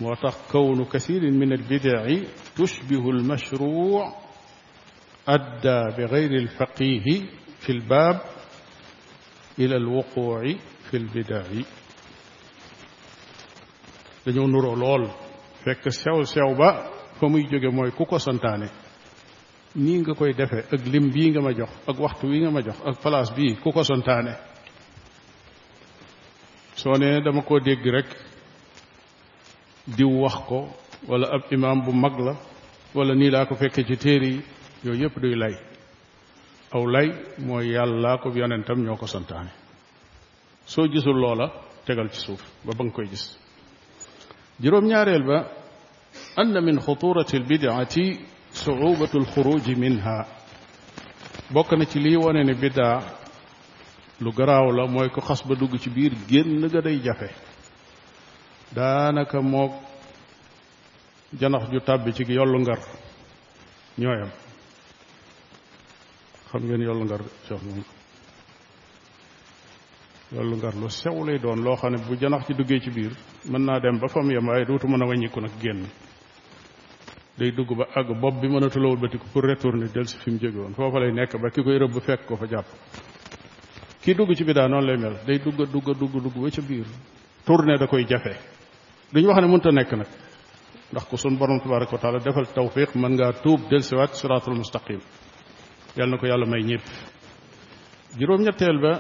وكون 0.02 0.86
كثير 0.86 1.22
من 1.32 1.54
البدع 1.54 2.22
تشبه 2.58 3.10
المشروع 3.10 4.14
أدى 5.28 5.82
بغير 5.98 6.32
الفقيه 6.34 7.06
في 7.60 7.70
الباب 7.72 8.22
إلى 9.60 9.76
الوقوع 9.76 10.42
في 10.90 10.98
البدع 10.98 11.44
dañoo 14.28 14.48
nuroo 14.48 14.76
lool 14.84 15.04
fekk 15.64 15.86
sew 16.02 16.20
sew 16.34 16.52
ba 16.60 16.70
fa 17.20 17.26
muy 17.32 17.44
jóge 17.52 17.68
mooy 17.78 17.92
ku 17.98 18.04
ko 18.12 18.16
santaane 18.26 18.68
nii 19.84 19.98
nga 20.02 20.14
koy 20.20 20.32
defe 20.40 20.60
ak 20.76 20.80
lim 20.92 21.06
bii 21.14 21.28
nga 21.32 21.42
ma 21.46 21.52
jox 21.60 21.72
ak 21.90 21.98
waxtu 22.04 22.26
wi 22.32 22.38
nga 22.42 22.52
ma 22.56 22.62
jox 22.68 22.78
ak 22.90 22.96
place 23.04 23.32
bii 23.38 23.54
ku 23.62 23.70
ko 23.76 23.82
santaane 23.92 24.34
soo 26.82 26.96
ne 27.00 27.10
dama 27.26 27.42
koo 27.48 27.60
dégg 27.68 27.84
rek 27.96 28.10
diw 29.88 30.22
wax 30.24 30.36
ko 30.48 30.68
wala 31.12 31.28
ab 31.36 31.52
imam 31.52 31.84
bu 31.86 31.92
mag 31.92 32.16
la 32.24 32.36
wala 32.96 33.16
nii 33.16 33.30
laa 33.32 33.46
ko 33.46 33.56
fekke 33.56 33.84
ci 33.84 33.96
téere 33.98 34.28
yi 34.32 34.42
yooyu 34.84 35.04
yëpp 35.04 35.20
duy 35.22 35.36
lay 35.36 35.54
aw 36.72 36.86
lay 36.88 37.08
mooy 37.44 37.68
yàlla 37.76 38.18
ko 38.18 38.32
yonentam 38.36 38.80
ñoo 38.84 38.96
ko 38.96 39.08
santaane 39.08 39.52
soo 40.66 40.88
gisul 40.88 41.18
loola 41.20 41.52
tegal 41.86 42.08
ci 42.12 42.20
suuf 42.20 42.40
ba 42.66 42.72
ba 42.78 42.84
nga 42.84 42.94
koy 42.96 43.08
gis 43.12 43.38
juróom 44.62 44.88
ñaareel 44.88 45.24
ba 45.24 45.52
ann 46.40 46.64
min 46.64 46.80
xuturati 46.80 47.36
albidaati 47.38 48.20
suubatu 48.54 49.18
alxuruji 49.20 49.76
minha 49.76 50.26
bokk 51.54 51.72
na 51.78 51.86
ci 51.86 52.00
lii 52.00 52.16
wone 52.16 52.44
ne 52.44 52.54
bidaa 52.54 53.00
lu 54.22 54.32
garaaw 54.32 54.70
la 54.72 54.88
mooy 54.88 55.10
ko 55.10 55.20
xas 55.22 55.42
ba 55.48 55.56
dugg 55.56 55.76
ci 55.82 55.90
biir 55.90 56.14
génn 56.30 56.68
ga 56.72 56.80
day 56.82 57.00
jafe 57.04 57.30
daanaka 58.76 59.42
mook 59.42 59.72
janax 61.40 61.72
ju 61.72 61.80
tàbbi 61.80 62.14
ci 62.14 62.24
yollu 62.34 62.60
ngar 62.60 62.80
ñooyam 63.98 64.30
xam 66.50 66.64
ngeen 66.66 66.82
yollu 66.82 67.06
ngar 67.06 67.22
Cheikh 67.48 67.64
moom 67.64 67.84
yollu 70.32 70.56
ngar 70.56 70.74
lu 70.76 70.90
sew 70.90 71.24
lay 71.26 71.38
doon 71.40 71.64
loo 71.64 71.76
xam 71.76 71.92
ne 71.92 71.98
bu 71.98 72.16
janax 72.16 72.46
ci 72.48 72.54
duggee 72.54 72.80
ci 72.80 72.90
biir 72.90 73.12
mën 73.50 73.66
naa 73.66 73.80
dem 73.80 74.00
ba 74.00 74.08
fam 74.08 74.32
yam 74.32 74.48
waaye 74.48 74.66
dootu 74.66 74.88
mën 74.88 75.04
a 75.04 75.06
wàññiku 75.06 75.40
nag 75.42 75.52
génn 75.62 75.86
day 77.38 77.52
dugg 77.52 77.78
ba 77.78 77.86
àgg 77.94 78.20
bopp 78.20 78.42
bi 78.42 78.48
mën 78.48 78.64
a 78.64 78.70
tulawul 78.70 79.00
ba 79.00 79.08
tikk 79.10 79.24
pour 79.34 79.44
retourner 79.44 79.90
del 79.92 80.08
si 80.08 80.18
fi 80.18 80.32
mu 80.32 80.40
jóge 80.40 80.58
woon 80.58 80.74
foofa 80.74 81.00
lay 81.00 81.12
nekk 81.12 81.38
ba 81.40 81.50
ki 81.50 81.64
koy 81.64 81.78
rëbb 81.78 82.02
fekk 82.02 82.26
ko 82.26 82.36
fa 82.36 82.48
jàpp 82.48 82.66
kii 84.02 84.16
dugg 84.16 84.34
ci 84.36 84.44
bi 84.44 84.48
bidaa 84.50 84.68
noonu 84.68 84.88
lay 84.88 84.98
mel 84.98 85.18
day 85.26 85.38
dugg 85.40 85.62
dugg 85.72 85.98
dugg 86.00 86.12
dugg 86.24 86.38
ba 86.42 86.50
ca 86.52 86.62
biir 86.62 86.86
tourner 87.46 87.78
da 87.80 87.88
koy 87.88 88.06
jafe 88.08 88.62
duñu 89.14 89.28
wax 89.30 89.42
ne 89.42 89.48
mënta 89.52 89.72
nekk 89.78 89.92
nag 89.94 90.10
ndax 90.92 91.06
ko 91.10 91.16
sun 91.18 91.38
borom 91.38 91.60
tabaraka 91.62 91.94
wa 91.96 92.02
taala 92.02 92.20
defal 92.20 92.48
tawfiq 92.50 92.96
man 92.98 93.14
nga 93.16 93.30
tuub 93.44 93.70
del 93.70 93.86
wat 94.00 94.12
siratul 94.18 94.58
mustaqim 94.62 95.02
yal 95.98 96.10
na 96.10 96.18
ko 96.18 96.26
yàlla 96.26 96.50
may 96.50 96.64
ñëpp 96.70 96.86
juróom 98.20 98.42
ñetteel 98.44 98.78
ba 98.82 98.94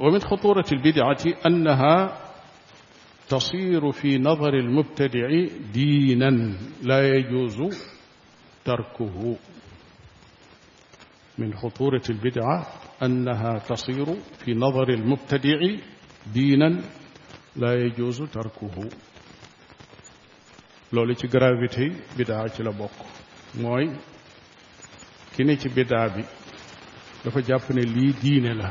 wa 0.00 0.08
min 0.12 0.22
al 0.24 0.80
bid'ati 0.84 1.30
annaha 1.48 1.94
تصير 3.38 3.90
في 3.92 4.16
نظر 4.18 4.54
المبتدع 4.54 5.28
دينا 5.72 6.30
لا 6.84 7.00
يجوز 7.14 7.58
تركه 8.64 9.36
من 11.38 11.54
خطورة 11.54 12.02
البدعة 12.10 12.58
أنها 13.02 13.52
تصير 13.58 14.06
في 14.40 14.50
نظر 14.54 14.88
المبتدع 14.88 15.60
دينا 16.32 16.70
لا 17.56 17.72
يجوز 17.84 18.22
تركه 18.32 18.72
loolu 20.92 21.14
ci 21.14 21.28
gravité 21.28 21.92
bidaa 22.16 22.48
ci 22.48 22.62
la 22.62 22.72
bokk 22.72 22.90
mooy 23.60 23.90
ki 25.36 25.44
ne 25.44 25.58
ci 25.58 25.68
bidaa 25.68 26.08
bi 26.08 26.24
dafa 27.24 27.40
jàpp 27.42 27.70
ne 27.70 27.82
lii 27.82 28.14
diine 28.22 28.54
la 28.54 28.70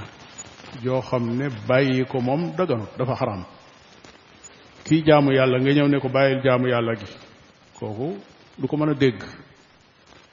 yoo 0.84 1.02
xam 1.02 1.38
ne 1.38 1.50
bàyyi 1.68 2.06
ko 2.06 2.20
moom 2.22 2.56
daganut 2.58 2.90
dafa 2.98 3.14
xaram 3.16 3.44
kii 4.84 5.04
jaamu 5.06 5.32
yàlla 5.32 5.60
nga 5.60 5.72
ñëw 5.74 5.88
ne 5.88 6.00
ko 6.00 6.10
bàyyil 6.10 6.42
jaamu 6.44 6.68
yàlla 6.68 6.94
gi 6.96 7.06
kooku 7.80 8.18
du 8.58 8.68
ko 8.68 8.78
mën 8.78 8.90
a 8.90 8.94
dégg 8.94 9.24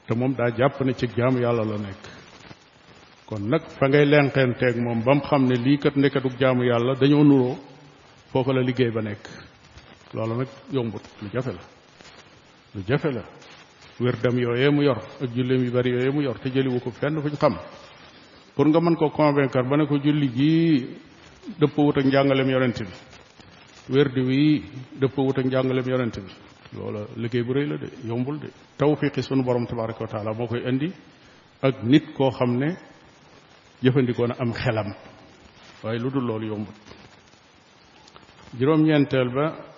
te 0.06 0.14
moom 0.14 0.32
daa 0.34 0.50
jàpp 0.56 0.80
ne 0.80 0.94
ci 0.94 1.06
jaamu 1.16 1.38
yàlla 1.40 1.64
la 1.64 1.76
nekk 1.78 2.02
kon 3.26 3.40
nag 3.48 3.60
fa 3.60 3.88
ngay 3.88 4.06
lenqeenteeg 4.06 4.76
moom 4.80 5.02
ba 5.04 5.20
xam 5.20 5.44
ne 5.44 5.54
lii 5.56 5.78
kat 5.78 5.96
nekkatug 5.96 6.38
jaamu 6.40 6.62
yàlla 6.64 6.94
dañoo 6.94 7.24
nuroo 7.24 7.58
foofu 8.32 8.52
la 8.52 8.62
liggéey 8.62 8.90
ba 8.90 9.02
nekk 9.02 9.28
loolu 10.14 10.36
nag 10.36 10.48
yombut 10.72 11.02
lu 11.22 11.28
jafe 11.32 11.52
la 11.52 11.73
lu 12.74 12.82
jafe 12.82 13.06
la 13.10 13.22
wérdam 14.00 14.36
yooyee 14.38 14.70
mu 14.70 14.82
yor 14.82 14.98
ak 15.22 15.30
julleem 15.34 15.64
yu 15.64 15.70
bari 15.70 15.90
yooyee 15.90 16.10
mu 16.10 16.22
yor 16.22 16.34
te 16.40 16.50
jëliwu 16.50 16.80
ko 16.80 16.90
fenn 16.90 17.20
fuñ 17.22 17.30
xam 17.38 17.56
pour 18.54 18.66
nga 18.68 18.80
mën 18.80 18.96
koo 18.96 19.10
convaincre 19.10 19.62
ba 19.68 19.76
ne 19.76 19.86
ko 19.86 19.98
julli 19.98 20.28
gii 20.28 20.88
dëppawut 21.60 21.98
ak 21.98 22.04
njàngaleem 22.04 22.50
yonent 22.50 22.78
bi 22.82 22.90
wérdi 23.94 24.20
wii 24.20 24.62
dëppawut 25.00 25.38
ak 25.38 25.44
njàngaleem 25.44 25.86
yonent 25.88 26.18
bi 26.18 26.30
loola 26.76 27.06
liggéey 27.16 27.42
bu 27.44 27.52
rëy 27.52 27.66
la 27.66 27.76
de 27.76 27.88
yombul 28.04 28.38
de 28.40 28.50
tawfiqi 28.76 29.22
sunu 29.22 29.44
borom 29.44 29.66
tabaraka 29.66 30.00
wa 30.02 30.06
taala 30.08 30.32
moo 30.34 30.46
koy 30.46 30.62
indi 30.66 30.92
ak 31.62 31.82
nit 31.84 32.12
koo 32.14 32.30
xam 32.30 32.56
ne 32.58 32.74
jëfandikoo 33.82 34.26
na 34.26 34.34
am 34.38 34.50
xelam 34.52 34.92
waaye 35.82 35.98
lu 36.00 36.10
dul 36.10 36.24
loolu 36.26 36.46
yombut 36.46 36.74
juróom-ñeenteel 38.58 39.32
ba 39.32 39.73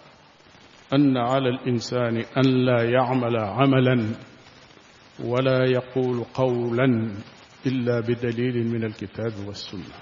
أن 0.92 1.16
على 1.16 1.48
الإنسان 1.48 2.16
أن 2.16 2.64
لا 2.66 2.90
يعمل 2.90 3.36
عملا 3.36 4.14
ولا 5.24 5.64
يقول 5.70 6.24
قولا 6.34 7.10
إلا 7.66 8.00
بدليل 8.00 8.68
من 8.72 8.84
الكتاب 8.84 9.32
والسنة 9.46 9.96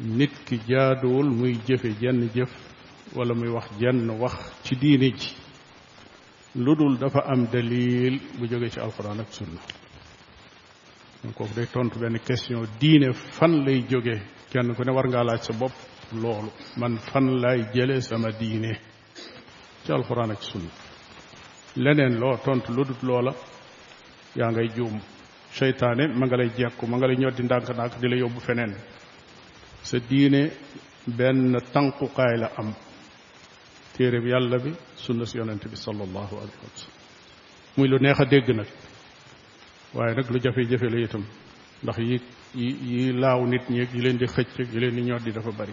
نتك 0.00 0.54
جادول 0.68 1.26
مي 1.36 1.52
جف 1.68 1.86
جن 2.00 2.28
جف 2.34 2.52
ولا 3.16 3.50
وخ 3.50 3.78
جن 3.78 4.10
وخ 4.10 4.36
تدينج 4.64 5.22
لدول 6.56 6.96
دفع 6.98 7.24
أم 7.34 7.44
دليل 7.44 8.20
بجوغيش 8.40 8.78
القرآن 8.78 9.18
والسنة 9.18 9.62
نكوك 11.24 11.48
دي 11.56 11.66
تونت 11.66 11.98
بني 11.98 12.18
كسيون 12.18 12.68
دين 12.80 13.12
فن 13.12 13.64
لي 13.64 13.78
جوغي 13.80 14.20
كان 14.52 14.68
نكوني 14.68 14.90
ورنغالات 14.96 15.42
سبب 15.42 15.70
loolu 16.20 16.48
man 16.76 16.98
fan 16.98 17.40
lay 17.40 17.64
jële 17.74 18.00
sama 18.02 18.28
diine 18.40 18.76
ci 19.84 19.92
alxuraan 19.92 20.30
ak 20.32 20.42
sunna 20.42 20.70
leneen 21.76 22.18
loo 22.20 22.36
tontu 22.44 22.72
lu 22.72 22.84
dut 22.84 23.02
loola 23.02 23.32
yaa 24.36 24.50
ngay 24.50 24.68
juum 24.76 25.00
seytaane 25.50 26.08
ma 26.14 26.26
nga 26.26 26.36
lay 26.36 26.50
jekku 26.58 26.86
ma 26.86 26.96
nga 26.96 27.06
lay 27.06 27.16
ñoddi 27.16 27.42
ndànk-ndànk 27.42 27.92
di 28.00 28.08
la 28.08 28.16
yóbbu 28.16 28.40
feneen 28.40 28.74
sa 29.82 29.98
diine 29.98 30.50
benn 31.16 31.56
tànqukaay 31.72 32.38
la 32.38 32.48
am 32.56 32.74
téere 33.96 34.20
bi 34.20 34.30
yàlla 34.30 34.58
bi 34.58 34.70
sunna 34.96 35.24
si 35.24 35.38
yonent 35.38 35.64
bi 35.68 35.76
sallallahu 35.76 36.34
alayhi 36.36 37.88
lu 37.90 37.98
neex 38.00 38.20
a 38.20 38.24
dégg 38.24 38.48
nag 38.56 38.66
waaye 39.94 40.14
nag 40.14 40.30
lu 40.30 40.38
jafe-jafe 40.40 40.88
la 40.90 41.00
itam 41.00 41.24
ndax 41.82 41.98
yi 41.98 42.20
yi 42.54 42.68
yi 42.82 43.12
laaw 43.12 43.46
nit 43.46 43.64
ñeeg 43.70 43.88
yi 43.94 44.00
leen 44.02 44.16
di 44.18 44.26
xëcc 44.26 44.56
yi 44.72 44.80
leen 44.80 44.94
di 44.94 45.02
ñoddi 45.02 45.32
dafa 45.32 45.50
bari 45.50 45.72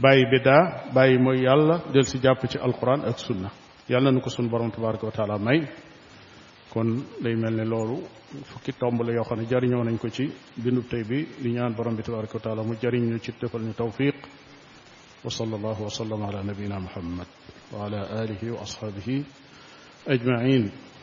bàyyi 0.00 0.26
biddaa 0.26 0.90
bàyyi 0.94 1.18
mooy 1.18 1.42
yàlla 1.44 1.78
del 1.94 2.04
si 2.04 2.18
jàpp 2.18 2.48
ci 2.48 2.58
alquran 2.58 3.00
ak 3.04 3.18
sunna 3.18 3.48
yàlla 3.88 4.10
na 4.10 4.20
ko 4.20 4.30
suñu 4.30 4.48
borom 4.50 4.70
tabaraka 4.70 5.06
wa 5.06 5.12
taala 5.12 5.38
may 5.38 5.62
kon 6.72 7.02
day 7.22 7.34
mel 7.36 7.54
ne 7.54 7.64
loolu 7.64 7.96
fukki 8.50 8.72
tomb 8.72 9.00
la 9.02 9.12
yoo 9.12 9.22
xam 9.24 9.38
ne 9.38 9.46
jariñoo 9.46 9.84
nañ 9.84 9.98
ko 9.98 10.08
ci 10.10 10.32
bindub 10.56 10.88
tey 10.90 11.04
bi 11.04 11.26
di 11.38 11.50
ñaan 11.52 11.74
borom 11.74 11.94
bi 11.96 12.02
tabaraka 12.02 12.34
wa 12.36 12.40
taala 12.40 12.62
mu 12.62 12.74
jariñ 12.74 13.04
ñu 13.10 13.18
ci 13.18 13.32
defal 13.40 13.62
ñu 13.62 13.72
tawfiq 13.72 14.14
wa 15.24 15.30
sallallahu 15.30 15.82
wa 15.84 15.90
sallam 15.90 16.22
ala 16.22 16.42
nabiyina 16.42 16.78
muhammad 16.80 17.26
wa 17.72 17.84
ala 17.86 17.98
alihi 18.20 18.50
wa 18.50 18.60
ashabihi 18.62 19.24
ajmain 20.10 20.93